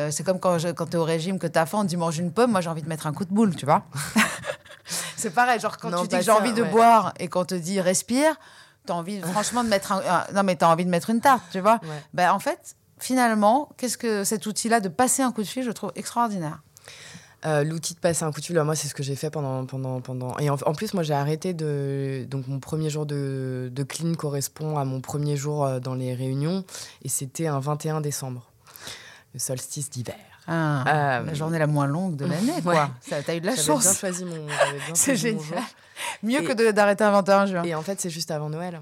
c'est 0.09 0.23
comme 0.23 0.39
quand, 0.39 0.57
quand 0.75 0.85
tu 0.85 0.93
es 0.93 0.95
au 0.97 1.03
régime, 1.03 1.37
que 1.37 1.47
tu 1.47 1.59
as 1.59 1.65
faim, 1.65 1.85
tu 1.85 1.97
manges 1.97 2.17
une 2.17 2.31
pomme, 2.31 2.51
moi 2.51 2.61
j'ai 2.61 2.69
envie 2.69 2.81
de 2.81 2.89
mettre 2.89 3.05
un 3.07 3.13
coup 3.13 3.25
de 3.25 3.33
boule, 3.33 3.55
tu 3.55 3.65
vois. 3.65 3.83
c'est 5.17 5.31
pareil, 5.31 5.59
genre 5.59 5.77
quand 5.77 5.91
tu 6.01 6.07
dis 6.07 6.21
j'ai 6.21 6.31
envie 6.31 6.53
de 6.53 6.63
boire 6.63 7.13
et 7.19 7.27
qu'on 7.27 7.45
te 7.45 7.55
dit 7.55 7.81
respire, 7.81 8.35
tu 8.85 8.93
as 8.93 8.95
envie 8.95 9.21
franchement 9.33 9.63
de 9.63 9.69
mettre 9.69 9.91
un, 9.91 10.01
non 10.33 10.43
mais 10.43 10.55
tu 10.55 10.65
as 10.65 10.69
envie 10.69 10.85
de 10.85 10.89
mettre 10.89 11.09
une 11.09 11.21
tarte, 11.21 11.43
tu 11.51 11.59
vois. 11.59 11.79
Ben, 12.13 12.31
en 12.31 12.39
fait, 12.39 12.75
finalement, 13.01 13.69
qu'est-ce 13.77 13.97
que 13.97 14.23
cet 14.23 14.45
outil-là 14.45 14.79
de 14.79 14.89
passer 14.89 15.21
un 15.21 15.31
coup 15.31 15.41
de 15.41 15.47
fil, 15.47 15.63
je 15.63 15.71
trouve 15.71 15.91
extraordinaire. 15.95 16.61
Euh, 17.43 17.63
l'outil 17.63 17.95
de 17.95 17.99
passer 17.99 18.23
un 18.23 18.31
coup 18.31 18.39
de 18.39 18.45
fil, 18.45 18.61
moi, 18.61 18.75
c'est 18.75 18.87
ce 18.87 18.93
que 18.93 19.01
j'ai 19.01 19.15
fait 19.15 19.31
pendant, 19.31 19.65
pendant, 19.65 19.99
pendant. 19.99 20.37
Et 20.37 20.49
en, 20.49 20.57
plus, 20.73 20.93
moi, 20.93 21.01
j'ai 21.01 21.13
arrêté 21.13 21.53
de. 21.53 22.25
Donc, 22.29 22.47
mon 22.47 22.59
premier 22.59 22.89
jour 22.89 23.07
de, 23.07 23.71
de 23.73 23.83
clean 23.83 24.13
correspond 24.13 24.77
à 24.77 24.85
mon 24.85 25.01
premier 25.01 25.35
jour 25.35 25.65
euh, 25.65 25.79
dans 25.79 25.95
les 25.95 26.13
réunions. 26.13 26.63
Et 27.03 27.09
c'était 27.09 27.47
un 27.47 27.59
21 27.59 28.01
décembre, 28.01 28.51
le 29.33 29.39
solstice 29.39 29.89
d'hiver. 29.89 30.15
Ah, 30.47 31.19
euh, 31.19 31.23
la 31.23 31.33
journée 31.33 31.57
la 31.57 31.67
moins 31.67 31.87
longue 31.87 32.15
de 32.15 32.25
l'année, 32.25 32.53
quoi. 32.63 32.91
Ouais. 33.09 33.23
T'as 33.23 33.35
eu 33.35 33.41
de 33.41 33.47
la 33.47 33.55
chance. 33.55 33.83
bien 33.83 33.93
choisi 33.93 34.25
mon. 34.25 34.45
C'est 34.93 35.15
génial. 35.15 35.43
Mieux 36.21 36.41
que 36.41 36.71
d'arrêter 36.71 37.03
un 37.03 37.11
21 37.11 37.45
juin. 37.47 37.63
Et 37.63 37.73
en 37.73 37.81
fait, 37.81 38.01
c'est 38.01 38.09
juste 38.09 38.31
avant 38.31 38.49
Noël. 38.49 38.81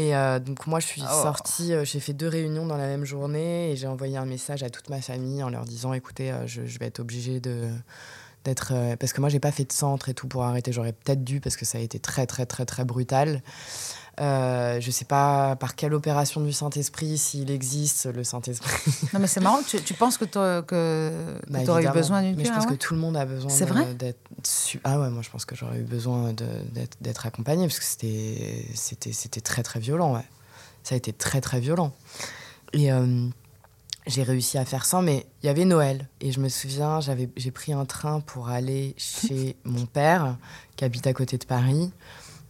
Et 0.00 0.16
euh, 0.16 0.38
donc 0.38 0.66
moi, 0.66 0.80
je 0.80 0.86
suis 0.86 1.02
oh. 1.04 1.22
sortie, 1.22 1.74
euh, 1.74 1.84
j'ai 1.84 2.00
fait 2.00 2.14
deux 2.14 2.26
réunions 2.28 2.64
dans 2.64 2.78
la 2.78 2.86
même 2.86 3.04
journée 3.04 3.70
et 3.70 3.76
j'ai 3.76 3.86
envoyé 3.86 4.16
un 4.16 4.24
message 4.24 4.62
à 4.62 4.70
toute 4.70 4.88
ma 4.88 5.02
famille 5.02 5.42
en 5.42 5.50
leur 5.50 5.66
disant, 5.66 5.92
écoutez, 5.92 6.32
euh, 6.32 6.46
je, 6.46 6.62
vais 6.78 6.86
être 6.86 7.00
obligée 7.00 7.38
de, 7.38 7.68
d'être 8.44 8.72
parce 8.98 9.12
que 9.12 9.20
moi 9.20 9.28
j'ai 9.28 9.40
pas 9.40 9.52
fait 9.52 9.66
de 9.66 9.72
centre 9.72 10.08
et 10.08 10.14
tout 10.14 10.26
pour 10.26 10.44
arrêter 10.44 10.72
j'aurais 10.72 10.94
peut-être 10.94 11.22
dû 11.22 11.40
parce 11.40 11.56
que 11.58 11.66
ça 11.66 11.76
a 11.76 11.82
été 11.82 11.98
très 11.98 12.26
très 12.26 12.46
très 12.46 12.64
très 12.64 12.86
brutal 12.86 13.42
euh, 14.20 14.80
je 14.80 14.90
sais 14.90 15.04
pas 15.06 15.56
par 15.56 15.74
quelle 15.74 15.94
opération 15.94 16.40
du 16.42 16.52
Saint-Esprit, 16.52 17.16
s'il 17.16 17.50
existe 17.50 18.06
le 18.06 18.22
Saint-Esprit. 18.24 18.92
Non, 19.14 19.20
mais 19.20 19.26
c'est 19.26 19.40
marrant, 19.40 19.62
tu, 19.66 19.80
tu 19.82 19.94
penses 19.94 20.18
que 20.18 20.24
tu 20.26 20.36
aurais 20.38 20.62
Bah, 21.48 21.58
eu 21.58 21.62
évidemment. 21.62 21.92
besoin 21.94 22.22
d'une 22.22 22.36
Mais 22.36 22.44
je 22.44 22.52
pense 22.52 22.64
ah 22.66 22.70
que 22.70 22.74
tout 22.74 22.94
le 22.94 23.00
monde 23.00 23.16
a 23.16 23.24
besoin 23.24 23.48
C'est 23.50 23.64
de- 23.64 23.70
vrai 23.72 23.94
d'être. 23.94 24.18
Ah 24.84 25.00
ouais, 25.00 25.08
moi 25.10 25.22
je 25.22 25.30
pense 25.30 25.44
que 25.44 25.56
j'aurais 25.56 25.78
eu 25.78 25.84
besoin 25.84 26.32
d'être 27.00 27.26
accompagnée 27.26 27.66
parce 27.66 27.78
que 27.78 27.84
c'était 27.84 28.66
c'était 28.74 29.12
c'était 29.12 29.40
très 29.40 29.62
très 29.62 29.80
violent. 29.80 30.14
Ouais. 30.14 30.24
Ça 30.82 30.94
a 30.94 30.98
été 30.98 31.12
très 31.12 31.40
très 31.40 31.60
violent. 31.60 31.92
Et 32.72 32.92
euh, 32.92 33.26
j'ai 34.06 34.22
réussi 34.22 34.58
à 34.58 34.64
faire 34.64 34.84
ça, 34.86 35.02
mais 35.02 35.26
il 35.42 35.46
y 35.46 35.48
avait 35.48 35.64
Noël 35.64 36.08
et 36.20 36.32
je 36.32 36.40
me 36.40 36.48
souviens, 36.48 37.00
j'avais 37.00 37.28
j'ai 37.36 37.50
pris 37.50 37.72
un 37.72 37.84
train 37.84 38.20
pour 38.20 38.48
aller 38.48 38.94
chez 38.96 39.56
mon 39.64 39.86
père 39.86 40.36
qui 40.76 40.84
habite 40.84 41.06
à 41.06 41.12
côté 41.12 41.36
de 41.38 41.44
Paris 41.44 41.90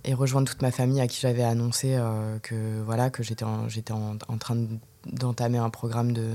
et 0.05 0.15
rejoindre 0.15 0.49
toute 0.49 0.63
ma 0.63 0.71
famille 0.71 1.01
à 1.01 1.07
qui 1.07 1.21
j'avais 1.21 1.43
annoncé 1.43 1.95
euh, 1.95 2.39
que 2.39 2.81
voilà 2.83 3.11
que 3.11 3.23
j'étais 3.23 3.45
en, 3.45 3.69
j'étais 3.69 3.93
en, 3.93 4.17
train 4.39 4.57
de- 4.57 4.69
d'entamer 5.07 5.59
un 5.59 5.71
programme 5.71 6.13
de 6.13 6.31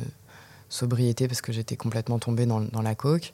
sobriété 0.70 1.28
parce 1.28 1.42
que 1.42 1.52
j'étais 1.52 1.76
complètement 1.76 2.20
tombée 2.20 2.46
dans, 2.46 2.82
la 2.82 2.96
coke. 2.96 3.34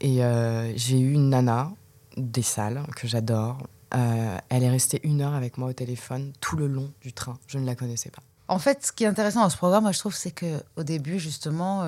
Et 0.00 0.24
euh, 0.24 0.72
j'ai 0.76 0.98
eu 0.98 1.12
une 1.12 1.30
nana 1.30 1.70
des 2.16 2.42
salles 2.42 2.82
que 2.96 3.06
j'adore. 3.06 3.58
Euh, 3.94 4.38
elle 4.48 4.62
est 4.62 4.70
restée 4.70 5.00
une 5.04 5.20
heure 5.20 5.34
avec 5.34 5.58
moi 5.58 5.68
au 5.68 5.72
téléphone 5.72 6.32
tout 6.40 6.56
le 6.56 6.66
long 6.66 6.90
du 7.00 7.12
train. 7.12 7.38
Je 7.46 7.58
ne 7.58 7.66
la 7.66 7.74
connaissais 7.74 8.10
pas. 8.10 8.22
En 8.48 8.58
fait, 8.58 8.86
ce 8.86 8.92
qui 8.92 9.04
est 9.04 9.06
intéressant 9.06 9.42
dans 9.42 9.50
ce 9.50 9.56
programme, 9.56 9.84
moi, 9.84 9.92
je 9.92 9.98
trouve, 9.98 10.14
c'est 10.14 10.30
que 10.30 10.62
au 10.76 10.82
début, 10.82 11.18
justement, 11.18 11.86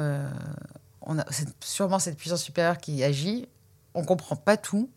on 1.02 1.18
a 1.18 1.24
sûrement 1.60 1.98
cette 1.98 2.16
puissance 2.16 2.42
supérieure 2.42 2.78
qui 2.78 3.02
agit. 3.02 3.48
On 3.94 4.04
comprend 4.04 4.36
pas 4.36 4.56
tout. 4.56 4.88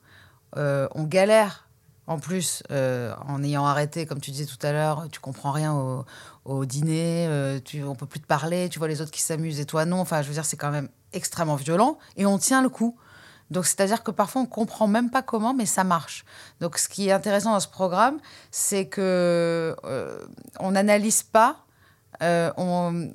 On 0.55 1.03
galère. 1.03 1.66
En 2.07 2.19
plus, 2.19 2.63
euh, 2.71 3.13
en 3.27 3.43
ayant 3.43 3.65
arrêté, 3.65 4.05
comme 4.05 4.21
tu 4.21 4.31
disais 4.31 4.45
tout 4.45 4.65
à 4.65 4.71
l'heure, 4.71 5.07
tu 5.11 5.19
comprends 5.19 5.51
rien 5.51 6.05
au, 6.45 6.65
dîner, 6.65 7.27
euh, 7.27 7.59
tu, 7.63 7.83
on 7.83 7.95
peut 7.95 8.05
plus 8.05 8.21
te 8.21 8.25
parler, 8.25 8.69
tu 8.69 8.79
vois 8.79 8.87
les 8.87 9.01
autres 9.01 9.11
qui 9.11 9.21
s'amusent 9.21 9.59
et 9.59 9.65
toi 9.65 9.85
non. 9.85 9.99
Enfin, 9.99 10.21
je 10.21 10.27
veux 10.29 10.33
dire, 10.33 10.45
c'est 10.45 10.55
quand 10.55 10.71
même 10.71 10.87
extrêmement 11.11 11.57
violent 11.57 11.97
et 12.15 12.25
on 12.25 12.37
tient 12.37 12.61
le 12.61 12.69
coup. 12.69 12.97
Donc, 13.51 13.65
c'est-à-dire 13.65 14.03
que 14.03 14.11
parfois, 14.11 14.41
on 14.41 14.45
comprend 14.45 14.87
même 14.87 15.09
pas 15.09 15.21
comment, 15.21 15.53
mais 15.53 15.65
ça 15.65 15.83
marche. 15.83 16.25
Donc, 16.61 16.77
ce 16.77 16.89
qui 16.89 17.09
est 17.09 17.11
intéressant 17.11 17.51
dans 17.51 17.59
ce 17.59 17.67
programme, 17.67 18.19
c'est 18.51 18.87
que 18.87 19.75
euh, 19.85 20.25
on 20.59 20.71
n'analyse 20.71 21.23
pas. 21.23 21.65
euh, 22.23 22.51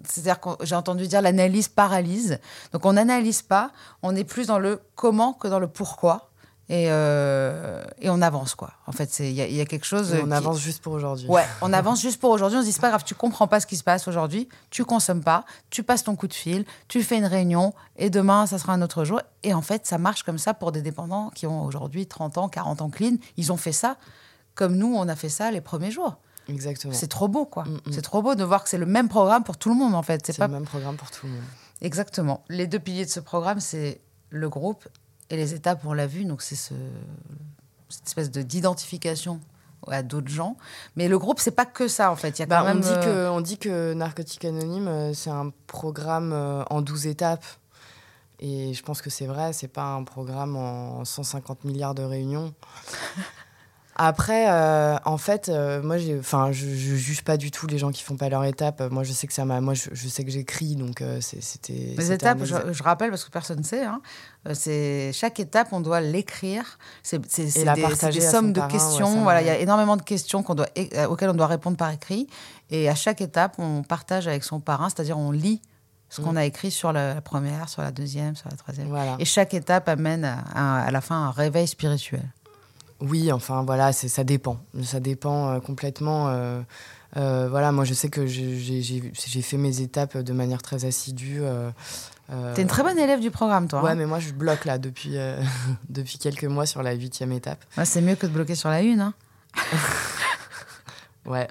c'est-à-dire 0.09 0.40
que 0.40 0.50
j'ai 0.62 0.74
entendu 0.74 1.07
dire 1.09 1.22
l'analyse 1.22 1.68
paralyse. 1.68 2.38
Donc, 2.72 2.85
on 2.87 2.92
n'analyse 2.94 3.42
pas. 3.42 3.72
On 4.02 4.14
est 4.14 4.24
plus 4.24 4.46
dans 4.46 4.59
le 4.59 4.81
comment 4.94 5.33
que 5.33 5.48
dans 5.48 5.59
le 5.59 5.68
pourquoi. 5.68 6.32
Et, 6.74 6.87
euh, 6.90 7.85
et 8.00 8.08
on 8.08 8.22
avance, 8.22 8.54
quoi. 8.54 8.72
En 8.87 8.92
fait, 8.92 9.18
il 9.18 9.32
y, 9.32 9.42
a- 9.42 9.46
il 9.46 9.54
y 9.54 9.61
a 9.61 9.66
quelque 9.66 9.85
chose. 9.85 10.14
Et 10.14 10.22
on 10.22 10.26
qui- 10.26 10.32
avance 10.32 10.58
juste 10.58 10.82
pour 10.82 10.94
aujourd'hui. 10.94 11.28
Ouais, 11.28 11.44
on 11.61 11.70
avance 11.70 12.00
juste 12.00 12.18
pour 12.18 12.30
aujourd'hui. 12.30 12.56
On 12.56 12.62
se 12.62 12.66
dit, 12.66 12.72
c'est 12.72 12.80
pas 12.80 12.88
grave, 12.88 13.04
tu 13.04 13.14
comprends 13.14 13.46
pas 13.46 13.61
ce 13.61 13.66
qui 13.66 13.76
se 13.76 13.85
passe 13.85 14.08
aujourd'hui, 14.08 14.48
tu 14.70 14.82
consommes 14.87 15.22
pas, 15.22 15.44
tu 15.68 15.82
passes 15.82 16.02
ton 16.02 16.16
coup 16.16 16.28
de 16.28 16.32
fil, 16.32 16.64
tu 16.88 17.02
fais 17.02 17.18
une 17.18 17.26
réunion 17.26 17.74
et 17.96 18.08
demain, 18.08 18.46
ça 18.46 18.58
sera 18.58 18.72
un 18.72 18.80
autre 18.80 19.04
jour. 19.04 19.20
Et 19.42 19.52
en 19.52 19.61
fait, 19.61 19.87
ça 19.87 19.98
marche 19.98 20.22
comme 20.22 20.38
ça 20.38 20.54
pour 20.54 20.72
des 20.72 20.80
dépendants 20.80 21.28
qui 21.35 21.46
ont 21.46 21.62
aujourd'hui 21.66 22.06
30 22.06 22.38
ans, 22.38 22.48
40 22.48 22.80
ans 22.80 22.88
clean. 22.88 23.16
Ils 23.37 23.52
ont 23.52 23.58
fait 23.58 23.72
ça 23.72 23.98
comme 24.54 24.74
nous, 24.76 24.94
on 24.96 25.06
a 25.08 25.14
fait 25.16 25.28
ça 25.28 25.50
les 25.50 25.61
premiers 25.61 25.90
jours. 25.90 26.16
Exactement. 26.48 26.94
C'est 26.94 27.06
trop 27.08 27.28
beau, 27.28 27.44
quoi. 27.44 27.64
Mm, 27.64 27.68
mm. 27.74 27.80
C'est 27.92 28.02
trop 28.02 28.22
beau 28.22 28.35
de 28.35 28.44
voir 28.44 28.64
que 28.64 28.70
c'est 28.70 28.78
le 28.78 28.87
même 28.87 29.11
programme 29.11 29.44
pour 29.44 29.58
tout 29.58 29.68
le 29.68 29.74
monde, 29.74 29.94
en 29.94 30.02
fait. 30.02 30.22
C'est 30.26 30.38
pas 30.38 30.46
le 30.46 30.54
même 30.54 30.64
programme 30.64 30.96
pour 30.96 31.11
tout 31.11 31.26
le 31.26 31.32
monde. 31.32 31.42
Exactement. 31.82 32.44
Les 32.48 32.66
deux 32.66 32.78
piliers 32.78 33.04
de 33.04 33.11
ce 33.11 33.20
programme, 33.20 33.61
c'est 33.61 34.00
le 34.30 34.48
groupe 34.48 34.88
et 35.33 35.37
les 35.37 35.55
étapes, 35.55 35.81
on 35.87 35.95
l'a 35.95 36.07
vu. 36.07 36.25
Donc, 36.25 36.42
c'est 36.42 36.55
ce, 36.55 36.75
cette 37.88 38.07
espèce 38.07 38.31
de 38.31 38.42
d'identification 38.42 39.40
à 39.88 40.03
d'autres 40.03 40.29
gens. 40.29 40.57
Mais 40.95 41.09
le 41.09 41.18
groupe, 41.18 41.40
c'est 41.40 41.51
pas 41.51 41.64
que 41.64 41.88
ça, 41.88 42.12
en 42.12 42.16
fait. 42.16 42.38
Il 42.38 42.40
y 42.40 42.42
a 42.42 42.47
Bah, 42.47 42.59
quand 42.61 42.66
même, 42.66 42.77
on, 42.77 42.81
dit 42.81 42.92
euh, 42.92 43.29
que, 43.31 43.31
on 43.31 43.40
dit 43.40 43.59
que 43.59 43.95
Narcotique 43.95 44.45
Anonyme, 44.45 44.88
euh, 44.88 45.14
c'est 45.14 45.31
un 45.31 45.51
programme 45.66 46.33
euh, 46.33 46.62
en 46.71 46.83
12 46.83 47.07
étapes. 47.07 47.45
Et 48.40 48.75
je 48.75 48.83
pense 48.83 49.01
que 49.01 49.09
c'est 49.09 49.27
vrai, 49.27 49.53
c'est 49.53 49.68
pas 49.68 49.95
un 49.95 50.05
programme 50.05 50.57
en 50.57 51.05
150 51.05 51.64
milliards 51.64 51.95
de 51.95 52.03
réunions. 52.03 52.53
Après, 53.94 54.50
euh, 54.50 54.96
en 55.05 55.18
fait, 55.18 55.48
euh, 55.50 55.83
moi, 55.83 55.96
enfin, 56.18 56.50
je, 56.50 56.66
je 56.66 56.94
juge 56.96 57.22
pas 57.22 57.37
du 57.37 57.50
tout 57.50 57.66
les 57.66 57.76
gens 57.76 57.90
qui 57.90 58.02
font 58.02 58.16
pas 58.16 58.28
leur 58.31 58.42
étape. 58.44 58.81
Moi, 58.90 59.02
je 59.05 59.12
sais 59.12 59.26
que 59.26 59.35
ça 59.35 59.44
m'a, 59.44 59.61
moi, 59.61 59.74
je, 59.74 59.90
je 59.92 60.09
sais 60.09 60.24
que 60.24 60.31
j'écris, 60.31 60.76
donc 60.76 61.02
euh, 61.02 61.18
c'était. 61.20 61.94
Les 61.98 62.11
étapes, 62.11 62.40
un 62.40 62.44
je, 62.44 62.55
je 62.72 62.83
rappelle 62.83 63.11
parce 63.11 63.24
que 63.24 63.31
personne 63.31 63.59
ne 63.59 63.64
sait, 63.64 63.85
hein, 63.85 64.00
c'est 64.55 65.11
chaque 65.12 65.38
étape, 65.40 65.68
on 65.72 65.81
doit 65.81 66.00
l'écrire. 66.00 66.78
C'est 67.02 67.18
des, 67.18 67.44
des 67.44 68.20
sommes 68.22 68.52
de 68.55 68.61
parrain, 68.61 68.68
questions. 68.72 69.22
voilà, 69.22 69.42
il 69.42 69.46
y 69.46 69.50
a 69.50 69.59
énormément 69.59 69.96
de 69.98 70.02
questions 70.02 70.42
qu'on 70.42 70.55
doit, 70.55 70.68
auxquelles 71.09 71.31
on 71.31 71.35
doit 71.35 71.46
répondre 71.46 71.76
par 71.76 71.90
écrit. 71.90 72.26
Et 72.70 72.88
à 72.88 72.94
chaque 72.94 73.20
étape, 73.20 73.57
on 73.59 73.83
partage 73.83 74.26
avec 74.26 74.42
son 74.44 74.59
parrain, 74.61 74.88
c'est-à-dire 74.88 75.18
on 75.18 75.33
lit 75.33 75.61
ce 76.09 76.20
qu'on 76.22 76.33
Mm. 76.33 76.37
a 76.38 76.44
écrit 76.46 76.70
sur 76.70 76.92
la, 76.92 77.14
la 77.14 77.20
première, 77.20 77.68
sur 77.68 77.83
la 77.83 77.90
deuxième, 77.90 78.37
sur 78.37 78.48
la 78.50 78.57
troisième. 78.57 78.88
Voilà. 78.88 79.16
Et 79.18 79.24
chaque 79.26 79.52
étape 79.55 79.88
amène 79.88 80.24
à, 80.24 80.38
à- 80.55 80.83
à 80.85 80.90
la 80.90 81.00
fin 81.02 81.16
un 81.26 81.31
réveil 81.31 81.66
spirituel. 81.66 82.22
Oui, 83.03 83.31
enfin 83.33 83.62
voilà, 83.65 83.93
c'est 83.93 84.09
ça 84.09 84.25
dépend. 84.25 84.59
Ça 84.83 85.01
dépend 85.01 85.51
euh, 85.51 85.61
complètement. 85.61 86.29
euh, 86.29 86.61
euh, 87.17 87.49
voilà, 87.51 87.73
moi 87.73 87.85
je 87.85 87.93
sais 87.95 88.09
que 88.09 88.27
j'ai- 88.27 89.43
fait 89.43 89.57
mes 89.59 89.81
étapes 89.81 90.17
de 90.17 90.33
manière 90.33 90.62
très 90.62 90.85
assidue. 90.87 91.41
euh, 91.43 91.71
T'es 92.55 92.62
une 92.62 92.69
très 92.69 92.83
bonne 92.83 92.99
élève 92.99 93.21
du 93.21 93.31
programme, 93.31 93.69
toi. 93.69 93.83
Ouais, 93.83 93.91
hein. 93.91 93.95
mais 93.97 94.07
moi 94.07 94.19
je 94.21 94.33
bloque 94.33 94.65
là 94.65 94.79
depuis, 94.79 95.17
depuis 95.91 96.17
quelques 96.19 96.45
mois 96.45 96.65
sur 96.65 96.83
la 96.83 96.93
huitième 96.93 97.33
étape. 97.33 97.62
Ouais, 97.77 97.85
c'est 97.85 98.01
mieux 98.01 98.15
que 98.15 98.27
de 98.27 98.33
bloquer 98.33 98.55
sur 98.55 98.71
la 98.71 98.81
une. 98.83 99.01
hein. 99.01 99.15
Ouais. 101.27 101.49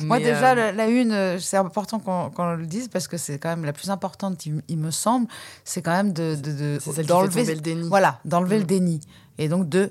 Moi, 0.00 0.18
Mais, 0.18 0.24
déjà, 0.24 0.52
euh, 0.52 0.54
la, 0.54 0.72
la 0.72 0.86
une, 0.88 1.38
c'est 1.40 1.56
important 1.56 1.98
qu'on 1.98 2.54
le 2.54 2.66
dise 2.66 2.88
parce 2.88 3.08
que 3.08 3.16
c'est 3.16 3.38
quand 3.38 3.48
même 3.50 3.64
la 3.64 3.72
plus 3.72 3.90
importante, 3.90 4.46
il, 4.46 4.62
il 4.68 4.78
me 4.78 4.90
semble. 4.90 5.26
C'est 5.64 5.82
quand 5.82 5.90
même 5.92 6.12
de, 6.12 6.36
d'enlever 7.02 7.44
le 7.54 7.60
déni. 7.60 7.88
Voilà, 7.88 8.20
d'enlever 8.24 8.56
Mm. 8.56 8.60
le 8.60 8.64
déni. 8.66 9.00
Et 9.38 9.48
donc 9.48 9.68
de 9.68 9.90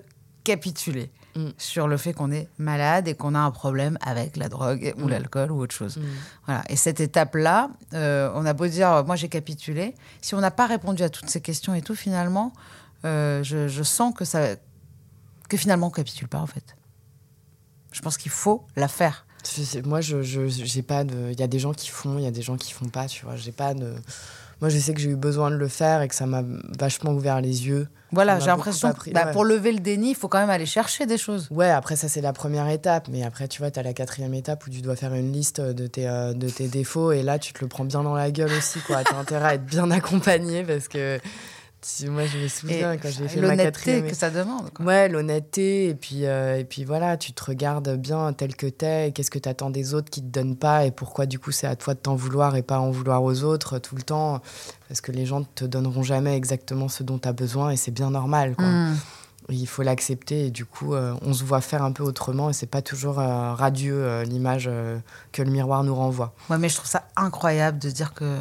capituler 0.52 1.12
Mm. 1.36 1.50
sur 1.60 1.88
le 1.88 1.98
fait 1.98 2.14
qu'on 2.14 2.32
est 2.32 2.48
malade 2.58 3.08
et 3.08 3.14
qu'on 3.14 3.36
a 3.36 3.40
un 3.40 3.52
problème 3.52 3.96
avec 4.02 4.38
la 4.38 4.48
drogue 4.50 4.94
ou 4.98 5.06
Mm. 5.06 5.10
l'alcool 5.10 5.52
ou 5.52 5.60
autre 5.62 5.76
chose. 5.76 5.98
Mm. 5.98 6.02
Voilà. 6.48 6.64
Et 6.70 6.76
cette 6.76 7.00
étape-là, 7.00 7.70
euh, 7.94 8.32
on 8.34 8.44
a 8.46 8.54
beau 8.54 8.66
dire, 8.66 9.04
moi 9.06 9.16
j'ai 9.16 9.30
capitulé, 9.30 9.94
si 10.22 10.34
on 10.34 10.40
n'a 10.42 10.50
pas 10.50 10.66
répondu 10.66 11.04
à 11.04 11.10
toutes 11.10 11.30
ces 11.30 11.42
questions 11.42 11.76
et 11.76 11.84
tout, 11.84 11.94
finalement, 11.96 12.54
euh, 13.06 13.44
je, 13.44 13.68
je 13.68 13.84
sens 13.84 14.16
que 14.16 14.26
ça, 14.26 14.56
que 15.50 15.58
finalement 15.58 15.88
on 15.88 15.92
capitule 15.92 16.28
pas 16.28 16.40
en 16.40 16.48
fait. 16.48 16.76
Je 17.92 18.02
pense 18.02 18.18
qu'il 18.18 18.32
faut 18.32 18.66
la 18.76 18.88
faire. 18.88 19.26
Moi, 19.86 20.02
je, 20.02 20.24
je, 20.24 20.48
j'ai 20.48 20.82
pas 20.82 21.04
de. 21.04 21.30
Il 21.32 21.40
y 21.40 21.44
a 21.44 21.48
des 21.48 21.60
gens 21.60 21.74
qui 21.74 21.90
font, 21.90 22.18
il 22.18 22.24
y 22.24 22.28
a 22.28 22.32
des 22.32 22.42
gens 22.42 22.58
qui 22.58 22.74
font 22.74 22.90
pas, 22.90 23.08
tu 23.08 23.24
vois. 23.26 23.36
J'ai 23.36 23.52
pas 23.54 23.74
de. 23.76 23.94
Moi, 24.60 24.70
je 24.70 24.78
sais 24.78 24.94
que 24.94 25.00
j'ai 25.00 25.12
eu 25.12 25.16
besoin 25.16 25.52
de 25.52 25.56
le 25.56 25.68
faire 25.68 26.02
et 26.02 26.08
que 26.08 26.16
ça 26.16 26.26
m'a 26.26 26.44
vachement 26.80 27.12
ouvert 27.12 27.42
les 27.42 27.68
yeux. 27.68 27.88
Voilà, 28.12 28.40
j'ai 28.40 28.48
l'impression 28.48 28.92
que 28.94 29.12
bah, 29.12 29.26
ouais. 29.26 29.32
pour 29.32 29.44
lever 29.44 29.72
le 29.72 29.80
déni, 29.80 30.12
il 30.12 30.16
faut 30.16 30.28
quand 30.28 30.40
même 30.40 30.50
aller 30.50 30.66
chercher 30.66 31.06
des 31.06 31.18
choses. 31.18 31.48
Ouais, 31.52 31.70
après, 31.70 31.96
ça, 31.96 32.08
c'est 32.08 32.22
la 32.22 32.34
première 32.34 32.68
étape. 32.70 33.08
Mais 33.12 33.24
après, 33.24 33.48
tu 33.48 33.60
vois, 33.60 33.70
tu 33.70 33.80
as 33.80 33.84
la 33.84 33.94
quatrième 33.94 34.34
étape 34.34 34.66
où 34.66 34.70
tu 34.70 34.82
dois 34.82 34.96
faire 34.96 35.14
une 35.14 35.32
liste 35.32 35.62
de 35.62 35.88
tes, 35.88 36.08
euh, 36.08 36.34
de 36.34 36.50
tes 36.50 36.68
défauts. 36.68 37.12
Et 37.12 37.22
là, 37.22 37.38
tu 37.38 37.54
te 37.54 37.60
le 37.62 37.68
prends 37.68 37.86
bien 37.86 38.04
dans 38.04 38.16
la 38.16 38.32
gueule 38.32 38.52
aussi, 38.58 38.80
quoi. 38.80 39.04
Tu 39.04 39.14
as 39.14 39.18
intérêt 39.18 39.46
à 39.46 39.54
être 39.56 39.66
bien 39.66 39.92
accompagné 39.92 40.64
parce 40.64 40.88
que 40.88 41.20
moi, 42.10 42.26
je 42.26 42.38
me 42.38 42.48
souviens 42.48 42.94
Et 42.94 42.98
quand 42.98 43.10
j'ai 43.10 43.28
fait 43.28 43.40
ma 43.40 43.48
l'honnêteté 43.48 43.72
quatrième 43.72 44.08
que 44.08 44.16
ça 44.16 44.30
demande. 44.30 44.72
quoi. 44.74 44.86
Ouais, 44.86 45.10
l'honnêteté, 45.10 45.90
et 45.90 45.96
puis, 45.96 46.26
euh, 46.26 46.60
et 46.60 46.64
puis 46.64 46.84
voilà, 46.84 47.18
tu 47.18 47.34
te 47.34 47.44
regardes 47.44 47.96
bien 47.96 48.34
tel 48.34 48.56
que 48.56 48.68
t'es, 48.68 49.12
qu'est-ce 49.14 49.32
que 49.32 49.40
t'attends 49.40 49.70
des 49.70 49.94
autres 49.94 50.10
qui 50.10 50.22
te 50.22 50.28
donnent 50.28 50.58
pas, 50.58 50.86
et 50.86 50.92
pourquoi 50.92 51.26
du 51.26 51.40
coup 51.40 51.52
c'est 51.52 51.68
à 51.68 51.76
toi 51.76 51.94
de 51.94 52.00
t'en 52.00 52.16
vouloir 52.16 52.56
et 52.56 52.62
pas 52.62 52.80
en 52.80 52.92
vouloir 52.92 53.24
aux 53.24 53.44
autres 53.44 53.76
euh, 53.76 53.80
tout 53.80 53.96
le 53.96 54.02
temps, 54.02 54.42
parce 54.88 55.02
que 55.02 55.12
les 55.12 55.26
gens 55.26 55.44
te 55.44 55.66
donneront 55.66 56.04
jamais 56.04 56.36
exactement 56.36 56.90
ce 56.90 57.04
dont 57.04 57.20
t'as 57.20 57.34
besoin, 57.34 57.72
et 57.72 57.78
c'est 57.78 57.92
bien 57.92 58.10
normal, 58.10 58.56
quoi. 58.56 58.66
Mm. 58.66 58.98
Et 59.50 59.56
Il 59.56 59.68
faut 59.68 59.82
l'accepter, 59.82 60.48
et 60.48 60.52
du 60.52 60.66
coup, 60.66 60.94
euh, 60.94 61.16
on 61.22 61.32
se 61.32 61.46
voit 61.46 61.62
faire 61.62 61.82
un 61.84 61.94
peu 61.94 62.04
autrement, 62.04 62.50
et 62.50 62.54
c'est 62.54 62.68
pas 62.68 62.82
toujours 62.82 63.20
euh, 63.20 63.54
radieux 63.54 64.24
l'image 64.24 64.70
que 65.32 65.42
le 65.42 65.50
miroir 65.50 65.86
nous 65.86 65.96
renvoie. 65.96 66.34
Ouais, 66.50 66.58
mais 66.58 66.68
je 66.68 66.76
trouve 66.76 66.90
ça 66.90 67.08
incroyable 67.16 67.80
de 67.80 67.90
dire 67.90 68.14
que 68.14 68.40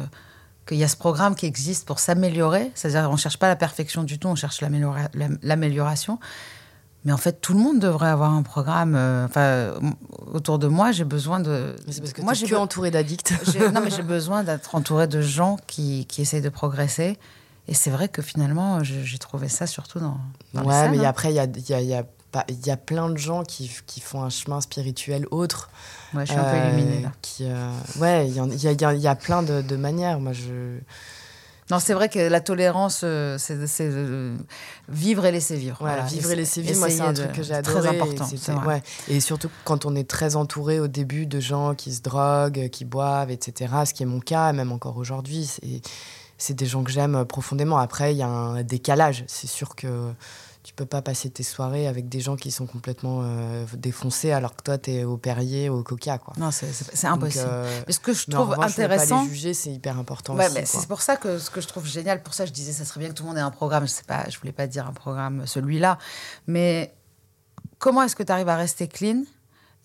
qu'il 0.67 0.77
y 0.77 0.83
a 0.83 0.87
ce 0.87 0.95
programme 0.97 1.33
qui 1.35 1.45
existe 1.45 1.87
pour 1.87 1.99
s'améliorer. 1.99 2.71
C'est-à-dire, 2.75 3.09
on 3.09 3.13
ne 3.13 3.17
cherche 3.17 3.37
pas 3.37 3.47
la 3.47 3.55
perfection 3.55 4.03
du 4.03 4.19
tout, 4.19 4.27
on 4.27 4.35
cherche 4.35 4.61
l'améliora- 4.61 5.09
l'am- 5.13 5.37
l'amélioration. 5.41 6.19
Mais 7.05 7.13
en 7.13 7.17
fait, 7.17 7.39
tout 7.41 7.53
le 7.53 7.59
monde 7.59 7.79
devrait 7.79 8.09
avoir 8.09 8.33
un 8.33 8.41
programme. 8.41 8.93
euh, 8.95 9.25
Enfin, 9.25 9.73
autour 10.33 10.59
de 10.59 10.67
moi, 10.67 10.91
j'ai 10.91 11.05
besoin 11.05 11.39
de. 11.39 11.75
C'est 11.89 12.01
parce 12.01 12.13
que 12.13 12.21
moi, 12.21 12.33
t'es 12.33 12.39
j'ai 12.39 12.47
que 12.47 12.55
be- 12.55 12.59
entouré 12.59 12.91
d'addicts. 12.91 13.31
non, 13.73 13.81
mais 13.81 13.91
j'ai 13.91 14.03
besoin 14.03 14.43
d'être 14.43 14.75
entourée 14.75 15.07
de 15.07 15.21
gens 15.21 15.57
qui, 15.67 16.05
qui 16.07 16.21
essayent 16.21 16.41
de 16.41 16.49
progresser. 16.49 17.17
Et 17.69 17.73
c'est 17.73 17.89
vrai 17.91 18.09
que 18.09 18.21
finalement, 18.21 18.83
je- 18.83 19.03
j'ai 19.03 19.17
trouvé 19.19 19.47
ça 19.47 19.67
surtout 19.67 19.99
dans. 19.99 20.17
dans 20.53 20.63
Ouais, 20.63 20.89
mais 20.89 20.99
hein. 20.99 21.03
après, 21.09 21.31
il 21.31 21.35
y 21.35 21.39
a, 21.39 21.45
il 21.45 21.69
y, 21.69 21.73
a, 21.73 21.81
il 21.81 21.87
y, 21.87 21.93
a 21.93 22.03
pas- 22.39 22.45
il 22.49 22.65
y 22.65 22.71
a 22.71 22.77
plein 22.77 23.09
de 23.09 23.17
gens 23.17 23.43
qui, 23.43 23.71
qui 23.85 23.99
font 24.01 24.21
un 24.23 24.29
chemin 24.29 24.61
spirituel 24.61 25.25
autre. 25.31 25.69
Ouais, 26.13 26.25
je 26.25 26.31
suis 26.31 26.39
un 26.39 26.43
peu 26.43 26.49
Euh, 26.57 26.67
illuminée 26.69 27.01
là. 27.01 27.11
Qui, 27.21 27.45
ouais, 27.99 28.27
il 28.27 28.35
y, 28.35 28.85
a, 28.85 28.93
y 28.93 29.15
plein 29.15 29.43
de, 29.43 29.61
de 29.61 29.75
manières. 29.75 30.19
Moi, 30.19 30.33
je. 30.33 30.79
Non, 31.69 31.79
c'est 31.79 31.93
vrai 31.93 32.07
que 32.07 32.17
la 32.19 32.39
tolérance, 32.39 33.01
euh, 33.03 33.37
c'est 33.37 33.57
euh, 33.81 34.37
vivre 34.87 35.25
et 35.25 35.33
laisser 35.33 35.57
vivre. 35.57 35.75
Voilà, 35.81 36.03
vivre 36.05 36.31
et 36.31 36.35
laisser 36.37 36.61
vivre, 36.61 36.79
moi, 36.79 36.89
c'est 36.89 37.01
un 37.01 37.13
truc 37.13 37.33
que 37.33 37.43
j'ai 37.43 37.49
c'est 37.49 37.53
adoré. 37.55 37.81
Très 37.81 37.93
et 37.93 37.99
important. 38.01 38.25
vrai. 38.61 38.75
ouais. 38.75 38.83
Et 39.09 39.19
surtout 39.19 39.49
quand 39.65 39.85
on 39.85 39.93
est 39.95 40.09
très 40.09 40.37
entouré 40.37 40.79
au 40.79 40.87
début 40.87 41.25
de 41.25 41.41
gens 41.41 41.75
qui 41.75 41.93
se 41.93 42.01
droguent, 42.01 42.69
qui 42.69 42.85
boivent, 42.85 43.31
etc. 43.31 43.73
Ce 43.85 43.93
qui 43.93 44.03
est 44.03 44.05
mon 44.05 44.21
cas, 44.21 44.53
même 44.53 44.71
encore 44.71 44.95
aujourd'hui. 44.95 45.45
C'est, 45.45 45.81
c'est 46.37 46.53
des 46.53 46.67
gens 46.67 46.83
que 46.85 46.91
j'aime 46.91 47.25
profondément. 47.25 47.79
Après, 47.79 48.13
il 48.13 48.17
y 48.17 48.23
a 48.23 48.27
un 48.29 48.63
décalage. 48.63 49.25
C'est 49.27 49.47
sûr 49.47 49.75
que 49.75 50.13
tu 50.67 50.73
peux 50.73 50.85
pas 50.85 51.01
passer 51.01 51.29
tes 51.29 51.43
soirées 51.43 51.87
avec 51.87 52.09
des 52.09 52.19
gens 52.19 52.35
qui 52.35 52.51
sont 52.51 52.65
complètement 52.67 53.21
euh, 53.23 53.63
défoncés 53.77 54.33
alors 54.33 54.53
que 54.53 54.61
toi, 54.63 54.77
tu 54.77 54.91
es 54.91 55.03
au 55.05 55.15
Perrier, 55.15 55.69
au 55.69 55.81
Coca. 55.81 56.17
Quoi. 56.17 56.33
Non, 56.37 56.51
c'est- 56.51 56.73
c'est 56.73 57.07
Donc, 57.07 57.19
impossible. 57.23 57.45
euh, 57.47 57.81
Mais 57.87 57.93
ce 57.93 58.01
que 58.01 58.11
je 58.13 58.29
trouve 58.29 58.49
revanche, 58.49 58.71
intéressant. 58.71 59.19
Pas 59.19 59.23
les 59.23 59.29
juger, 59.29 59.53
c'est 59.53 59.71
hyper 59.71 59.97
important 59.97 60.35
Ouais, 60.35 60.49
c'est 60.65 60.85
pour 60.89 61.01
ça 61.01 61.15
que 61.15 61.39
ce 61.39 61.49
que 61.49 61.61
je 61.61 61.67
trouve 61.67 61.85
génial, 61.87 62.21
pour 62.21 62.33
ça 62.33 62.45
je 62.45 62.51
disais, 62.51 62.73
ça 62.73 62.83
serait 62.83 62.99
bien 62.99 63.07
que 63.07 63.13
tout 63.13 63.23
le 63.23 63.29
monde 63.29 63.37
ait 63.37 63.41
un 63.41 63.49
programme. 63.49 63.83
Je 63.87 63.91
sais 63.93 64.03
pas, 64.03 64.25
je 64.29 64.37
voulais 64.39 64.51
pas 64.51 64.67
dire 64.67 64.85
un 64.85 64.91
programme 64.91 65.47
celui-là, 65.47 65.97
mais 66.47 66.93
comment 67.79 68.03
est-ce 68.03 68.17
que 68.17 68.23
tu 68.23 68.31
arrives 68.33 68.49
à 68.49 68.57
rester 68.57 68.89
clean? 68.89 69.23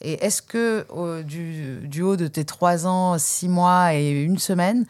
Et 0.01 0.15
est-ce 0.25 0.43
que 0.43 0.85
du, 1.23 1.87
du 1.87 2.03
haut 2.03 2.17
de 2.17 2.27
tes 2.27 2.45
trois 2.45 2.89
ans, 2.89 3.19
six 3.19 3.49
mois 3.49 3.95
et 3.95 4.11
une 4.11 4.39
semaine, 4.39 4.85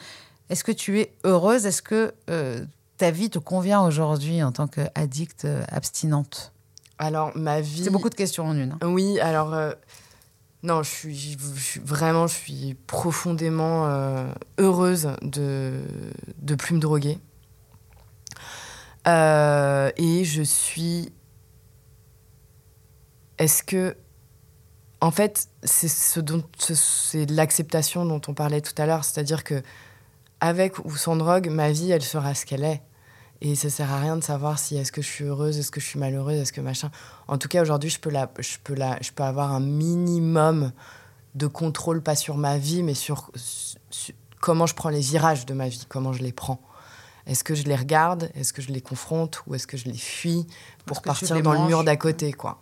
est-ce 0.48 0.64
que 0.64 0.72
tu 0.72 1.00
es 1.00 1.12
heureuse? 1.24 1.66
Est-ce 1.66 1.82
que 1.82 2.14
euh, 2.30 2.64
ta 2.96 3.10
vie 3.10 3.30
te 3.30 3.38
convient 3.38 3.82
aujourd'hui 3.82 4.42
en 4.42 4.52
tant 4.52 4.66
qu'addict 4.68 5.44
euh, 5.44 5.62
abstinente 5.68 6.52
Alors, 6.98 7.32
ma 7.36 7.60
vie. 7.60 7.84
C'est 7.84 7.90
beaucoup 7.90 8.10
de 8.10 8.14
questions 8.14 8.46
en 8.46 8.56
une. 8.56 8.72
hein. 8.80 8.86
Oui, 8.86 9.18
alors 9.20 9.54
euh, 9.54 9.72
non, 10.62 10.82
je 10.82 10.90
suis, 10.90 11.36
je 11.38 11.60
suis- 11.60 11.80
vraiment, 11.80 12.26
je 12.28 12.34
suis 12.34 12.74
profondément 12.86 13.86
euh, 13.88 14.30
heureuse 14.58 15.08
de 15.22 15.80
de 16.38 16.54
plus 16.54 16.74
me 16.74 16.80
droguer. 16.80 17.18
Euh, 19.08 19.90
et 19.96 20.24
je 20.24 20.42
suis. 20.42 21.12
Est-ce 23.38 23.62
que, 23.64 23.96
en 25.00 25.10
fait, 25.10 25.48
c'est 25.64 25.88
ce 25.88 26.20
dont 26.20 26.44
ce- 26.58 26.74
c'est 26.74 27.26
l'acceptation 27.30 28.04
dont 28.06 28.20
on 28.28 28.34
parlait 28.34 28.60
tout 28.60 28.74
à 28.80 28.86
l'heure, 28.86 29.04
c'est-à-dire 29.04 29.42
que 29.42 29.62
avec 30.42 30.84
ou 30.84 30.96
sans 30.96 31.16
drogue, 31.16 31.48
ma 31.48 31.70
vie, 31.70 31.92
elle 31.92 32.02
sera 32.02 32.34
ce 32.34 32.44
qu'elle 32.44 32.64
est. 32.64 32.82
Et 33.40 33.54
ça 33.54 33.70
sert 33.70 33.90
à 33.90 34.00
rien 34.00 34.16
de 34.16 34.24
savoir 34.24 34.58
si 34.58 34.76
est-ce 34.76 34.92
que 34.92 35.00
je 35.00 35.06
suis 35.06 35.24
heureuse, 35.24 35.58
est-ce 35.58 35.70
que 35.70 35.80
je 35.80 35.86
suis 35.86 35.98
malheureuse, 35.98 36.38
est-ce 36.40 36.52
que 36.52 36.60
machin. 36.60 36.90
En 37.28 37.38
tout 37.38 37.48
cas, 37.48 37.62
aujourd'hui, 37.62 37.90
je 37.90 38.00
peux 38.00 38.10
la, 38.10 38.30
je 38.38 38.56
peux 38.62 38.74
la, 38.74 38.98
je 39.00 39.12
peux 39.12 39.22
avoir 39.22 39.52
un 39.52 39.60
minimum 39.60 40.72
de 41.36 41.46
contrôle, 41.46 42.02
pas 42.02 42.16
sur 42.16 42.36
ma 42.36 42.58
vie, 42.58 42.82
mais 42.82 42.94
sur, 42.94 43.30
sur 43.36 44.14
comment 44.40 44.66
je 44.66 44.74
prends 44.74 44.90
les 44.90 45.00
virages 45.00 45.46
de 45.46 45.54
ma 45.54 45.68
vie, 45.68 45.86
comment 45.88 46.12
je 46.12 46.22
les 46.22 46.32
prends. 46.32 46.60
Est-ce 47.26 47.44
que 47.44 47.54
je 47.54 47.62
les 47.62 47.76
regarde, 47.76 48.30
est-ce 48.34 48.52
que 48.52 48.62
je 48.62 48.72
les 48.72 48.80
confronte, 48.80 49.42
ou 49.46 49.54
est-ce 49.54 49.68
que 49.68 49.76
je 49.76 49.84
les 49.84 49.96
fuis 49.96 50.46
pour 50.86 51.02
partir 51.02 51.36
les 51.36 51.42
dans 51.42 51.52
le 51.52 51.68
mur 51.68 51.84
d'à 51.84 51.96
côté, 51.96 52.32
quoi. 52.32 52.60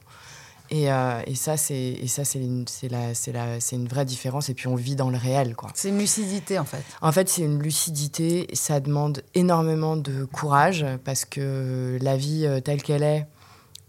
Et, 0.70 0.90
euh, 0.90 1.20
et 1.26 1.34
ça, 1.34 1.56
c'est 1.56 1.74
et 1.74 2.06
ça, 2.06 2.24
c'est 2.24 2.38
une, 2.38 2.66
c'est 2.68 2.88
la, 2.88 3.12
c'est 3.14 3.32
la, 3.32 3.58
c'est 3.58 3.76
une 3.76 3.88
vraie 3.88 4.04
différence. 4.04 4.48
Et 4.48 4.54
puis 4.54 4.68
on 4.68 4.76
vit 4.76 4.94
dans 4.94 5.10
le 5.10 5.18
réel, 5.18 5.56
quoi. 5.56 5.70
C'est 5.74 5.88
une 5.88 5.98
lucidité 5.98 6.58
en 6.58 6.64
fait. 6.64 6.82
En 7.02 7.10
fait, 7.10 7.28
c'est 7.28 7.42
une 7.42 7.60
lucidité. 7.60 8.46
Ça 8.52 8.78
demande 8.78 9.22
énormément 9.34 9.96
de 9.96 10.24
courage 10.24 10.86
parce 11.04 11.24
que 11.24 11.98
la 12.00 12.16
vie 12.16 12.46
euh, 12.46 12.60
telle 12.60 12.82
qu'elle 12.82 13.02
est, 13.02 13.26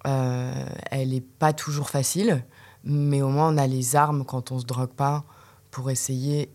euh, 0.07 0.65
elle 0.89 1.09
n'est 1.09 1.21
pas 1.21 1.53
toujours 1.53 1.89
facile. 1.89 2.43
Mais 2.83 3.21
au 3.21 3.29
moins, 3.29 3.53
on 3.53 3.57
a 3.57 3.67
les 3.67 3.95
armes 3.95 4.25
quand 4.25 4.51
on 4.51 4.59
se 4.59 4.65
drogue 4.65 4.89
pas 4.89 5.23
pour 5.69 5.91
essayer 5.91 6.49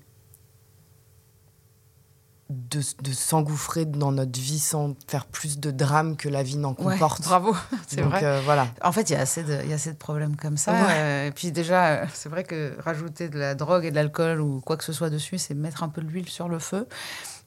de, 2.49 2.81
de 3.03 3.13
s'engouffrer 3.13 3.85
dans 3.87 4.13
notre 4.13 4.39
vie 4.39 4.59
sans 4.61 4.95
faire 5.09 5.27
plus 5.27 5.59
de 5.59 5.71
drames 5.73 6.17
que 6.17 6.29
la 6.29 6.43
vie 6.45 6.57
n'en 6.57 6.71
Ouais, 6.79 6.93
comporte. 6.93 7.23
bravo, 7.25 7.57
c'est 7.89 8.01
vrai. 8.03 8.23
euh, 8.25 8.41
voilà. 8.45 8.69
En 8.85 8.93
fait, 8.93 9.11
il 9.11 9.15
y, 9.15 9.17
a 9.17 9.21
assez 9.21 9.43
de- 9.43 9.59
il 9.65 9.69
y 9.71 9.73
a 9.73 9.77
assez 9.77 9.93
de 9.93 9.97
problèmes 9.99 10.37
comme 10.37 10.57
ça. 10.57 10.73
Ouais. 10.73 10.79
Euh, 10.91 11.27
et 11.27 11.31
puis 11.33 11.51
déjà, 11.51 11.87
euh, 11.89 12.07
c'est 12.15 12.29
vrai 12.29 12.45
que 12.45 12.77
rajouter 12.81 13.29
de 13.29 13.39
la 13.39 13.55
drogue 13.57 13.85
et 13.85 13.91
de 13.91 13.97
l'alcool 13.97 14.41
ou 14.41 14.61
quoi 14.61 14.77
que 14.77 14.85
ce 14.85 14.93
soit 14.93 15.11
dessus, 15.11 15.39
c'est 15.39 15.55
mettre 15.55 15.83
un 15.83 15.89
peu 15.89 16.03
de 16.03 16.07
l'huile 16.09 16.29
sur 16.29 16.49
le 16.49 16.59
feu. 16.61 16.87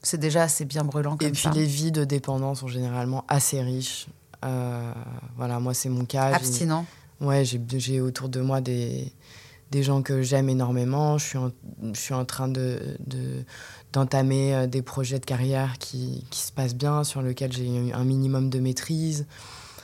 C'est 0.02 0.18
déjà 0.18 0.42
assez 0.42 0.64
bien 0.66 0.84
brûlant 0.84 1.16
comme 1.16 1.28
Et 1.28 1.32
puis 1.32 1.42
ça. 1.42 1.50
les 1.50 1.64
vies 1.64 1.92
de 1.92 2.04
dépendants 2.04 2.54
sont 2.54 2.68
généralement 2.68 3.24
assez 3.28 3.60
riches. 3.62 4.06
Euh, 4.44 4.92
voilà, 5.36 5.60
moi 5.60 5.74
c'est 5.74 5.88
mon 5.90 6.04
cas. 6.04 6.34
Abstinent. 6.34 6.84
Ouais, 7.20 7.44
j'ai- 7.44 7.60
j'ai 7.76 8.00
autour 8.00 8.28
de 8.30 8.40
moi 8.40 8.60
des, 8.62 9.12
des 9.70 9.82
gens 9.82 10.00
que 10.02 10.22
j'aime 10.22 10.48
énormément. 10.48 11.18
Je 11.18 11.24
suis 11.26 11.38
en, 11.38 11.50
je 11.92 12.00
suis 12.00 12.14
en 12.14 12.24
train 12.24 12.48
de, 12.48 12.96
de- 13.06 13.44
d'entamer 13.92 14.54
euh, 14.54 14.66
des 14.66 14.82
projets 14.82 15.18
de 15.18 15.24
carrière 15.26 15.78
qui, 15.78 16.24
qui 16.30 16.40
se 16.40 16.52
passent 16.52 16.74
bien, 16.74 17.04
sur 17.04 17.22
lesquels 17.22 17.52
j'ai 17.52 17.66
eu 17.66 17.92
un 17.92 18.04
minimum 18.04 18.50
de 18.50 18.58
maîtrise. 18.60 19.26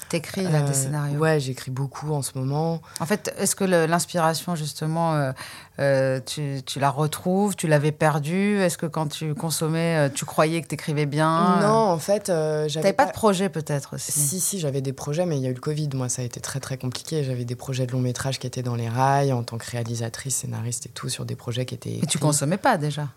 T'écris 0.08 0.44
là, 0.44 0.60
Euh, 0.60 0.68
des 0.68 0.72
scénarios. 0.72 1.18
Ouais, 1.18 1.40
j'écris 1.40 1.72
beaucoup 1.72 2.12
en 2.12 2.22
ce 2.22 2.38
moment. 2.38 2.80
En 3.00 3.06
fait, 3.06 3.34
est-ce 3.38 3.56
que 3.56 3.64
l'inspiration, 3.64 4.54
justement, 4.54 5.14
euh, 5.16 5.32
euh, 5.80 6.20
tu, 6.24 6.60
tu 6.64 6.78
la 6.78 6.90
retrouves 6.90 7.56
Tu 7.56 7.66
l'avais 7.66 7.90
perdue? 7.90 8.56
Est-ce 8.60 8.78
que 8.78 8.86
quand 8.86 9.08
tu 9.08 9.34
consommais, 9.34 10.08
tu 10.14 10.24
croyais 10.24 10.62
que 10.62 10.68
t'écrivais 10.68 11.06
bien? 11.06 11.58
Non, 11.60 11.90
en 11.90 11.98
fait, 11.98 12.26
j'avais 12.28 12.68
T'avais 12.68 12.92
pas 12.92 13.06
de 13.06 13.10
projet 13.10 13.48
peut-être 13.48 13.94
aussi 13.96 14.12
Si, 14.12 14.38
si, 14.38 14.60
j'avais 14.60 14.80
des 14.80 14.92
projets, 14.92 15.26
mais 15.26 15.38
il 15.38 15.42
y 15.42 15.46
a 15.46 15.50
eu 15.50 15.54
le 15.54 15.60
Covid. 15.60 15.88
Moi, 15.94 16.08
ça 16.08 16.22
a 16.22 16.24
été 16.24 16.38
très, 16.38 16.60
très 16.60 16.78
compliqué. 16.78 17.24
J'avais 17.24 17.44
des 17.44 17.56
projets 17.56 17.84
de 17.84 17.90
long 17.90 18.00
métrage 18.00 18.38
qui 18.38 18.46
étaient 18.46 18.62
dans 18.62 18.76
les 18.76 18.88
rails, 18.88 19.32
en 19.32 19.42
tant 19.42 19.58
que 19.58 19.68
réalisatrice, 19.68 20.36
scénariste 20.36 20.86
et 20.86 20.90
tout, 20.90 21.08
sur 21.08 21.24
des 21.24 21.34
projets 21.34 21.66
qui 21.66 21.74
étaient. 21.74 21.98
Mais 22.00 22.06
tu 22.06 22.20
consommais 22.20 22.58
pas 22.58 22.76
déjà? 22.78 23.08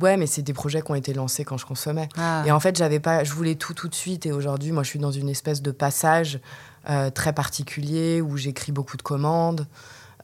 Ouais, 0.00 0.16
mais 0.16 0.26
c'est 0.26 0.42
des 0.42 0.54
projets 0.54 0.80
qui 0.80 0.90
ont 0.90 0.94
été 0.94 1.12
lancés 1.12 1.44
quand 1.44 1.58
je 1.58 1.66
consommais. 1.66 2.08
Ah. 2.16 2.42
Et 2.46 2.50
en 2.50 2.60
fait, 2.60 2.76
j'avais 2.76 3.00
pas, 3.00 3.24
je 3.24 3.32
voulais 3.32 3.56
tout 3.56 3.74
tout 3.74 3.88
de 3.88 3.94
suite. 3.94 4.24
Et 4.24 4.32
aujourd'hui, 4.32 4.72
moi, 4.72 4.82
je 4.82 4.88
suis 4.88 4.98
dans 4.98 5.10
une 5.10 5.28
espèce 5.28 5.60
de 5.60 5.70
passage 5.70 6.40
euh, 6.88 7.10
très 7.10 7.32
particulier 7.32 8.20
où 8.20 8.36
j'écris 8.36 8.72
beaucoup 8.72 8.96
de 8.96 9.02
commandes, 9.02 9.66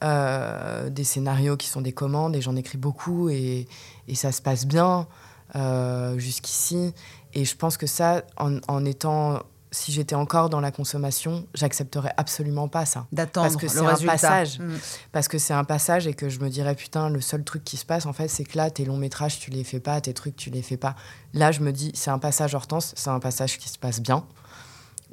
euh, 0.03 0.89
des 0.89 1.03
scénarios 1.03 1.55
qui 1.55 1.67
sont 1.67 1.81
des 1.81 1.91
commandes, 1.93 2.35
et 2.35 2.41
j'en 2.41 2.55
écris 2.55 2.77
beaucoup, 2.77 3.29
et, 3.29 3.67
et 4.07 4.15
ça 4.15 4.31
se 4.31 4.41
passe 4.41 4.65
bien 4.65 5.07
euh, 5.55 6.17
jusqu'ici. 6.17 6.93
Et 7.33 7.45
je 7.45 7.55
pense 7.55 7.77
que 7.77 7.85
ça, 7.85 8.23
en, 8.37 8.57
en 8.67 8.85
étant, 8.85 9.39
si 9.71 9.91
j'étais 9.91 10.15
encore 10.15 10.49
dans 10.49 10.59
la 10.59 10.71
consommation, 10.71 11.45
j'accepterais 11.53 12.13
absolument 12.17 12.67
pas 12.67 12.85
ça. 12.85 13.05
D'attendre 13.11 13.47
Parce 13.47 13.55
que 13.55 13.67
c'est 13.67 13.79
un 13.79 13.97
passage. 13.97 14.59
Mm. 14.59 14.77
Parce 15.11 15.27
que 15.27 15.37
c'est 15.37 15.53
un 15.53 15.63
passage 15.63 16.07
et 16.07 16.13
que 16.13 16.29
je 16.29 16.39
me 16.39 16.49
dirais, 16.49 16.75
putain, 16.75 17.09
le 17.09 17.21
seul 17.21 17.43
truc 17.43 17.63
qui 17.63 17.77
se 17.77 17.85
passe, 17.85 18.05
en 18.05 18.13
fait, 18.13 18.27
c'est 18.27 18.43
que 18.43 18.57
là, 18.57 18.71
tes 18.71 18.85
longs 18.85 18.97
métrages, 18.97 19.39
tu 19.39 19.51
les 19.51 19.63
fais 19.63 19.79
pas, 19.79 20.01
tes 20.01 20.13
trucs, 20.13 20.35
tu 20.35 20.49
les 20.49 20.61
fais 20.61 20.77
pas. 20.77 20.95
Là, 21.33 21.51
je 21.51 21.59
me 21.59 21.71
dis, 21.71 21.91
c'est 21.93 22.09
un 22.09 22.19
passage 22.19 22.55
Hortense, 22.55 22.93
c'est 22.95 23.11
un 23.11 23.19
passage 23.19 23.59
qui 23.59 23.69
se 23.69 23.77
passe 23.77 23.99
bien. 24.01 24.25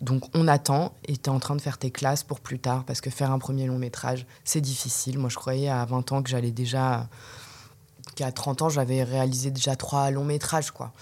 Donc, 0.00 0.24
on 0.34 0.48
attend 0.48 0.94
et 1.07 1.16
tu 1.16 1.24
es 1.24 1.28
en 1.28 1.38
train 1.38 1.57
de 1.57 1.61
faire 1.61 1.78
tes 1.78 1.90
classes 1.90 2.22
pour 2.22 2.40
plus 2.40 2.59
tard 2.59 2.84
parce 2.84 3.00
que 3.00 3.11
faire 3.11 3.30
un 3.30 3.38
premier 3.38 3.66
long 3.66 3.78
métrage, 3.78 4.26
c'est 4.44 4.61
difficile. 4.61 5.18
Moi, 5.18 5.30
je 5.30 5.36
croyais 5.36 5.68
à 5.68 5.84
20 5.84 6.12
ans 6.12 6.22
que 6.22 6.30
j'allais 6.30 6.50
déjà. 6.50 7.09
qu'à 8.14 8.32
30 8.32 8.62
ans, 8.62 8.68
j'avais 8.70 9.02
réalisé 9.02 9.50
déjà 9.50 9.76
trois 9.76 10.11
longs 10.11 10.24
métrages, 10.24 10.70
quoi. 10.70 10.92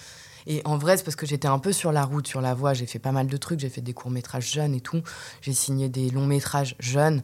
Et 0.46 0.62
en 0.64 0.76
vrai, 0.76 0.96
c'est 0.96 1.04
parce 1.04 1.16
que 1.16 1.26
j'étais 1.26 1.48
un 1.48 1.58
peu 1.58 1.72
sur 1.72 1.92
la 1.92 2.04
route, 2.04 2.26
sur 2.26 2.40
la 2.40 2.54
voie. 2.54 2.74
J'ai 2.74 2.86
fait 2.86 2.98
pas 2.98 3.12
mal 3.12 3.26
de 3.26 3.36
trucs. 3.36 3.60
J'ai 3.60 3.68
fait 3.68 3.80
des 3.80 3.94
courts-métrages 3.94 4.50
jeunes 4.52 4.74
et 4.74 4.80
tout. 4.80 5.02
J'ai 5.40 5.52
signé 5.52 5.88
des 5.88 6.10
longs-métrages 6.10 6.76
jeunes, 6.78 7.22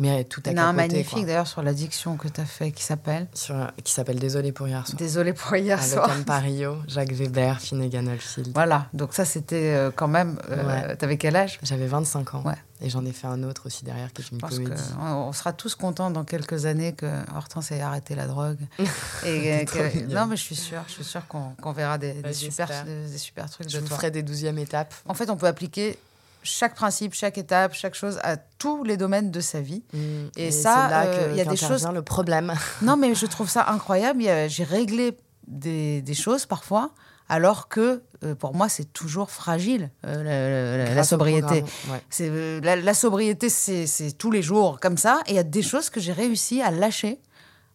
mais 0.00 0.24
tout 0.24 0.42
à 0.46 0.50
un 0.50 0.54
capoter, 0.54 0.74
magnifique 0.76 1.26
d'ailleurs 1.26 1.46
sur 1.46 1.62
l'addiction 1.62 2.16
que 2.16 2.26
tu 2.28 2.40
as 2.40 2.44
fait 2.44 2.72
qui 2.72 2.82
s'appelle 2.82 3.28
Sur- 3.34 3.70
qui 3.84 3.92
s'appelle 3.92 4.18
Désolé 4.18 4.50
pour 4.52 4.66
hier 4.66 4.84
soir. 4.86 4.96
Désolé 4.98 5.32
pour 5.32 5.54
hier 5.56 5.78
Avec 5.78 5.90
soir. 5.92 6.10
Anne 6.10 6.24
Parillo, 6.24 6.76
Jacques 6.88 7.12
Weber, 7.12 7.60
Finnegan 7.60 8.06
Oldfield. 8.08 8.50
Voilà, 8.54 8.86
donc 8.92 9.14
ça 9.14 9.24
c'était 9.24 9.74
euh, 9.74 9.90
quand 9.94 10.08
même. 10.08 10.38
euh, 10.50 10.66
Ouais. 10.88 10.96
T'avais 10.96 11.16
quel 11.16 11.36
âge? 11.36 11.58
J'avais 11.62 11.86
25 11.86 12.34
ans. 12.34 12.42
Ouais. 12.44 12.54
Et 12.82 12.88
j'en 12.88 13.04
ai 13.04 13.12
fait 13.12 13.26
un 13.26 13.42
autre 13.42 13.66
aussi 13.66 13.84
derrière 13.84 14.10
qui 14.10 14.22
est 14.22 14.30
une 14.30 14.40
comédie. 14.40 14.72
on 14.98 15.32
sera 15.34 15.52
tous 15.52 15.74
contents 15.74 16.10
dans 16.10 16.24
quelques 16.24 16.64
années 16.64 16.94
que 16.94 17.04
Hortense 17.36 17.72
ait 17.72 17.80
arrêté 17.82 18.14
la 18.14 18.26
drogue. 18.26 18.56
Et 19.26 19.66
que- 19.66 20.06
non, 20.14 20.26
mais 20.26 20.36
je 20.36 20.42
suis 20.42 20.56
sûre, 20.56 20.82
je 20.86 20.92
suis 20.92 21.04
sûre 21.04 21.26
qu'on 21.28 21.50
qu'on 21.60 21.72
verra 21.72 21.98
des, 21.98 22.14
Bah, 22.14 22.28
des 22.28 22.34
super, 22.34 22.68
des 22.86 23.18
super 23.18 23.50
trucs 23.50 23.68
Je 23.68 23.76
de 23.76 23.82
vous 23.82 23.88
toi. 23.88 23.96
ferai 23.98 24.10
des 24.10 24.22
douzièmes 24.22 24.56
étapes. 24.58 24.94
En 25.06 25.12
fait, 25.14 25.28
on 25.28 25.36
peut 25.36 25.46
appliquer 25.46 25.98
chaque 26.42 26.74
principe, 26.74 27.14
chaque 27.14 27.38
étape, 27.38 27.74
chaque 27.74 27.94
chose 27.94 28.18
à 28.22 28.36
tous 28.36 28.82
les 28.84 28.96
domaines 28.96 29.30
de 29.30 29.40
sa 29.40 29.60
vie. 29.60 29.82
Mm. 29.92 29.98
Et 30.36 30.50
ça, 30.50 31.02
euh, 31.04 31.28
il 31.32 31.36
y 31.36 31.40
a 31.40 31.44
des 31.44 31.56
choses- 31.56 31.86
le 31.92 32.02
problème. 32.02 32.54
Non, 32.82 32.96
mais 32.96 33.14
je 33.14 33.26
trouve 33.26 33.48
ça 33.48 33.66
incroyable. 33.68 34.22
J'ai 34.48 34.64
réglé 34.64 35.16
des, 35.46 36.02
des 36.02 36.14
choses 36.14 36.46
parfois, 36.46 36.90
alors 37.28 37.68
que 37.68 38.02
euh, 38.24 38.34
pour 38.34 38.54
moi, 38.54 38.68
c'est 38.68 38.92
toujours 38.92 39.30
fragile, 39.30 39.90
euh, 40.06 40.94
la- 40.94 41.02
sobriété. 41.04 41.64
Ouais. 41.88 42.60
La, 42.62 42.76
la 42.76 42.94
sobriété, 42.94 43.48
c'est 43.48 44.12
tous 44.18 44.30
les 44.30 44.42
jours 44.42 44.78
comme 44.80 44.96
ça. 44.96 45.20
Et 45.26 45.30
il 45.30 45.36
y 45.36 45.38
a 45.38 45.42
des 45.42 45.62
choses 45.62 45.90
que 45.90 46.00
j'ai 46.00 46.12
réussi 46.12 46.60
à 46.62 46.70
lâcher, 46.70 47.18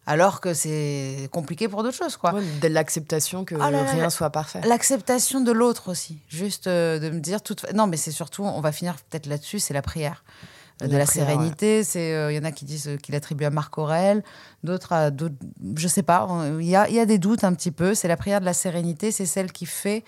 alors 0.06 0.40
que 0.40 0.54
c'est 0.54 1.28
compliqué 1.32 1.68
pour 1.68 1.82
d'autres 1.82 1.96
choses, 1.96 2.16
quoi. 2.16 2.32
Ouais, 2.32 2.42
de 2.62 2.68
l'acceptation 2.68 3.44
que 3.44 3.56
Oh 3.56 3.58
là 3.58 3.82
rien 3.82 4.04
là. 4.04 4.10
soit 4.10 4.30
parfait. 4.30 4.60
L'acceptation 4.64 5.40
de 5.40 5.50
l'autre 5.50 5.90
aussi. 5.90 6.20
Juste 6.28 6.68
euh, 6.68 7.00
de 7.00 7.10
me 7.10 7.18
dire, 7.18 7.42
toute... 7.42 7.70
non, 7.74 7.88
mais 7.88 7.96
c'est 7.96 8.12
surtout, 8.12 8.44
on 8.44 8.60
va 8.60 8.70
finir 8.70 8.94
peut-être 9.10 9.26
là-dessus, 9.26 9.58
c'est 9.58 9.74
la 9.74 9.82
prière. 9.82 10.24
de 10.80 10.96
la 10.96 11.04
prières, 11.04 11.26
sérénité. 11.26 11.82
C'est, 11.82 12.14
euh, 12.14 12.30
il 12.32 12.36
y 12.36 12.38
en 12.38 12.44
a 12.44 12.52
qui 12.52 12.64
disent 12.64 12.88
euh, 12.88 12.96
qu'il 12.96 13.16
attribue 13.16 13.44
à 13.44 13.50
Marc 13.50 13.76
Aurèle, 13.78 14.22
d'autres 14.62 14.92
à 14.92 15.10
d'autres. 15.10 15.34
Je 15.76 15.88
sais 15.88 16.04
pas. 16.04 16.28
Il 16.60 16.66
y 16.66 16.76
a, 16.76 16.88
il 16.88 16.94
y 16.94 17.00
a 17.00 17.06
des 17.06 17.18
doutes 17.18 17.42
un 17.42 17.52
petit 17.52 17.72
peu. 17.72 17.94
C'est 17.94 18.08
la 18.08 18.16
prière 18.16 18.40
de 18.40 18.46
la 18.46 18.54
sérénité. 18.54 19.10
C'est 19.10 19.26
celle 19.26 19.50
qui 19.50 19.66
fait 19.66 20.04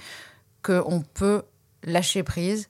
qu'on 0.63 1.03
peut 1.15 1.43
lâcher 1.83 2.23
prise 2.23 2.69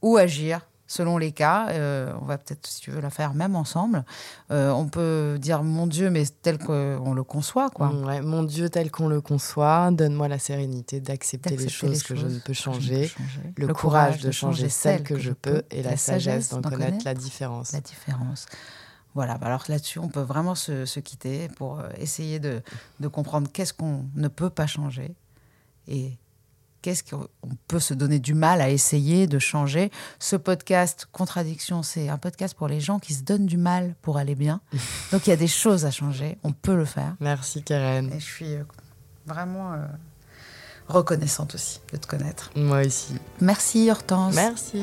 ou 0.00 0.16
agir 0.16 0.66
selon 0.90 1.18
les 1.18 1.30
cas. 1.30 1.68
Euh, 1.68 2.12
on 2.20 2.24
va 2.24 2.36
peut-être, 2.36 2.66
si 2.66 2.80
tu 2.80 2.90
veux, 2.90 3.00
la 3.00 3.10
faire 3.10 3.32
même 3.32 3.54
ensemble. 3.54 4.04
Euh, 4.50 4.70
on 4.70 4.88
peut 4.88 5.38
dire 5.40 5.62
mon 5.62 5.86
Dieu, 5.86 6.10
mais 6.10 6.24
tel 6.42 6.58
qu'on 6.58 7.14
le 7.14 7.22
conçoit, 7.22 7.70
quoi. 7.70 7.90
Mm, 7.90 8.04
ouais, 8.04 8.20
mon 8.20 8.42
Dieu 8.42 8.68
tel 8.68 8.90
qu'on 8.90 9.08
le 9.08 9.20
conçoit, 9.20 9.92
donne-moi 9.92 10.26
la 10.26 10.40
sérénité 10.40 11.00
d'accepter 11.00 11.56
les 11.56 11.68
choses 11.68 12.02
que 12.02 12.16
je 12.16 12.26
ne 12.26 12.38
peux 12.40 12.52
changer, 12.52 13.06
changer. 13.06 13.54
le, 13.56 13.72
courage 13.72 14.20
de 14.20 14.32
changer 14.32 14.68
celles 14.68 15.04
que 15.04 15.16
je 15.16 15.30
peux 15.30 15.62
et 15.70 15.84
la 15.84 15.96
sagesse 15.96 16.50
d'en 16.50 16.60
connaître 16.60 17.04
la 17.04 17.14
différence. 17.14 17.70
la 17.72 17.80
différence. 17.80 18.46
Voilà, 19.14 19.38
bah 19.38 19.46
alors 19.46 19.64
là-dessus, 19.68 19.98
on 20.00 20.08
peut 20.08 20.20
vraiment 20.20 20.54
se, 20.54 20.86
se 20.86 21.00
quitter 21.00 21.48
pour 21.56 21.80
euh, 21.80 21.88
essayer 21.98 22.38
de, 22.38 22.62
de 23.00 23.08
comprendre 23.08 23.50
qu'est-ce 23.52 23.74
qu'on 23.74 24.04
ne 24.14 24.28
peut 24.28 24.50
pas 24.50 24.66
changer 24.66 25.14
et 25.88 26.16
qu'est-ce 26.82 27.04
qu'on 27.04 27.28
peut 27.68 27.80
se 27.80 27.94
donner 27.94 28.18
du 28.18 28.34
mal 28.34 28.60
à 28.60 28.70
essayer 28.70 29.26
de 29.26 29.38
changer. 29.38 29.90
Ce 30.18 30.36
podcast, 30.36 31.06
Contradiction, 31.12 31.82
c'est 31.82 32.08
un 32.08 32.18
podcast 32.18 32.54
pour 32.54 32.68
les 32.68 32.80
gens 32.80 32.98
qui 32.98 33.14
se 33.14 33.22
donnent 33.22 33.46
du 33.46 33.56
mal 33.56 33.94
pour 34.02 34.16
aller 34.16 34.34
bien. 34.34 34.60
Donc 35.12 35.26
il 35.26 35.30
y 35.30 35.32
a 35.32 35.36
des 35.36 35.48
choses 35.48 35.84
à 35.84 35.90
changer, 35.90 36.38
on 36.42 36.52
peut 36.52 36.76
le 36.76 36.84
faire. 36.84 37.16
Merci 37.20 37.62
Karen. 37.62 38.12
Et 38.12 38.20
je 38.20 38.24
suis 38.24 38.54
euh, 38.54 38.64
vraiment 39.26 39.72
euh, 39.72 39.86
reconnaissante 40.88 41.54
aussi 41.54 41.80
de 41.92 41.98
te 41.98 42.06
connaître. 42.06 42.50
Moi 42.56 42.86
aussi. 42.86 43.14
Merci 43.40 43.90
Hortense. 43.90 44.34
Merci. 44.34 44.82